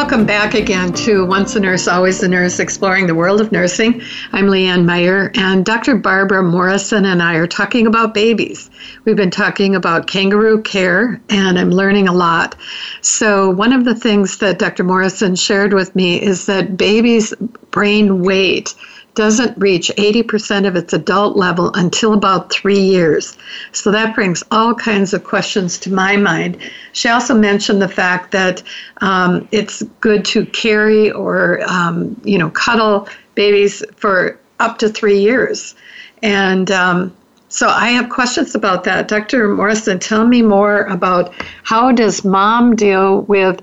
Welcome 0.00 0.24
back 0.24 0.54
again 0.54 0.94
to 0.94 1.26
Once 1.26 1.56
a 1.56 1.60
Nurse, 1.60 1.86
Always 1.86 2.22
a 2.22 2.28
Nurse, 2.28 2.58
exploring 2.58 3.06
the 3.06 3.14
world 3.14 3.38
of 3.38 3.52
nursing. 3.52 4.00
I'm 4.32 4.46
Leanne 4.46 4.86
Meyer, 4.86 5.30
and 5.34 5.62
Dr. 5.62 5.94
Barbara 5.94 6.42
Morrison 6.42 7.04
and 7.04 7.22
I 7.22 7.34
are 7.34 7.46
talking 7.46 7.86
about 7.86 8.14
babies. 8.14 8.70
We've 9.04 9.14
been 9.14 9.30
talking 9.30 9.76
about 9.76 10.06
kangaroo 10.06 10.62
care, 10.62 11.20
and 11.28 11.58
I'm 11.58 11.70
learning 11.70 12.08
a 12.08 12.14
lot. 12.14 12.56
So, 13.02 13.50
one 13.50 13.74
of 13.74 13.84
the 13.84 13.94
things 13.94 14.38
that 14.38 14.58
Dr. 14.58 14.84
Morrison 14.84 15.36
shared 15.36 15.74
with 15.74 15.94
me 15.94 16.20
is 16.20 16.46
that 16.46 16.78
babies' 16.78 17.34
brain 17.70 18.22
weight 18.22 18.74
doesn't 19.14 19.56
reach 19.58 19.90
80% 19.96 20.66
of 20.66 20.76
its 20.76 20.92
adult 20.92 21.36
level 21.36 21.70
until 21.74 22.12
about 22.12 22.52
three 22.52 22.80
years. 22.80 23.36
So 23.72 23.90
that 23.90 24.14
brings 24.14 24.42
all 24.50 24.74
kinds 24.74 25.12
of 25.12 25.24
questions 25.24 25.78
to 25.80 25.92
my 25.92 26.16
mind. 26.16 26.58
She 26.92 27.08
also 27.08 27.34
mentioned 27.34 27.82
the 27.82 27.88
fact 27.88 28.32
that 28.32 28.62
um, 29.00 29.48
it's 29.50 29.82
good 30.00 30.24
to 30.26 30.46
carry 30.46 31.10
or, 31.10 31.62
um, 31.66 32.20
you 32.24 32.38
know, 32.38 32.50
cuddle 32.50 33.08
babies 33.34 33.82
for 33.96 34.38
up 34.58 34.78
to 34.78 34.88
three 34.88 35.20
years. 35.20 35.74
And 36.22 36.70
um, 36.70 37.16
so 37.48 37.68
I 37.68 37.88
have 37.90 38.10
questions 38.10 38.54
about 38.54 38.84
that. 38.84 39.08
Dr. 39.08 39.48
Morrison, 39.48 39.98
tell 39.98 40.26
me 40.26 40.40
more 40.40 40.82
about 40.84 41.34
how 41.64 41.90
does 41.90 42.24
mom 42.24 42.76
deal 42.76 43.22
with 43.22 43.60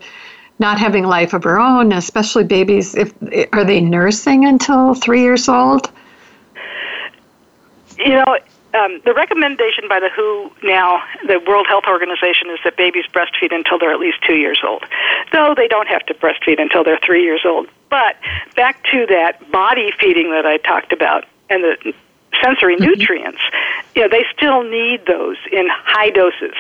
not 0.60 0.80
having 0.80 1.06
life 1.06 1.34
of 1.34 1.44
her 1.44 1.60
own, 1.60 1.92
especially 1.92 2.44
babies. 2.44 2.96
If 2.96 3.14
are 3.54 3.64
they 3.64 3.82
nursing 3.82 4.46
until 4.46 4.94
three 4.94 5.22
years 5.22 5.48
old? 5.48 5.92
You 7.98 8.10
know, 8.10 8.38
um, 8.74 9.02
the 9.06 9.14
recommendation 9.14 9.86
by 9.88 10.00
the 10.00 10.10
WHO 10.10 10.52
now, 10.64 11.02
the 11.28 11.40
World 11.48 11.68
Health 11.68 11.86
Organization, 11.88 12.50
is 12.50 12.60
that 12.64 12.76
babies 12.78 13.06
breastfeed 13.12 13.54
until 13.54 13.80
they're 13.80 13.94
at 13.94 14.00
least 14.00 14.18
two 14.26 14.36
years 14.36 14.62
old. 14.66 14.84
Though 15.32 15.54
they 15.56 15.68
don't 15.68 15.88
have 15.88 16.06
to 16.08 16.14
breastfeed 16.14 16.62
until 16.62 16.84
they're 16.84 17.00
three 17.04 17.24
years 17.24 17.42
old. 17.46 17.68
But 17.90 18.18
back 18.56 18.84
to 18.92 19.06
that 19.08 19.52
body 19.52 19.92
feeding 20.00 20.32
that 20.32 20.46
I 20.46 20.58
talked 20.58 20.92
about 20.92 21.26
and 21.50 21.64
the 21.64 21.94
sensory 22.44 22.76
mm-hmm. 22.76 22.86
nutrients, 22.86 23.40
you 23.96 24.02
know, 24.04 24.10
they 24.10 24.26
still 24.36 24.64
need 24.64 25.06
those 25.06 25.38
in 25.52 25.68
high 25.70 26.10
doses. 26.10 26.56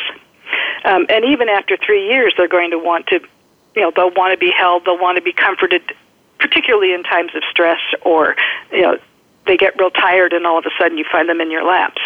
Um, 0.85 1.05
and 1.09 1.25
even 1.25 1.49
after 1.49 1.77
three 1.77 2.07
years, 2.07 2.33
they're 2.37 2.47
going 2.47 2.71
to 2.71 2.79
want 2.79 3.07
to 3.07 3.19
you 3.77 3.83
know 3.83 3.91
they'll 3.95 4.11
want 4.11 4.33
to 4.33 4.37
be 4.37 4.51
held 4.51 4.83
they'll 4.85 4.97
want 4.97 5.17
to 5.17 5.21
be 5.21 5.31
comforted 5.31 5.81
particularly 6.39 6.93
in 6.93 7.03
times 7.03 7.31
of 7.35 7.43
stress 7.49 7.79
or 8.01 8.35
you 8.71 8.81
know 8.81 8.97
they 9.45 9.55
get 9.55 9.77
real 9.77 9.91
tired 9.91 10.33
and 10.33 10.45
all 10.45 10.57
of 10.57 10.65
a 10.65 10.71
sudden 10.79 10.97
you 10.97 11.05
find 11.09 11.29
them 11.29 11.39
in 11.39 11.51
your 11.51 11.63
laps 11.63 12.01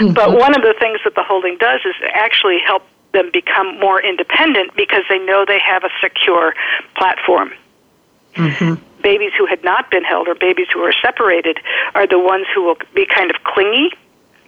mm-hmm. 0.00 0.12
but 0.12 0.36
one 0.36 0.54
of 0.54 0.62
the 0.62 0.74
things 0.80 0.98
that 1.04 1.14
the 1.14 1.22
holding 1.22 1.56
does 1.58 1.80
is 1.84 1.94
actually 2.12 2.58
help 2.66 2.82
them 3.12 3.30
become 3.32 3.78
more 3.78 4.02
independent 4.02 4.74
because 4.76 5.04
they 5.08 5.18
know 5.18 5.44
they 5.46 5.60
have 5.60 5.84
a 5.84 5.90
secure 6.00 6.54
platform 6.96 7.52
mm-hmm. 8.34 8.74
babies 9.00 9.32
who 9.38 9.46
had 9.46 9.62
not 9.62 9.90
been 9.90 10.02
held 10.02 10.26
or 10.26 10.34
babies 10.34 10.66
who 10.72 10.80
are 10.80 10.94
separated 11.00 11.58
are 11.94 12.08
the 12.08 12.18
ones 12.18 12.46
who 12.52 12.64
will 12.64 12.78
be 12.94 13.06
kind 13.06 13.30
of 13.30 13.36
clingy 13.44 13.90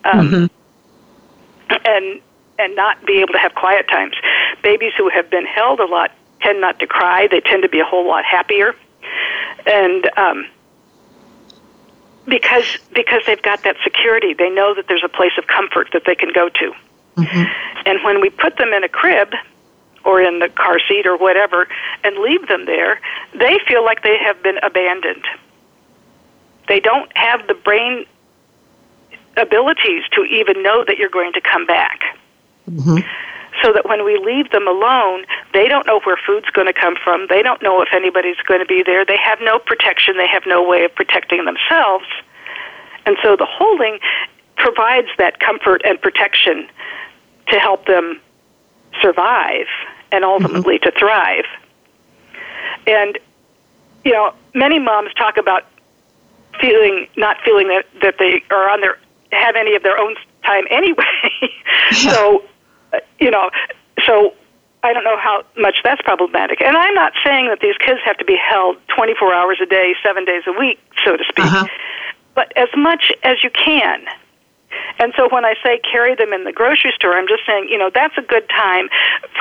um, 0.04 0.28
mm-hmm. 0.28 1.76
and 1.86 2.20
and 2.58 2.76
not 2.76 3.04
be 3.04 3.20
able 3.20 3.32
to 3.32 3.38
have 3.38 3.54
quiet 3.54 3.86
times 3.88 4.14
babies 4.62 4.92
who 4.98 5.08
have 5.08 5.30
been 5.30 5.46
held 5.46 5.78
a 5.78 5.86
lot 5.86 6.10
tend 6.44 6.60
not 6.60 6.78
to 6.80 6.86
cry. 6.86 7.26
They 7.26 7.40
tend 7.40 7.62
to 7.62 7.68
be 7.68 7.80
a 7.80 7.84
whole 7.84 8.06
lot 8.06 8.24
happier, 8.24 8.74
and 9.66 10.10
um, 10.16 10.46
because 12.26 12.78
because 12.94 13.22
they've 13.26 13.42
got 13.42 13.62
that 13.64 13.76
security, 13.82 14.34
they 14.34 14.50
know 14.50 14.74
that 14.74 14.86
there's 14.88 15.04
a 15.04 15.08
place 15.08 15.32
of 15.38 15.46
comfort 15.46 15.88
that 15.92 16.02
they 16.06 16.14
can 16.14 16.32
go 16.32 16.48
to. 16.48 16.72
Mm-hmm. 17.16 17.44
And 17.86 18.04
when 18.04 18.20
we 18.20 18.30
put 18.30 18.56
them 18.56 18.72
in 18.72 18.84
a 18.84 18.88
crib 18.88 19.32
or 20.04 20.20
in 20.20 20.38
the 20.38 20.48
car 20.48 20.78
seat 20.88 21.06
or 21.06 21.16
whatever 21.16 21.68
and 22.02 22.16
leave 22.18 22.46
them 22.48 22.66
there, 22.66 23.00
they 23.34 23.58
feel 23.66 23.84
like 23.84 24.02
they 24.02 24.18
have 24.18 24.42
been 24.42 24.58
abandoned. 24.62 25.24
They 26.66 26.80
don't 26.80 27.14
have 27.16 27.46
the 27.46 27.54
brain 27.54 28.06
abilities 29.36 30.02
to 30.12 30.22
even 30.24 30.62
know 30.62 30.84
that 30.84 30.96
you're 30.98 31.10
going 31.10 31.32
to 31.34 31.40
come 31.40 31.66
back. 31.66 32.00
Mm-hmm 32.70 32.98
so 33.62 33.72
that 33.72 33.88
when 33.88 34.04
we 34.04 34.18
leave 34.18 34.50
them 34.50 34.66
alone, 34.66 35.24
they 35.54 35.68
don't 35.68 35.86
know 35.86 36.00
where 36.00 36.18
food's 36.26 36.50
going 36.50 36.66
to 36.66 36.72
come 36.72 36.96
from. 37.02 37.26
They 37.28 37.42
don't 37.42 37.62
know 37.62 37.80
if 37.80 37.88
anybody's 37.92 38.36
going 38.46 38.60
to 38.60 38.66
be 38.66 38.82
there. 38.82 39.04
They 39.04 39.16
have 39.16 39.38
no 39.40 39.58
protection. 39.58 40.16
They 40.18 40.26
have 40.26 40.42
no 40.46 40.62
way 40.62 40.84
of 40.84 40.94
protecting 40.94 41.44
themselves. 41.46 42.04
And 43.06 43.16
so 43.22 43.36
the 43.36 43.46
holding 43.46 43.98
provides 44.56 45.08
that 45.18 45.40
comfort 45.40 45.80
and 45.84 46.00
protection 46.00 46.68
to 47.48 47.58
help 47.58 47.86
them 47.86 48.20
survive 49.00 49.66
and 50.12 50.24
ultimately 50.24 50.78
mm-hmm. 50.78 50.90
to 50.90 50.98
thrive. 50.98 51.46
And, 52.86 53.18
you 54.04 54.12
know, 54.12 54.34
many 54.54 54.78
moms 54.78 55.14
talk 55.14 55.36
about 55.36 55.64
feeling, 56.60 57.08
not 57.16 57.38
feeling 57.44 57.68
that, 57.68 57.86
that 58.02 58.16
they 58.18 58.42
are 58.50 58.68
on 58.68 58.80
their, 58.80 58.98
have 59.32 59.56
any 59.56 59.74
of 59.74 59.82
their 59.82 59.98
own 59.98 60.16
time 60.44 60.64
anyway. 60.70 61.04
So 61.92 62.42
you 63.18 63.30
know, 63.30 63.50
so 64.06 64.34
I 64.84 64.92
don't 64.92 65.02
know 65.02 65.18
how 65.18 65.42
much 65.56 65.76
that's 65.82 66.02
problematic. 66.02 66.60
And 66.60 66.76
I'm 66.76 66.92
not 66.92 67.14
saying 67.24 67.48
that 67.48 67.60
these 67.60 67.76
kids 67.78 68.00
have 68.04 68.18
to 68.18 68.24
be 68.24 68.36
held 68.36 68.76
24 68.94 69.32
hours 69.32 69.58
a 69.62 69.66
day, 69.66 69.94
seven 70.04 70.26
days 70.26 70.42
a 70.46 70.52
week, 70.52 70.78
so 71.02 71.16
to 71.16 71.24
speak, 71.24 71.46
uh-huh. 71.46 71.66
but 72.34 72.52
as 72.54 72.68
much 72.76 73.10
as 73.22 73.42
you 73.42 73.48
can. 73.48 74.04
And 74.98 75.14
so 75.16 75.26
when 75.30 75.46
I 75.46 75.54
say 75.64 75.80
carry 75.90 76.14
them 76.14 76.34
in 76.34 76.44
the 76.44 76.52
grocery 76.52 76.92
store, 76.94 77.14
I'm 77.14 77.26
just 77.26 77.46
saying, 77.46 77.68
you 77.70 77.78
know, 77.78 77.90
that's 77.94 78.18
a 78.18 78.22
good 78.22 78.46
time 78.50 78.90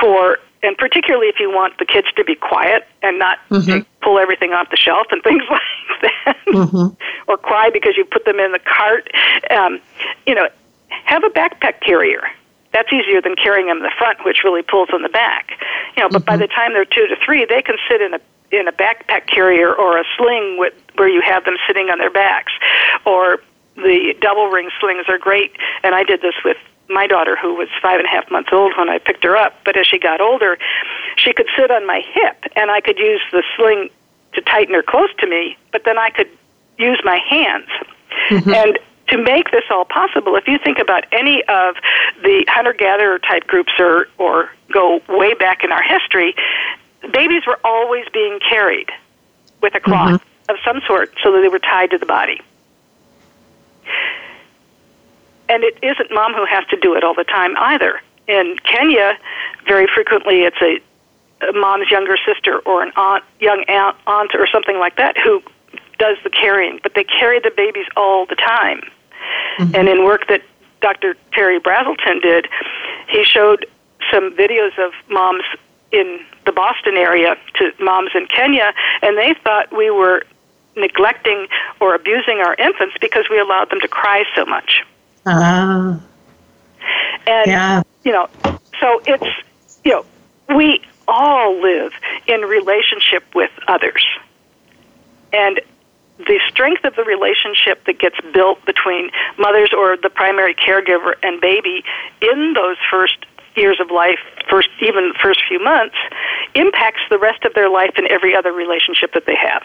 for, 0.00 0.38
and 0.62 0.78
particularly 0.78 1.26
if 1.26 1.38
you 1.38 1.50
want 1.50 1.76
the 1.76 1.84
kids 1.84 2.06
to 2.16 2.24
be 2.24 2.36
quiet 2.36 2.88
and 3.02 3.18
not 3.18 3.38
mm-hmm. 3.50 3.80
pull 4.00 4.18
everything 4.18 4.52
off 4.54 4.70
the 4.70 4.78
shelf 4.78 5.08
and 5.10 5.22
things 5.28 5.42
like 5.50 5.60
that, 6.24 6.36
mm-hmm. 6.46 7.30
or 7.30 7.36
cry 7.36 7.68
because 7.68 7.98
you 7.98 8.06
put 8.06 8.24
them 8.24 8.40
in 8.40 8.52
the 8.52 8.60
cart. 8.60 9.10
Um, 9.50 9.78
you 10.26 10.34
know, 10.34 10.48
have 10.88 11.22
a 11.22 11.28
backpack 11.28 11.82
carrier 11.82 12.22
that's 12.74 12.92
easier 12.92 13.22
than 13.22 13.36
carrying 13.36 13.68
them 13.68 13.78
in 13.78 13.82
the 13.84 13.94
front, 13.96 14.18
which 14.24 14.42
really 14.44 14.62
pulls 14.62 14.90
in 14.92 15.00
the 15.02 15.08
back. 15.08 15.52
You 15.96 16.02
know, 16.02 16.08
but 16.10 16.22
mm-hmm. 16.22 16.26
by 16.26 16.36
the 16.36 16.48
time 16.48 16.74
they're 16.74 16.84
two 16.84 17.06
to 17.06 17.16
three, 17.24 17.46
they 17.46 17.62
can 17.62 17.76
sit 17.88 18.02
in 18.02 18.12
a 18.12 18.20
in 18.50 18.68
a 18.68 18.72
backpack 18.72 19.26
carrier 19.26 19.72
or 19.74 19.98
a 19.98 20.04
sling 20.16 20.58
with, 20.58 20.74
where 20.96 21.08
you 21.08 21.22
have 21.22 21.44
them 21.44 21.56
sitting 21.66 21.88
on 21.88 21.98
their 21.98 22.10
backs, 22.10 22.52
or 23.06 23.38
the 23.76 24.14
double 24.20 24.48
ring 24.48 24.70
slings 24.80 25.06
are 25.08 25.18
great. 25.18 25.52
And 25.82 25.94
I 25.94 26.04
did 26.04 26.20
this 26.20 26.34
with 26.44 26.58
my 26.88 27.06
daughter, 27.06 27.36
who 27.40 27.54
was 27.54 27.68
five 27.80 27.98
and 27.98 28.06
a 28.06 28.10
half 28.10 28.30
months 28.30 28.50
old 28.52 28.74
when 28.76 28.90
I 28.90 28.98
picked 28.98 29.24
her 29.24 29.36
up. 29.36 29.58
But 29.64 29.76
as 29.76 29.86
she 29.86 29.98
got 29.98 30.20
older, 30.20 30.58
she 31.16 31.32
could 31.32 31.48
sit 31.56 31.70
on 31.70 31.86
my 31.86 32.00
hip, 32.12 32.44
and 32.54 32.70
I 32.70 32.80
could 32.80 32.98
use 32.98 33.22
the 33.32 33.42
sling 33.56 33.88
to 34.34 34.40
tighten 34.42 34.74
her 34.74 34.82
close 34.82 35.10
to 35.18 35.26
me. 35.26 35.56
But 35.72 35.84
then 35.84 35.98
I 35.98 36.10
could 36.10 36.28
use 36.78 37.00
my 37.04 37.18
hands. 37.28 37.68
Mm-hmm. 38.30 38.50
And 38.50 38.78
to 39.08 39.22
make 39.22 39.50
this 39.50 39.64
all 39.70 39.84
possible, 39.84 40.36
if 40.36 40.48
you 40.48 40.58
think 40.58 40.78
about 40.78 41.04
any 41.12 41.42
of 41.44 41.76
the 42.22 42.44
hunter-gatherer 42.48 43.18
type 43.20 43.46
groups, 43.46 43.72
or 43.78 44.08
or 44.18 44.50
go 44.72 45.00
way 45.08 45.34
back 45.34 45.62
in 45.62 45.72
our 45.72 45.82
history, 45.82 46.34
babies 47.12 47.42
were 47.46 47.58
always 47.64 48.06
being 48.12 48.40
carried 48.48 48.90
with 49.60 49.74
a 49.74 49.80
cloth 49.80 50.20
mm-hmm. 50.20 50.50
of 50.50 50.56
some 50.64 50.80
sort, 50.86 51.14
so 51.22 51.32
that 51.32 51.40
they 51.40 51.48
were 51.48 51.58
tied 51.58 51.90
to 51.90 51.98
the 51.98 52.06
body 52.06 52.40
and 55.48 55.62
it 55.62 55.78
isn't 55.82 56.10
mom 56.10 56.34
who 56.34 56.44
has 56.44 56.64
to 56.66 56.76
do 56.76 56.94
it 56.94 57.04
all 57.04 57.14
the 57.14 57.24
time 57.24 57.56
either. 57.58 58.00
In 58.26 58.56
Kenya, 58.64 59.18
very 59.66 59.86
frequently 59.86 60.42
it's 60.42 60.60
a, 60.62 60.80
a 61.46 61.52
mom's 61.52 61.90
younger 61.90 62.16
sister 62.24 62.58
or 62.60 62.82
an 62.82 62.92
aunt, 62.96 63.24
young 63.40 63.64
aunt, 63.68 63.96
aunt 64.06 64.34
or 64.34 64.46
something 64.46 64.78
like 64.78 64.96
that 64.96 65.16
who 65.18 65.42
does 65.98 66.16
the 66.24 66.30
carrying, 66.30 66.80
but 66.82 66.94
they 66.94 67.04
carry 67.04 67.38
the 67.40 67.52
babies 67.54 67.86
all 67.96 68.26
the 68.26 68.34
time. 68.34 68.80
Mm-hmm. 69.58 69.74
And 69.74 69.88
in 69.88 70.04
work 70.04 70.26
that 70.28 70.42
Dr. 70.80 71.16
Berry 71.34 71.60
Brazelton 71.60 72.20
did, 72.22 72.48
he 73.08 73.24
showed 73.24 73.66
some 74.12 74.32
videos 74.36 74.78
of 74.78 74.92
moms 75.08 75.44
in 75.92 76.20
the 76.44 76.52
Boston 76.52 76.96
area 76.96 77.36
to 77.54 77.72
moms 77.78 78.10
in 78.14 78.26
Kenya, 78.26 78.74
and 79.02 79.16
they 79.16 79.34
thought 79.44 79.74
we 79.74 79.90
were 79.90 80.24
neglecting 80.76 81.46
or 81.80 81.94
abusing 81.94 82.38
our 82.38 82.54
infants 82.54 82.96
because 83.00 83.26
we 83.30 83.38
allowed 83.38 83.70
them 83.70 83.80
to 83.80 83.88
cry 83.88 84.24
so 84.34 84.44
much. 84.44 84.84
Uh, 85.24 85.98
and, 87.26 87.46
yeah. 87.46 87.82
you 88.04 88.12
know, 88.12 88.28
so 88.80 89.00
it's, 89.06 89.24
you 89.84 89.92
know, 89.92 90.04
we 90.54 90.82
all 91.06 91.60
live 91.60 91.92
in 92.26 92.40
relationship 92.42 93.24
with 93.34 93.50
others. 93.68 94.04
And 95.32 95.60
the 96.18 96.40
strength 96.48 96.84
of 96.84 96.94
the 96.94 97.04
relationship 97.04 97.84
that 97.86 97.98
gets 97.98 98.16
built 98.32 98.64
between 98.64 99.10
mothers 99.38 99.70
or 99.76 99.96
the 99.96 100.10
primary 100.10 100.54
caregiver 100.54 101.14
and 101.22 101.40
baby 101.40 101.84
in 102.22 102.54
those 102.54 102.76
first 102.90 103.26
years 103.56 103.78
of 103.80 103.90
life, 103.90 104.18
first 104.48 104.68
even 104.80 105.12
first 105.20 105.40
few 105.48 105.62
months, 105.62 105.96
impacts 106.54 107.00
the 107.10 107.18
rest 107.18 107.44
of 107.44 107.54
their 107.54 107.68
life 107.68 107.92
and 107.96 108.06
every 108.08 108.34
other 108.34 108.52
relationship 108.52 109.12
that 109.14 109.26
they 109.26 109.36
have. 109.36 109.62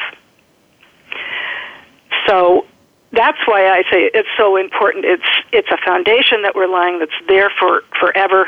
So 2.27 2.65
that's 3.11 3.39
why 3.45 3.69
I 3.69 3.83
say 3.91 4.11
it's 4.13 4.29
so 4.37 4.55
important. 4.55 5.05
It's 5.05 5.23
it's 5.51 5.69
a 5.71 5.77
foundation 5.83 6.43
that 6.43 6.55
we're 6.55 6.67
laying 6.67 6.99
that's 6.99 7.11
there 7.27 7.49
for 7.59 7.83
forever. 7.99 8.47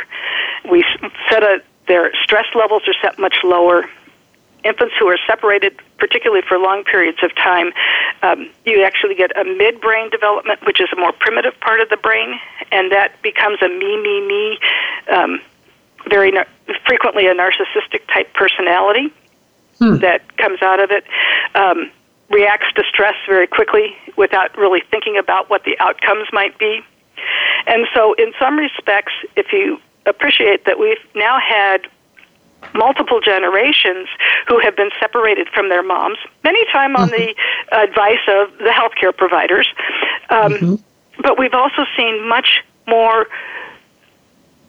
We 0.69 0.85
set 1.29 1.43
a 1.43 1.61
their 1.87 2.11
stress 2.23 2.45
levels 2.55 2.83
are 2.87 2.93
set 3.01 3.17
much 3.19 3.37
lower. 3.43 3.89
Infants 4.63 4.93
who 4.99 5.07
are 5.07 5.17
separated, 5.25 5.79
particularly 5.97 6.43
for 6.47 6.57
long 6.57 6.83
periods 6.83 7.17
of 7.23 7.33
time, 7.35 7.71
um, 8.21 8.49
you 8.65 8.83
actually 8.83 9.15
get 9.15 9.31
a 9.37 9.43
midbrain 9.43 10.11
development, 10.11 10.59
which 10.65 10.79
is 10.79 10.87
a 10.93 10.99
more 10.99 11.11
primitive 11.11 11.59
part 11.61 11.79
of 11.79 11.89
the 11.89 11.97
brain, 11.97 12.39
and 12.71 12.91
that 12.91 13.21
becomes 13.21 13.61
a 13.61 13.67
me, 13.67 13.97
me, 14.01 14.27
me, 14.27 14.59
um, 15.11 15.41
very 16.09 16.31
nar- 16.31 16.47
frequently 16.85 17.27
a 17.27 17.33
narcissistic 17.33 18.05
type 18.13 18.33
personality 18.33 19.13
hmm. 19.79 19.97
that 19.97 20.37
comes 20.37 20.61
out 20.61 20.81
of 20.81 20.91
it. 20.91 21.03
Um, 21.55 21.91
reacts 22.29 22.71
to 22.75 22.83
stress 22.89 23.15
very 23.27 23.45
quickly 23.45 23.95
without 24.15 24.57
really 24.57 24.81
thinking 24.89 25.17
about 25.17 25.49
what 25.49 25.63
the 25.65 25.77
outcomes 25.79 26.27
might 26.31 26.57
be. 26.57 26.81
And 27.67 27.85
so, 27.93 28.13
in 28.13 28.33
some 28.39 28.57
respects, 28.57 29.13
if 29.35 29.51
you 29.51 29.79
appreciate 30.05 30.65
that 30.65 30.79
we've 30.79 30.97
now 31.13 31.39
had 31.39 31.87
multiple 32.73 33.19
generations 33.19 34.07
who 34.47 34.59
have 34.59 34.75
been 34.75 34.89
separated 34.99 35.47
from 35.53 35.69
their 35.69 35.83
moms, 35.83 36.17
many 36.43 36.65
time 36.71 36.95
on 36.95 37.09
mm-hmm. 37.09 37.17
the 37.17 37.77
advice 37.77 38.19
of 38.27 38.57
the 38.59 38.71
healthcare 38.71 39.15
providers, 39.15 39.67
um, 40.29 40.53
mm-hmm. 40.53 40.75
but 41.21 41.37
we've 41.37 41.53
also 41.53 41.83
seen 41.97 42.27
much 42.27 42.63
more, 42.87 43.27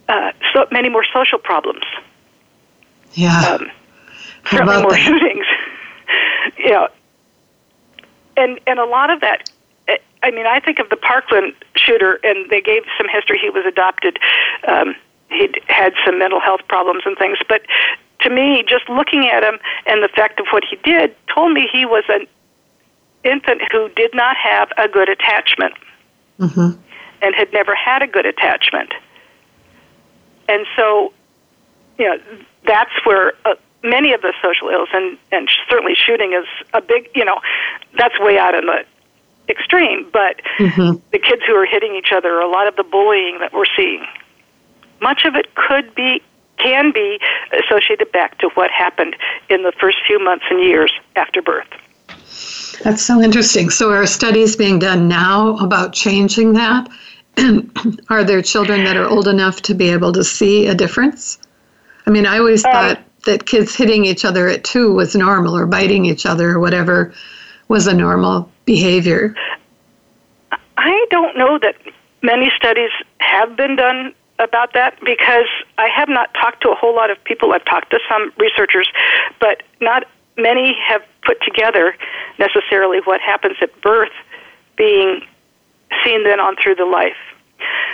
uh, 0.09 0.31
so 0.53 0.65
many 0.71 0.89
more 0.89 1.05
social 1.13 1.39
problems. 1.39 1.83
Yeah. 3.13 3.39
Um, 3.39 3.71
certainly 4.49 4.81
more 4.81 4.91
that? 4.91 4.99
shootings. 5.05 5.45
you 6.57 6.71
know, 6.71 6.87
and 8.35 8.59
and 8.65 8.79
a 8.79 8.85
lot 8.85 9.11
of 9.11 9.21
that 9.21 9.49
I 10.23 10.31
mean, 10.31 10.45
I 10.45 10.59
think 10.61 10.79
of 10.79 10.89
the 10.89 10.95
Parkland 10.95 11.53
shooter, 11.75 12.19
and 12.23 12.49
they 12.49 12.61
gave 12.61 12.83
some 12.97 13.07
history. 13.11 13.37
He 13.39 13.49
was 13.49 13.65
adopted. 13.65 14.17
Um, 14.65 14.95
he'd 15.33 15.59
had 15.67 15.93
some 16.05 16.19
mental 16.19 16.39
health 16.39 16.61
problems 16.67 17.03
and 17.05 17.17
things. 17.17 17.37
But 17.47 17.61
to 18.21 18.29
me, 18.29 18.63
just 18.67 18.87
looking 18.89 19.27
at 19.27 19.43
him 19.43 19.59
and 19.85 20.03
the 20.03 20.09
fact 20.09 20.39
of 20.39 20.47
what 20.51 20.63
he 20.69 20.77
did 20.77 21.15
told 21.33 21.51
me 21.53 21.67
he 21.71 21.85
was 21.85 22.03
an 22.09 22.25
infant 23.23 23.61
who 23.71 23.89
did 23.89 24.13
not 24.13 24.35
have 24.37 24.71
a 24.77 24.87
good 24.87 25.09
attachment 25.09 25.73
mm-hmm. 26.39 26.79
and 27.21 27.35
had 27.35 27.51
never 27.53 27.75
had 27.75 28.01
a 28.01 28.07
good 28.07 28.25
attachment. 28.25 28.93
And 30.47 30.65
so, 30.75 31.13
you 31.97 32.05
know, 32.05 32.17
that's 32.65 32.91
where 33.05 33.33
uh, 33.45 33.55
many 33.83 34.13
of 34.13 34.21
the 34.21 34.33
social 34.41 34.69
ills, 34.69 34.89
and, 34.93 35.17
and 35.31 35.49
certainly 35.69 35.93
shooting 35.95 36.33
is 36.33 36.45
a 36.73 36.81
big, 36.81 37.09
you 37.15 37.25
know, 37.25 37.39
that's 37.97 38.19
way 38.19 38.37
out 38.37 38.55
in 38.55 38.65
the 38.65 38.85
extreme. 39.49 40.09
But 40.11 40.41
mm-hmm. 40.57 40.97
the 41.11 41.19
kids 41.19 41.41
who 41.45 41.53
are 41.53 41.65
hitting 41.65 41.95
each 41.95 42.11
other, 42.13 42.39
a 42.39 42.49
lot 42.49 42.67
of 42.67 42.75
the 42.75 42.83
bullying 42.83 43.39
that 43.39 43.53
we're 43.53 43.65
seeing, 43.75 44.05
much 45.03 45.25
of 45.25 45.35
it 45.35 45.53
could 45.53 45.93
be, 45.93 46.21
can 46.57 46.91
be 46.91 47.19
associated 47.51 48.11
back 48.11 48.39
to 48.39 48.49
what 48.55 48.71
happened 48.71 49.15
in 49.49 49.61
the 49.61 49.73
first 49.79 49.97
few 50.07 50.17
months 50.17 50.45
and 50.49 50.63
years 50.63 50.91
after 51.15 51.41
birth. 51.41 51.67
That's 52.83 53.03
so 53.03 53.21
interesting. 53.21 53.69
So, 53.69 53.91
are 53.91 54.05
studies 54.07 54.55
being 54.55 54.79
done 54.79 55.07
now 55.07 55.57
about 55.57 55.93
changing 55.93 56.53
that? 56.53 56.89
And 57.37 57.71
are 58.09 58.23
there 58.23 58.41
children 58.41 58.83
that 58.85 58.97
are 58.97 59.07
old 59.07 59.27
enough 59.27 59.61
to 59.63 59.75
be 59.75 59.89
able 59.89 60.11
to 60.13 60.23
see 60.23 60.67
a 60.67 60.73
difference? 60.73 61.37
I 62.07 62.09
mean, 62.09 62.25
I 62.25 62.39
always 62.39 62.65
um, 62.65 62.71
thought 62.71 63.03
that 63.25 63.45
kids 63.45 63.75
hitting 63.75 64.05
each 64.05 64.25
other 64.25 64.47
at 64.47 64.63
two 64.63 64.93
was 64.93 65.15
normal 65.15 65.55
or 65.55 65.65
biting 65.65 66.05
each 66.05 66.25
other 66.25 66.51
or 66.51 66.59
whatever 66.59 67.13
was 67.67 67.87
a 67.87 67.93
normal 67.93 68.49
behavior. 68.65 69.35
I 70.77 71.05
don't 71.09 71.37
know 71.37 71.57
that 71.59 71.75
many 72.21 72.51
studies 72.55 72.89
have 73.19 73.55
been 73.55 73.75
done 73.75 74.13
about 74.39 74.73
that 74.73 74.97
because 75.05 75.47
I 75.77 75.87
have 75.87 76.09
not 76.09 76.33
talked 76.33 76.61
to 76.63 76.69
a 76.69 76.75
whole 76.75 76.95
lot 76.95 77.11
of 77.11 77.23
people. 77.23 77.53
I've 77.53 77.65
talked 77.65 77.91
to 77.91 77.99
some 78.09 78.31
researchers, 78.37 78.89
but 79.39 79.63
not 79.79 80.05
many 80.37 80.75
have 80.87 81.03
put 81.23 81.41
together 81.41 81.95
necessarily 82.39 82.99
what 83.03 83.21
happens 83.21 83.57
at 83.61 83.79
birth 83.81 84.11
being 84.75 85.21
seen 86.03 86.23
then 86.23 86.39
on 86.39 86.55
through 86.61 86.75
the 86.75 86.85
life. 86.85 87.17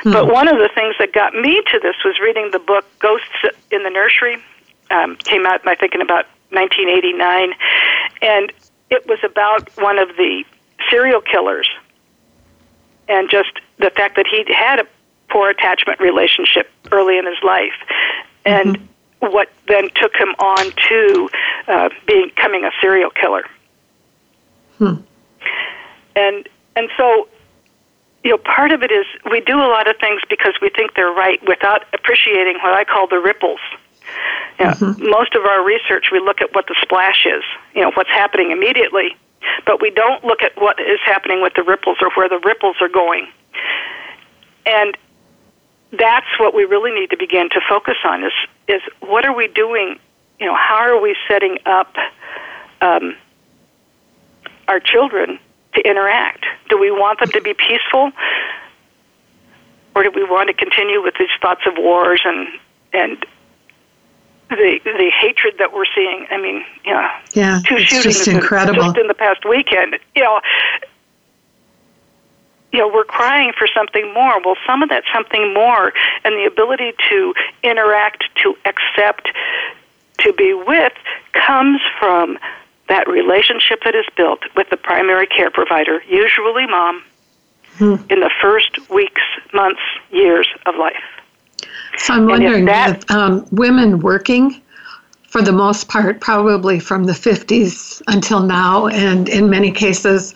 Hmm. 0.03 0.13
But 0.13 0.31
one 0.31 0.47
of 0.47 0.57
the 0.57 0.69
things 0.73 0.95
that 0.99 1.13
got 1.13 1.33
me 1.33 1.61
to 1.71 1.79
this 1.79 1.95
was 2.05 2.19
reading 2.19 2.49
the 2.51 2.59
book 2.59 2.85
Ghosts 2.99 3.27
in 3.71 3.83
the 3.83 3.89
Nursery 3.89 4.37
um, 4.91 5.15
came 5.17 5.45
out, 5.45 5.67
I 5.67 5.75
think, 5.75 5.93
in 5.93 6.01
about 6.01 6.25
1989, 6.51 7.53
and 8.21 8.51
it 8.89 9.05
was 9.07 9.19
about 9.23 9.69
one 9.77 9.99
of 9.99 10.09
the 10.17 10.43
serial 10.89 11.21
killers, 11.21 11.69
and 13.07 13.29
just 13.29 13.51
the 13.77 13.91
fact 13.91 14.15
that 14.15 14.25
he 14.25 14.43
had 14.51 14.79
a 14.79 14.87
poor 15.29 15.49
attachment 15.49 15.99
relationship 15.99 16.69
early 16.91 17.17
in 17.17 17.25
his 17.25 17.41
life, 17.43 17.73
and 18.45 18.77
mm-hmm. 18.77 19.33
what 19.33 19.49
then 19.67 19.89
took 19.95 20.15
him 20.15 20.29
on 20.39 20.71
to 20.89 21.29
uh, 21.67 21.89
becoming 22.05 22.65
a 22.65 22.71
serial 22.81 23.09
killer. 23.09 23.45
Hmm. 24.77 24.95
And 26.15 26.47
and 26.75 26.89
so 26.97 27.27
you 28.23 28.31
know, 28.31 28.37
part 28.37 28.71
of 28.71 28.83
it 28.83 28.91
is 28.91 29.05
we 29.31 29.39
do 29.41 29.55
a 29.55 29.69
lot 29.69 29.89
of 29.89 29.95
things 29.97 30.21
because 30.29 30.53
we 30.61 30.69
think 30.69 30.93
they're 30.95 31.11
right 31.11 31.39
without 31.47 31.85
appreciating 31.93 32.55
what 32.61 32.73
I 32.73 32.83
call 32.83 33.07
the 33.07 33.19
ripples 33.19 33.61
yeah, 34.59 34.73
mm-hmm. 34.73 35.09
Most 35.09 35.35
of 35.35 35.45
our 35.45 35.63
research, 35.63 36.07
we 36.11 36.19
look 36.19 36.41
at 36.41 36.53
what 36.53 36.67
the 36.67 36.75
splash 36.81 37.25
is, 37.25 37.43
you 37.73 37.81
know, 37.81 37.91
what's 37.93 38.09
happening 38.09 38.51
immediately, 38.51 39.15
but 39.65 39.81
we 39.81 39.89
don't 39.89 40.23
look 40.25 40.41
at 40.41 40.51
what 40.57 40.79
is 40.79 40.99
happening 41.05 41.41
with 41.41 41.53
the 41.55 41.63
ripples 41.63 41.97
or 42.01 42.09
where 42.15 42.27
the 42.27 42.39
ripples 42.43 42.75
are 42.81 42.89
going. 42.89 43.27
And 44.65 44.97
that's 45.91 46.27
what 46.39 46.53
we 46.53 46.65
really 46.65 46.91
need 46.91 47.09
to 47.09 47.17
begin 47.17 47.49
to 47.49 47.61
focus 47.67 47.95
on 48.03 48.23
is 48.23 48.33
is 48.67 48.81
what 48.99 49.25
are 49.25 49.35
we 49.35 49.47
doing? 49.47 49.99
You 50.39 50.47
know, 50.47 50.55
how 50.55 50.81
are 50.81 51.01
we 51.01 51.15
setting 51.27 51.57
up 51.65 51.95
um, 52.81 53.15
our 54.67 54.79
children 54.79 55.39
to 55.73 55.81
interact? 55.81 56.45
Do 56.69 56.77
we 56.77 56.91
want 56.91 57.19
them 57.19 57.29
to 57.31 57.41
be 57.41 57.53
peaceful, 57.53 58.11
or 59.95 60.03
do 60.03 60.11
we 60.15 60.23
want 60.23 60.47
to 60.47 60.53
continue 60.53 61.01
with 61.01 61.15
these 61.17 61.29
thoughts 61.41 61.61
of 61.65 61.73
wars 61.77 62.21
and 62.23 62.47
and 62.93 63.25
the 64.49 64.79
the 64.83 65.11
hatred 65.19 65.55
that 65.59 65.73
we're 65.73 65.85
seeing. 65.95 66.25
I 66.29 66.37
mean, 66.37 66.63
you 66.85 66.93
know, 66.93 67.07
yeah, 67.33 67.61
two 67.67 67.75
it's 67.75 67.85
shootings 67.85 68.15
just 68.15 68.27
incredible. 68.27 68.83
just 68.83 68.97
in 68.97 69.07
the 69.07 69.13
past 69.13 69.45
weekend. 69.47 69.97
You 70.15 70.23
know, 70.23 70.41
you 72.71 72.79
know, 72.79 72.87
we're 72.87 73.03
crying 73.03 73.51
for 73.57 73.67
something 73.67 74.13
more. 74.13 74.41
Well, 74.41 74.55
some 74.67 74.83
of 74.83 74.89
that 74.89 75.03
something 75.13 75.53
more 75.53 75.93
and 76.23 76.35
the 76.35 76.45
ability 76.45 76.93
to 77.09 77.33
interact, 77.63 78.25
to 78.43 78.55
accept, 78.65 79.29
to 80.19 80.33
be 80.33 80.53
with 80.53 80.93
comes 81.33 81.81
from 81.99 82.37
that 82.89 83.07
relationship 83.07 83.81
that 83.83 83.95
is 83.95 84.05
built 84.17 84.39
with 84.55 84.69
the 84.69 84.77
primary 84.77 85.27
care 85.27 85.51
provider, 85.51 86.01
usually 86.09 86.65
mom, 86.67 87.03
hmm. 87.77 87.95
in 88.09 88.19
the 88.19 88.31
first 88.41 88.89
weeks, 88.89 89.21
months, 89.53 89.81
years 90.11 90.47
of 90.65 90.75
life. 90.75 91.03
So 91.97 92.13
I'm 92.13 92.27
wondering 92.27 92.65
that, 92.65 93.03
if 93.03 93.11
um, 93.11 93.45
women 93.51 93.99
working, 93.99 94.61
for 95.23 95.41
the 95.41 95.51
most 95.51 95.87
part, 95.87 96.19
probably 96.19 96.79
from 96.79 97.03
the 97.03 97.13
50s 97.13 98.01
until 98.07 98.41
now, 98.41 98.87
and 98.87 99.29
in 99.29 99.49
many 99.49 99.71
cases, 99.71 100.33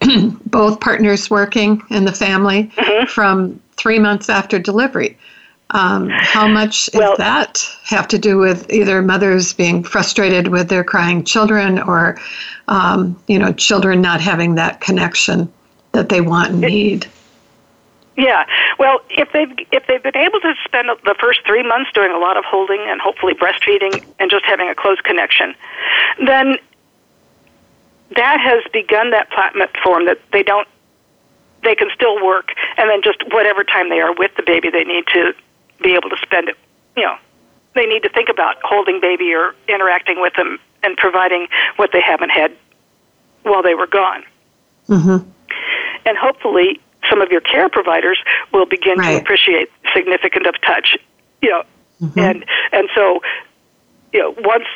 both 0.46 0.80
partners 0.80 1.30
working 1.30 1.82
in 1.90 2.04
the 2.04 2.12
family 2.12 2.64
mm-hmm. 2.76 3.06
from 3.06 3.60
three 3.76 3.98
months 3.98 4.28
after 4.28 4.58
delivery. 4.58 5.16
Um, 5.72 6.08
how 6.10 6.48
much 6.48 6.90
well, 6.92 7.12
does 7.12 7.18
that 7.18 7.76
have 7.84 8.08
to 8.08 8.18
do 8.18 8.38
with 8.38 8.68
either 8.72 9.02
mothers 9.02 9.52
being 9.52 9.84
frustrated 9.84 10.48
with 10.48 10.68
their 10.68 10.82
crying 10.82 11.22
children 11.22 11.78
or, 11.78 12.18
um, 12.66 13.16
you 13.28 13.38
know, 13.38 13.52
children 13.52 14.00
not 14.00 14.20
having 14.20 14.56
that 14.56 14.80
connection 14.80 15.52
that 15.92 16.08
they 16.08 16.20
want 16.20 16.50
and 16.50 16.60
need? 16.62 17.06
Yeah, 18.16 18.44
well, 18.78 19.00
if 19.10 19.32
they've 19.32 19.50
if 19.70 19.86
they've 19.86 20.02
been 20.02 20.16
able 20.16 20.40
to 20.40 20.54
spend 20.64 20.90
the 21.04 21.14
first 21.20 21.40
three 21.46 21.62
months 21.62 21.90
doing 21.94 22.10
a 22.10 22.18
lot 22.18 22.36
of 22.36 22.44
holding 22.44 22.80
and 22.88 23.00
hopefully 23.00 23.34
breastfeeding 23.34 24.04
and 24.18 24.30
just 24.30 24.44
having 24.44 24.68
a 24.68 24.74
close 24.74 25.00
connection, 25.00 25.54
then 26.26 26.56
that 28.16 28.40
has 28.40 28.62
begun 28.72 29.10
that 29.10 29.30
platform 29.30 30.06
that 30.06 30.18
they 30.32 30.42
don't 30.42 30.68
they 31.62 31.74
can 31.74 31.88
still 31.94 32.24
work 32.24 32.52
and 32.78 32.88
then 32.88 33.02
just 33.02 33.22
whatever 33.32 33.64
time 33.64 33.90
they 33.90 34.00
are 34.00 34.14
with 34.14 34.30
the 34.36 34.42
baby 34.42 34.70
they 34.70 34.84
need 34.84 35.04
to 35.06 35.32
be 35.82 35.92
able 35.92 36.10
to 36.10 36.16
spend 36.22 36.48
it 36.48 36.56
you 36.96 37.02
know 37.02 37.16
they 37.74 37.86
need 37.86 38.02
to 38.02 38.08
think 38.08 38.28
about 38.28 38.56
holding 38.62 39.00
baby 39.00 39.32
or 39.32 39.54
interacting 39.68 40.20
with 40.20 40.34
them 40.34 40.58
and 40.82 40.96
providing 40.96 41.46
what 41.76 41.90
they 41.92 42.00
haven't 42.00 42.30
had 42.30 42.52
while 43.42 43.62
they 43.62 43.74
were 43.74 43.86
gone 43.86 44.24
mm-hmm. 44.88 45.28
and 46.06 46.18
hopefully 46.18 46.80
some 47.08 47.20
of 47.20 47.30
your 47.30 47.40
care 47.40 47.68
providers 47.68 48.18
will 48.52 48.66
begin 48.66 48.98
right. 48.98 49.16
to 49.16 49.22
appreciate 49.22 49.70
significant 49.94 50.46
of 50.46 50.54
touch 50.62 50.96
you 51.42 51.50
know 51.50 51.62
mm-hmm. 52.00 52.18
and 52.18 52.44
and 52.72 52.88
so 52.94 53.20
you 54.12 54.20
know 54.20 54.34
once 54.38 54.66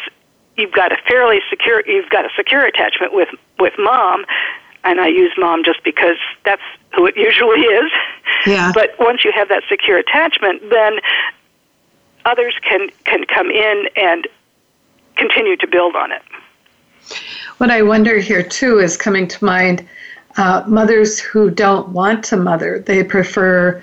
you've 0.56 0.72
got 0.72 0.92
a 0.92 0.96
fairly 1.08 1.40
secure 1.50 1.82
you've 1.86 2.10
got 2.10 2.24
a 2.24 2.30
secure 2.36 2.64
attachment 2.64 3.12
with 3.12 3.28
with 3.58 3.74
mom 3.78 4.24
and 4.84 5.00
I 5.00 5.08
use 5.08 5.32
mom 5.36 5.64
just 5.64 5.82
because 5.82 6.18
that's 6.44 6.62
who 6.94 7.06
it 7.06 7.16
usually 7.16 7.60
is. 7.60 7.90
Yeah. 8.46 8.70
But 8.74 8.94
once 8.98 9.24
you 9.24 9.32
have 9.32 9.48
that 9.48 9.62
secure 9.68 9.98
attachment, 9.98 10.68
then 10.70 10.98
others 12.24 12.54
can 12.62 12.90
can 13.04 13.24
come 13.24 13.50
in 13.50 13.88
and 13.96 14.28
continue 15.16 15.56
to 15.56 15.66
build 15.66 15.96
on 15.96 16.12
it. 16.12 16.22
What 17.58 17.70
I 17.70 17.82
wonder 17.82 18.18
here 18.18 18.42
too 18.42 18.78
is 18.78 18.96
coming 18.96 19.26
to 19.28 19.44
mind 19.44 19.86
uh, 20.36 20.64
mothers 20.66 21.18
who 21.18 21.50
don't 21.50 21.88
want 21.90 22.24
to 22.26 22.36
mother. 22.36 22.80
They 22.80 23.02
prefer 23.02 23.82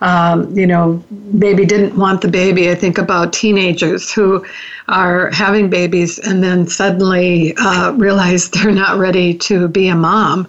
um, 0.00 0.56
you 0.56 0.66
know, 0.66 1.02
maybe 1.10 1.66
didn't 1.66 1.98
want 1.98 2.20
the 2.20 2.28
baby. 2.28 2.70
I 2.70 2.76
think 2.76 2.98
about 2.98 3.32
teenagers 3.32 4.12
who 4.12 4.46
are 4.88 5.30
having 5.30 5.70
babies 5.70 6.18
and 6.18 6.42
then 6.42 6.66
suddenly 6.66 7.54
uh, 7.56 7.92
realize 7.92 8.50
they're 8.50 8.72
not 8.72 8.98
ready 8.98 9.34
to 9.34 9.68
be 9.68 9.88
a 9.88 9.94
mom. 9.94 10.48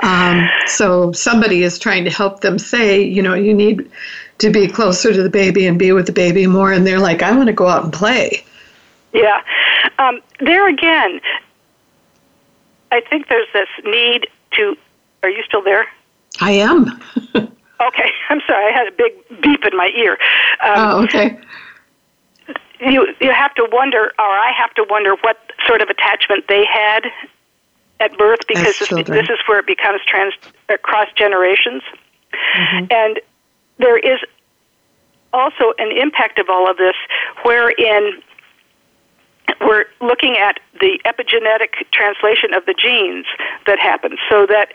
Um, 0.00 0.48
so 0.66 1.12
somebody 1.12 1.62
is 1.62 1.78
trying 1.78 2.04
to 2.04 2.10
help 2.10 2.40
them 2.40 2.58
say, 2.58 3.02
you 3.02 3.22
know, 3.22 3.34
you 3.34 3.52
need 3.52 3.90
to 4.38 4.50
be 4.50 4.68
closer 4.68 5.12
to 5.12 5.22
the 5.22 5.30
baby 5.30 5.66
and 5.66 5.78
be 5.78 5.90
with 5.90 6.06
the 6.06 6.12
baby 6.12 6.46
more. 6.46 6.72
And 6.72 6.86
they're 6.86 7.00
like, 7.00 7.22
I 7.22 7.36
want 7.36 7.48
to 7.48 7.52
go 7.52 7.66
out 7.66 7.82
and 7.82 7.92
play. 7.92 8.44
Yeah. 9.12 9.42
Um, 9.98 10.20
there 10.38 10.68
again, 10.68 11.20
I 12.92 13.00
think 13.00 13.28
there's 13.28 13.48
this 13.52 13.68
need 13.84 14.28
to. 14.52 14.76
Are 15.24 15.30
you 15.30 15.42
still 15.42 15.62
there? 15.62 15.86
I 16.40 16.52
am. 16.52 17.02
Okay, 17.80 18.10
I'm 18.28 18.40
sorry. 18.46 18.72
I 18.72 18.76
had 18.76 18.88
a 18.88 18.92
big 18.92 19.42
beep 19.42 19.64
in 19.64 19.76
my 19.76 19.90
ear. 19.96 20.12
Um, 20.62 20.74
oh, 20.76 21.04
okay. 21.04 21.38
You 22.80 23.08
you 23.20 23.32
have 23.32 23.54
to 23.54 23.68
wonder, 23.72 24.12
or 24.18 24.24
I 24.24 24.52
have 24.56 24.72
to 24.74 24.86
wonder, 24.88 25.14
what 25.22 25.36
sort 25.66 25.82
of 25.82 25.88
attachment 25.88 26.46
they 26.48 26.64
had 26.64 27.06
at 28.00 28.16
birth, 28.16 28.40
because 28.46 28.78
this, 28.78 28.88
this, 28.88 29.28
is 29.28 29.38
where 29.46 29.58
it 29.58 29.66
becomes 29.66 30.00
trans 30.06 30.34
uh, 30.68 30.76
cross 30.82 31.08
generations, 31.16 31.82
mm-hmm. 32.32 32.86
and 32.90 33.20
there 33.78 33.98
is 33.98 34.20
also 35.32 35.74
an 35.78 35.96
impact 35.96 36.38
of 36.38 36.48
all 36.48 36.70
of 36.70 36.76
this, 36.76 36.94
wherein 37.42 38.22
we're 39.60 39.86
looking 40.00 40.36
at 40.36 40.60
the 40.80 41.00
epigenetic 41.04 41.90
translation 41.90 42.54
of 42.54 42.64
the 42.66 42.74
genes 42.74 43.26
that 43.66 43.80
happens, 43.80 44.18
so 44.30 44.46
that 44.46 44.68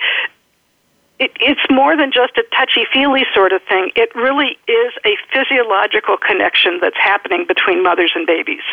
it, 1.19 1.31
it's 1.39 1.61
more 1.69 1.95
than 1.95 2.11
just 2.11 2.37
a 2.37 2.43
touchy 2.55 2.85
feely 2.91 3.23
sort 3.33 3.53
of 3.53 3.61
thing. 3.63 3.91
It 3.95 4.13
really 4.15 4.57
is 4.67 4.93
a 5.05 5.15
physiological 5.31 6.17
connection 6.17 6.79
that's 6.81 6.97
happening 6.97 7.45
between 7.47 7.83
mothers 7.83 8.11
and 8.15 8.25
babies. 8.25 8.63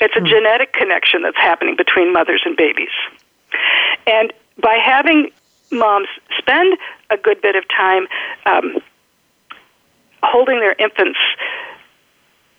It's 0.00 0.14
a 0.16 0.20
mm. 0.20 0.26
genetic 0.26 0.72
connection 0.72 1.22
that's 1.22 1.36
happening 1.36 1.76
between 1.76 2.12
mothers 2.12 2.42
and 2.44 2.56
babies. 2.56 2.92
And 4.06 4.32
by 4.60 4.74
having 4.74 5.30
moms 5.70 6.08
spend 6.38 6.76
a 7.10 7.16
good 7.16 7.40
bit 7.40 7.56
of 7.56 7.64
time 7.68 8.06
um, 8.46 8.78
holding 10.22 10.60
their 10.60 10.74
infants 10.78 11.18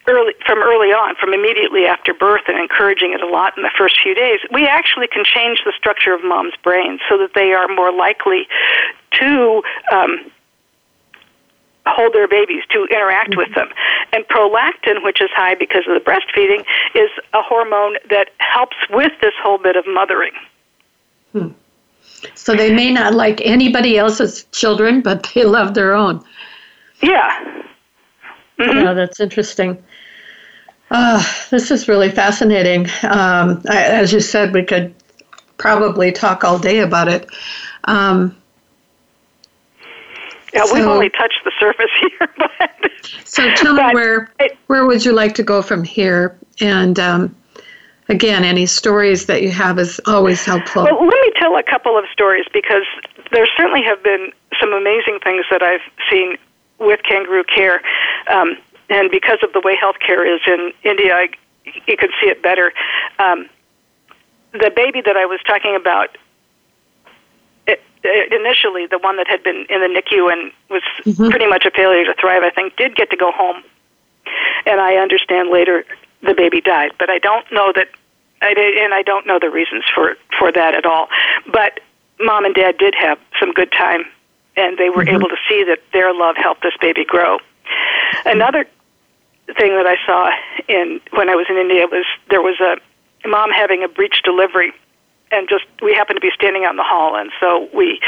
early 0.07 0.33
from 0.45 0.59
early 0.59 0.89
on, 0.89 1.15
from 1.15 1.33
immediately 1.33 1.85
after 1.85 2.13
birth, 2.13 2.43
and 2.47 2.59
encouraging 2.59 3.13
it 3.13 3.21
a 3.21 3.27
lot 3.27 3.57
in 3.57 3.63
the 3.63 3.71
first 3.77 3.99
few 4.01 4.13
days, 4.15 4.39
we 4.51 4.67
actually 4.67 5.07
can 5.07 5.23
change 5.23 5.61
the 5.65 5.73
structure 5.77 6.13
of 6.13 6.23
mom's 6.23 6.55
brain 6.63 6.99
so 7.09 7.17
that 7.17 7.31
they 7.35 7.53
are 7.53 7.67
more 7.67 7.91
likely 7.91 8.47
to. 9.19 9.61
Um, 9.91 10.31
hold 11.85 12.13
their 12.13 12.29
babies 12.29 12.63
to 12.71 12.85
interact 12.85 13.31
mm-hmm. 13.31 13.39
with 13.39 13.53
them. 13.55 13.67
And 14.13 14.25
prolactin, 14.29 15.03
which 15.03 15.21
is 15.21 15.29
high 15.35 15.55
because 15.55 15.83
of 15.87 15.93
the 15.93 15.99
breastfeeding, 15.99 16.65
is 16.95 17.09
a 17.33 17.41
hormone 17.41 17.97
that 18.09 18.29
helps 18.37 18.77
with 18.89 19.11
this 19.21 19.33
whole 19.41 19.57
bit 19.57 19.75
of 19.75 19.85
mothering. 19.85 20.31
Hmm. 21.33 21.49
So 22.35 22.55
they 22.55 22.73
may 22.73 22.91
not 22.91 23.13
like 23.13 23.41
anybody 23.43 23.97
else's 23.97 24.45
children, 24.51 25.01
but 25.01 25.29
they 25.33 25.43
love 25.43 25.73
their 25.73 25.93
own. 25.93 26.23
Yeah. 27.01 27.63
Mm-hmm. 28.59 28.85
Yeah, 28.85 28.93
that's 28.93 29.19
interesting. 29.19 29.83
Uh, 30.93 31.23
this 31.49 31.71
is 31.71 31.87
really 31.87 32.11
fascinating. 32.11 32.85
Um, 33.01 33.63
I, 33.67 33.83
as 33.83 34.13
you 34.13 34.19
said, 34.19 34.53
we 34.53 34.63
could 34.63 34.93
probably 35.57 36.11
talk 36.11 36.43
all 36.43 36.59
day 36.59 36.81
about 36.81 37.07
it. 37.07 37.27
Um, 37.85 38.37
yeah, 40.53 40.65
so, 40.65 40.75
we've 40.75 40.85
only 40.85 41.09
touched 41.09 41.41
the 41.43 41.51
surface 41.59 41.89
here. 41.99 42.29
But, 42.37 43.01
so 43.25 43.49
tell 43.55 43.73
me 43.73 43.93
where 43.95 44.31
it, 44.39 44.55
where 44.67 44.85
would 44.85 45.03
you 45.03 45.13
like 45.13 45.33
to 45.35 45.43
go 45.43 45.63
from 45.63 45.83
here? 45.83 46.37
And 46.61 46.99
um, 46.99 47.35
again, 48.07 48.43
any 48.43 48.67
stories 48.67 49.25
that 49.25 49.41
you 49.41 49.49
have 49.49 49.79
is 49.79 49.99
always 50.05 50.45
helpful. 50.45 50.83
Well, 50.83 51.07
let 51.07 51.19
me 51.21 51.31
tell 51.37 51.57
a 51.57 51.63
couple 51.63 51.97
of 51.97 52.05
stories 52.13 52.45
because 52.53 52.83
there 53.31 53.47
certainly 53.57 53.81
have 53.81 54.03
been 54.03 54.31
some 54.61 54.73
amazing 54.73 55.17
things 55.23 55.43
that 55.49 55.63
I've 55.63 55.81
seen 56.11 56.37
with 56.77 56.99
kangaroo 57.01 57.45
care. 57.45 57.81
Um, 58.27 58.57
and 58.89 59.09
because 59.11 59.39
of 59.43 59.53
the 59.53 59.61
way 59.63 59.75
healthcare 59.75 60.23
is 60.27 60.41
in 60.47 60.71
India, 60.83 61.13
I, 61.15 61.29
you 61.87 61.97
can 61.97 62.09
see 62.21 62.27
it 62.27 62.41
better. 62.41 62.73
Um, 63.19 63.49
the 64.51 64.71
baby 64.75 65.01
that 65.01 65.17
I 65.17 65.25
was 65.25 65.39
talking 65.45 65.75
about 65.75 66.17
it, 67.65 67.81
it, 68.03 68.33
initially, 68.33 68.85
the 68.87 68.99
one 68.99 69.17
that 69.17 69.27
had 69.27 69.43
been 69.43 69.65
in 69.69 69.81
the 69.81 69.87
NICU 69.87 70.31
and 70.31 70.51
was 70.69 70.83
mm-hmm. 71.05 71.29
pretty 71.29 71.47
much 71.47 71.65
a 71.65 71.71
failure 71.71 72.05
to 72.05 72.13
thrive, 72.19 72.43
I 72.43 72.49
think, 72.49 72.75
did 72.75 72.95
get 72.95 73.09
to 73.11 73.17
go 73.17 73.31
home. 73.31 73.63
And 74.65 74.79
I 74.79 74.95
understand 74.95 75.49
later 75.49 75.85
the 76.21 76.33
baby 76.33 76.61
died, 76.61 76.91
but 76.97 77.09
I 77.09 77.19
don't 77.19 77.45
know 77.51 77.73
that, 77.75 77.89
I 78.41 78.53
did, 78.53 78.77
and 78.77 78.93
I 78.93 79.01
don't 79.01 79.25
know 79.25 79.39
the 79.39 79.49
reasons 79.49 79.83
for 79.93 80.15
for 80.37 80.51
that 80.51 80.75
at 80.75 80.85
all. 80.85 81.07
But 81.51 81.79
mom 82.19 82.45
and 82.45 82.53
dad 82.53 82.77
did 82.77 82.93
have 82.95 83.19
some 83.39 83.51
good 83.51 83.71
time, 83.71 84.05
and 84.55 84.77
they 84.77 84.89
were 84.89 85.03
mm-hmm. 85.03 85.15
able 85.15 85.29
to 85.29 85.37
see 85.49 85.63
that 85.63 85.79
their 85.91 86.13
love 86.13 86.35
helped 86.37 86.61
this 86.63 86.75
baby 86.79 87.05
grow. 87.05 87.39
Another 88.25 88.65
thing 89.57 89.75
that 89.75 89.85
I 89.85 89.97
saw 90.05 90.31
in 90.67 90.99
when 91.11 91.29
I 91.29 91.35
was 91.35 91.47
in 91.49 91.57
India 91.57 91.85
was 91.87 92.05
there 92.29 92.41
was 92.41 92.59
a 92.61 92.77
mom 93.27 93.51
having 93.51 93.83
a 93.83 93.87
breech 93.87 94.21
delivery 94.23 94.71
and 95.31 95.49
just 95.49 95.65
we 95.81 95.93
happened 95.93 96.17
to 96.17 96.21
be 96.21 96.31
standing 96.33 96.63
out 96.63 96.71
in 96.71 96.77
the 96.77 96.83
hall 96.83 97.15
and 97.15 97.31
so 97.39 97.67
we 97.73 97.99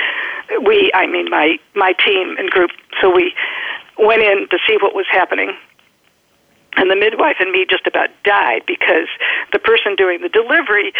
we 0.65 0.91
I 0.93 1.07
mean 1.07 1.29
my 1.29 1.57
my 1.73 1.93
team 1.93 2.35
and 2.37 2.49
group 2.49 2.71
so 3.01 3.13
we 3.13 3.33
went 3.97 4.21
in 4.21 4.47
to 4.49 4.57
see 4.67 4.77
what 4.81 4.95
was 4.95 5.05
happening 5.09 5.55
and 6.77 6.89
the 6.89 6.95
midwife 6.95 7.37
and 7.39 7.51
me 7.51 7.65
just 7.69 7.87
about 7.87 8.09
died 8.23 8.61
because 8.67 9.07
the 9.51 9.59
person 9.59 9.95
doing 9.95 10.21
the 10.21 10.29
delivery 10.29 10.93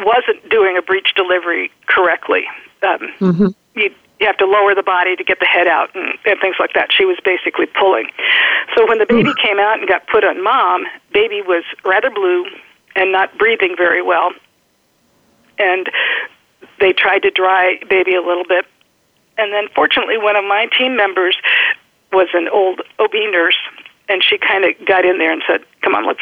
wasn't 0.00 0.48
doing 0.48 0.76
a 0.76 0.82
breech 0.82 1.12
delivery 1.14 1.70
correctly 1.86 2.44
um, 2.82 2.98
mm-hmm. 3.20 3.46
you 3.74 3.94
you 4.20 4.26
have 4.26 4.36
to 4.36 4.46
lower 4.46 4.74
the 4.74 4.82
body 4.82 5.16
to 5.16 5.24
get 5.24 5.40
the 5.40 5.46
head 5.46 5.66
out 5.66 5.94
and, 5.94 6.18
and 6.26 6.38
things 6.40 6.56
like 6.60 6.74
that. 6.74 6.92
She 6.92 7.04
was 7.04 7.18
basically 7.24 7.66
pulling. 7.66 8.06
So 8.76 8.86
when 8.86 8.98
the 8.98 9.06
hmm. 9.06 9.16
baby 9.16 9.32
came 9.42 9.58
out 9.58 9.78
and 9.80 9.88
got 9.88 10.06
put 10.06 10.24
on 10.24 10.44
mom, 10.44 10.84
baby 11.12 11.40
was 11.40 11.64
rather 11.84 12.10
blue 12.10 12.44
and 12.94 13.10
not 13.10 13.36
breathing 13.38 13.74
very 13.76 14.02
well. 14.02 14.32
And 15.58 15.90
they 16.78 16.92
tried 16.92 17.20
to 17.20 17.30
dry 17.30 17.80
baby 17.88 18.14
a 18.14 18.22
little 18.22 18.44
bit. 18.44 18.66
And 19.38 19.52
then 19.52 19.68
fortunately 19.74 20.18
one 20.18 20.36
of 20.36 20.44
my 20.44 20.68
team 20.78 20.96
members 20.96 21.36
was 22.12 22.28
an 22.34 22.48
old 22.48 22.82
OB 22.98 23.14
nurse 23.32 23.56
and 24.08 24.22
she 24.22 24.36
kind 24.36 24.64
of 24.64 24.74
got 24.86 25.04
in 25.04 25.18
there 25.18 25.32
and 25.32 25.42
said, 25.46 25.64
"Come 25.82 25.94
on, 25.94 26.04
let's 26.04 26.20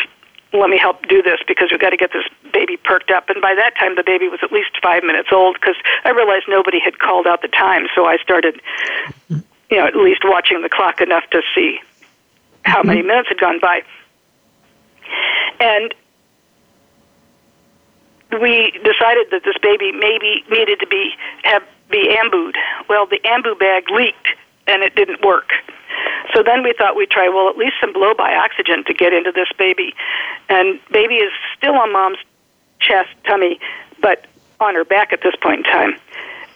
let 0.53 0.71
me 0.71 0.79
help 0.79 1.07
do 1.09 1.23
this 1.23 1.41
because 1.47 1.69
we've 1.71 1.81
got 1.81 1.91
to 1.91 1.97
get 1.97 2.13
this 2.13 2.25
baby 2.53 2.77
perked 2.77 3.11
up. 3.11 3.29
And 3.29 3.41
by 3.41 3.55
that 3.55 3.77
time, 3.79 3.97
the 3.97 4.03
baby 4.03 4.29
was 4.29 4.41
at 4.43 4.51
least 4.51 4.71
five 4.83 5.03
minutes 5.05 5.29
old 5.33 5.57
because 5.61 5.77
I 6.05 6.11
realized 6.11 6.45
nobody 6.49 6.81
had 6.81 6.99
called 6.99 7.27
out 7.27 7.43
the 7.43 7.49
time. 7.49 7.87
So 7.95 8.07
I 8.07 8.17
started, 8.19 8.61
you 9.29 9.77
know, 9.77 9.87
at 9.87 9.97
least 9.97 10.23
watching 10.25 10.63
the 10.63 10.69
clock 10.69 11.01
enough 11.01 11.25
to 11.31 11.43
see 11.55 11.81
how 12.65 12.83
many 12.83 13.01
mm-hmm. 13.01 13.09
minutes 13.09 13.29
had 13.29 13.39
gone 13.39 13.61
by. 13.61 13.83
And 15.61 15.95
we 18.41 18.71
decided 18.85 19.29
that 19.31 19.43
this 19.45 19.57
baby 19.63 19.93
maybe 19.93 20.45
needed 20.51 20.81
to 20.81 20.87
be 20.87 21.13
have 21.45 21.63
be 21.91 22.17
ambued. 22.19 22.57
Well, 22.89 23.07
the 23.07 23.19
ambu 23.25 23.59
bag 23.59 23.91
leaked 23.91 24.29
and 24.67 24.83
it 24.83 24.95
didn't 24.95 25.25
work. 25.25 25.51
So 26.35 26.43
then 26.43 26.63
we 26.63 26.73
thought 26.77 26.97
we'd 26.97 27.11
try, 27.11 27.29
well, 27.29 27.49
at 27.49 27.57
least 27.57 27.75
some 27.81 27.93
blow 27.93 28.15
by 28.15 28.35
oxygen 28.35 28.85
to 28.85 28.95
get 28.95 29.13
into 29.13 29.33
this 29.33 29.49
baby. 29.59 29.95
And 30.49 30.79
baby 30.93 31.17
is 31.17 31.33
still 31.57 31.75
on 31.75 31.93
mom's 31.93 32.19
chest, 32.81 33.11
tummy, 33.27 33.59
but 34.01 34.27
on 34.61 34.75
her 34.75 34.85
back 34.85 35.13
at 35.13 35.23
this 35.23 35.35
point 35.41 35.67
in 35.67 35.73
time. 35.73 35.97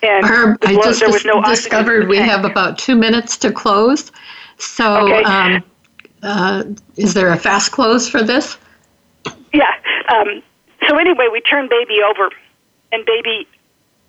And 0.02 0.26
Herb, 0.26 0.58
I 0.62 0.74
just 0.74 1.00
there 1.00 1.10
was 1.10 1.24
no 1.24 1.40
discovered 1.42 2.08
we 2.08 2.16
have 2.18 2.44
about 2.44 2.78
two 2.78 2.96
minutes 2.96 3.36
to 3.38 3.52
close. 3.52 4.10
So, 4.58 5.08
okay. 5.08 5.22
um, 5.22 5.64
uh, 6.22 6.64
is 6.96 7.14
there 7.14 7.30
a 7.30 7.36
fast 7.36 7.72
close 7.72 8.08
for 8.08 8.22
this? 8.22 8.56
Yeah. 9.52 9.72
Um, 10.08 10.42
so 10.88 10.98
anyway, 10.98 11.28
we 11.30 11.40
turned 11.40 11.70
baby 11.70 12.00
over, 12.02 12.30
and 12.90 13.06
baby, 13.06 13.46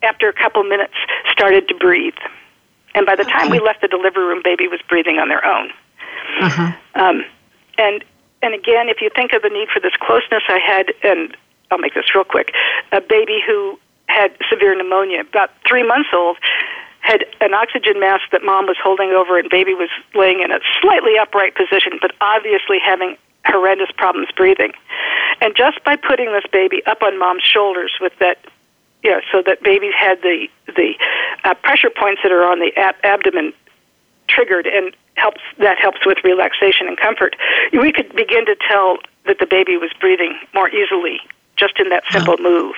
after 0.02 0.30
a 0.30 0.34
couple 0.34 0.64
minutes, 0.64 0.94
started 1.32 1.68
to 1.68 1.76
breathe. 1.76 2.16
And 2.96 3.06
by 3.06 3.16
the 3.16 3.24
time 3.24 3.50
we 3.50 3.60
left 3.60 3.82
the 3.82 3.88
delivery 3.88 4.26
room, 4.26 4.42
baby 4.44 4.68
was 4.68 4.80
breathing 4.88 5.18
on 5.18 5.30
their 5.30 5.44
own. 5.46 5.72
Uh-huh. 6.42 6.72
Um, 6.96 7.26
and 7.78 8.04
and 8.42 8.54
again, 8.54 8.90
if 8.90 9.00
you 9.00 9.10
think 9.16 9.32
of 9.32 9.42
the 9.42 9.50
need 9.50 9.70
for 9.74 9.80
this 9.80 9.94
closeness, 10.02 10.44
I 10.50 10.60
had, 10.60 10.92
and 11.02 11.36
I'll 11.72 11.78
make 11.78 11.94
this 11.94 12.14
real 12.14 12.26
quick, 12.26 12.52
a 12.92 13.00
baby 13.00 13.40
who 13.46 13.80
had 14.08 14.36
severe 14.50 14.76
pneumonia, 14.76 15.22
about 15.22 15.52
three 15.66 15.88
months 15.88 16.10
old, 16.14 16.38
had 17.00 17.26
an 17.40 17.54
oxygen 17.54 18.02
mask 18.02 18.24
that 18.34 18.44
mom 18.44 18.66
was 18.66 18.76
holding 18.84 19.12
over, 19.12 19.40
and 19.40 19.50
baby 19.50 19.74
was 19.74 19.90
laying 20.14 20.42
in 20.42 20.52
a 20.52 20.60
slightly 20.82 21.18
upright 21.18 21.56
position, 21.56 22.00
but 22.02 22.12
obviously 22.20 22.80
having 22.84 23.16
horrendous 23.46 23.90
problems 23.96 24.28
breathing. 24.36 24.74
And 25.42 25.56
just 25.56 25.84
by 25.84 25.96
putting 25.96 26.32
this 26.34 26.46
baby 26.52 26.82
up 26.86 27.02
on 27.02 27.18
mom's 27.18 27.44
shoulders 27.44 27.94
with 28.02 28.14
that 28.20 28.38
you 29.04 29.12
know, 29.12 29.22
so 29.32 29.42
that 29.46 29.62
babies 29.62 29.94
had 29.98 30.22
the 30.22 30.48
the 30.68 30.94
uh, 31.44 31.54
pressure 31.56 31.90
points 31.90 32.22
that 32.24 32.32
are 32.32 32.44
on 32.44 32.60
the 32.60 32.72
ab- 32.78 32.96
abdomen 33.04 33.54
triggered, 34.28 34.66
and 34.66 34.96
helps 35.16 35.42
that 35.60 35.78
helps 35.78 36.06
with 36.06 36.18
relaxation 36.24 36.88
and 36.88 36.98
comfort. 36.98 37.36
We 37.74 37.92
could 37.92 38.16
begin 38.16 38.46
to 38.46 38.56
tell 38.68 38.98
that 39.26 39.40
the 39.40 39.46
baby 39.46 39.78
was 39.78 39.92
breathing 40.00 40.38
more 40.54 40.70
easily 40.70 41.20
just 41.58 41.80
in 41.80 41.90
that 41.90 42.04
simple 42.10 42.38
move. 42.40 42.76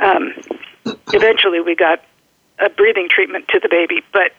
Um, 0.00 0.34
eventually, 1.12 1.60
we 1.60 1.74
got 1.74 2.02
a 2.58 2.68
breathing 2.68 3.08
treatment 3.08 3.48
to 3.48 3.60
the 3.60 3.68
baby, 3.68 4.02
but 4.12 4.32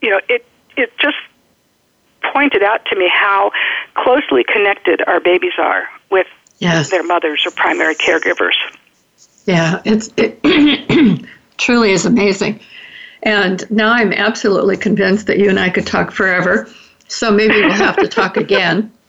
you 0.00 0.10
know, 0.10 0.20
it 0.28 0.46
it 0.76 0.96
just 0.98 1.16
pointed 2.32 2.62
out 2.62 2.84
to 2.86 2.96
me 2.96 3.10
how 3.12 3.50
closely 3.94 4.44
connected 4.44 5.02
our 5.06 5.20
babies 5.20 5.54
are 5.58 5.88
with 6.10 6.28
yes. 6.58 6.90
their 6.90 7.02
mothers 7.02 7.44
or 7.44 7.50
primary 7.50 7.96
caregivers. 7.96 8.54
Yeah, 9.44 9.82
it's 9.84 10.10
it 10.16 10.42
truly 11.58 11.92
is 11.92 12.06
amazing. 12.06 12.60
And 13.22 13.68
now 13.70 13.92
I'm 13.92 14.12
absolutely 14.12 14.76
convinced 14.76 15.26
that 15.28 15.38
you 15.38 15.48
and 15.48 15.58
I 15.58 15.70
could 15.70 15.86
talk 15.86 16.10
forever. 16.10 16.68
So 17.08 17.30
maybe 17.30 17.54
we'll 17.54 17.70
have 17.72 17.96
to 17.96 18.08
talk 18.08 18.36
again. 18.36 18.92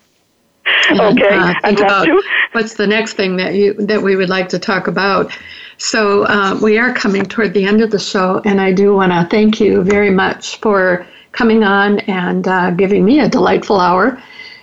And, 0.89 0.99
okay, 1.01 1.35
uh, 1.35 1.53
think 1.61 1.79
about 1.81 2.05
to. 2.05 2.23
what's 2.53 2.75
the 2.75 2.87
next 2.87 3.13
thing 3.13 3.35
that 3.35 3.53
you 3.53 3.73
that 3.73 4.01
we 4.01 4.15
would 4.15 4.29
like 4.29 4.47
to 4.49 4.59
talk 4.59 4.87
about. 4.87 5.29
So 5.77 6.23
uh, 6.23 6.57
we 6.61 6.77
are 6.77 6.93
coming 6.93 7.25
toward 7.25 7.53
the 7.53 7.65
end 7.65 7.81
of 7.81 7.91
the 7.91 7.99
show, 7.99 8.41
and 8.45 8.61
I 8.61 8.71
do 8.71 8.95
want 8.95 9.11
to 9.11 9.27
thank 9.29 9.59
you 9.59 9.83
very 9.83 10.09
much 10.09 10.57
for 10.61 11.05
coming 11.33 11.65
on 11.65 11.99
and 11.99 12.47
uh, 12.47 12.71
giving 12.71 13.03
me 13.03 13.19
a 13.19 13.27
delightful 13.27 13.79
hour. 13.79 14.21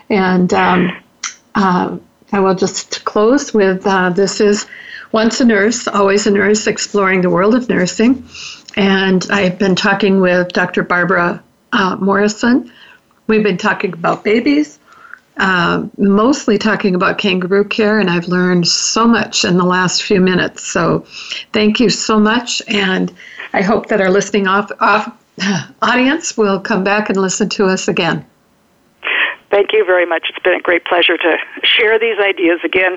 And 0.09 0.53
um, 0.55 1.03
uh, 1.55 1.99
I 2.33 2.41
will 2.41 2.55
just 2.55 3.05
close 3.05 3.53
with 3.53 3.87
uh, 3.87 4.11
this 4.11 4.41
is 4.41 4.67
once 5.13 5.41
a 5.41 5.45
nurse, 5.45 5.89
always 5.89 6.27
a 6.27 6.31
nurse, 6.31 6.67
exploring 6.67 7.23
the 7.23 7.31
world 7.31 7.55
of 7.55 7.69
nursing. 7.69 8.27
And 8.77 9.27
I've 9.31 9.59
been 9.59 9.75
talking 9.75 10.21
with 10.21 10.49
Dr. 10.53 10.83
Barbara 10.83 11.43
uh, 11.73 11.97
Morrison. 11.97 12.73
We've 13.27 13.43
been 13.43 13.59
talking 13.59 13.93
about 13.93 14.25
babies, 14.25 14.79
uh, 15.37 15.87
mostly 15.99 16.59
talking 16.59 16.95
about 16.95 17.19
kangaroo 17.19 17.65
care, 17.65 17.99
and 17.99 18.11
I've 18.11 18.29
learned 18.29 18.67
so 18.67 19.07
much 19.07 19.45
in 19.45 19.57
the 19.57 19.65
last 19.65 20.03
few 20.03 20.21
minutes. 20.21 20.65
So 20.67 21.05
thank 21.53 21.81
you 21.81 21.91
so 21.91 22.19
much. 22.19 22.63
And 22.69 23.13
I 23.53 23.63
hope 23.63 23.89
that 23.89 24.01
our 24.01 24.11
listening 24.11 24.47
off, 24.47 24.71
off 24.81 25.13
audience 25.83 26.37
will 26.37 26.61
come 26.61 26.85
back 26.85 27.09
and 27.09 27.21
listen 27.21 27.49
to 27.51 27.67
us 27.67 27.89
again. 27.89 28.25
Thank 29.51 29.73
you 29.73 29.85
very 29.85 30.07
much. 30.07 30.27
It's 30.29 30.43
been 30.45 30.55
a 30.55 30.61
great 30.61 30.85
pleasure 30.85 31.17
to 31.17 31.37
share 31.65 31.99
these 31.99 32.19
ideas 32.21 32.61
again. 32.65 32.97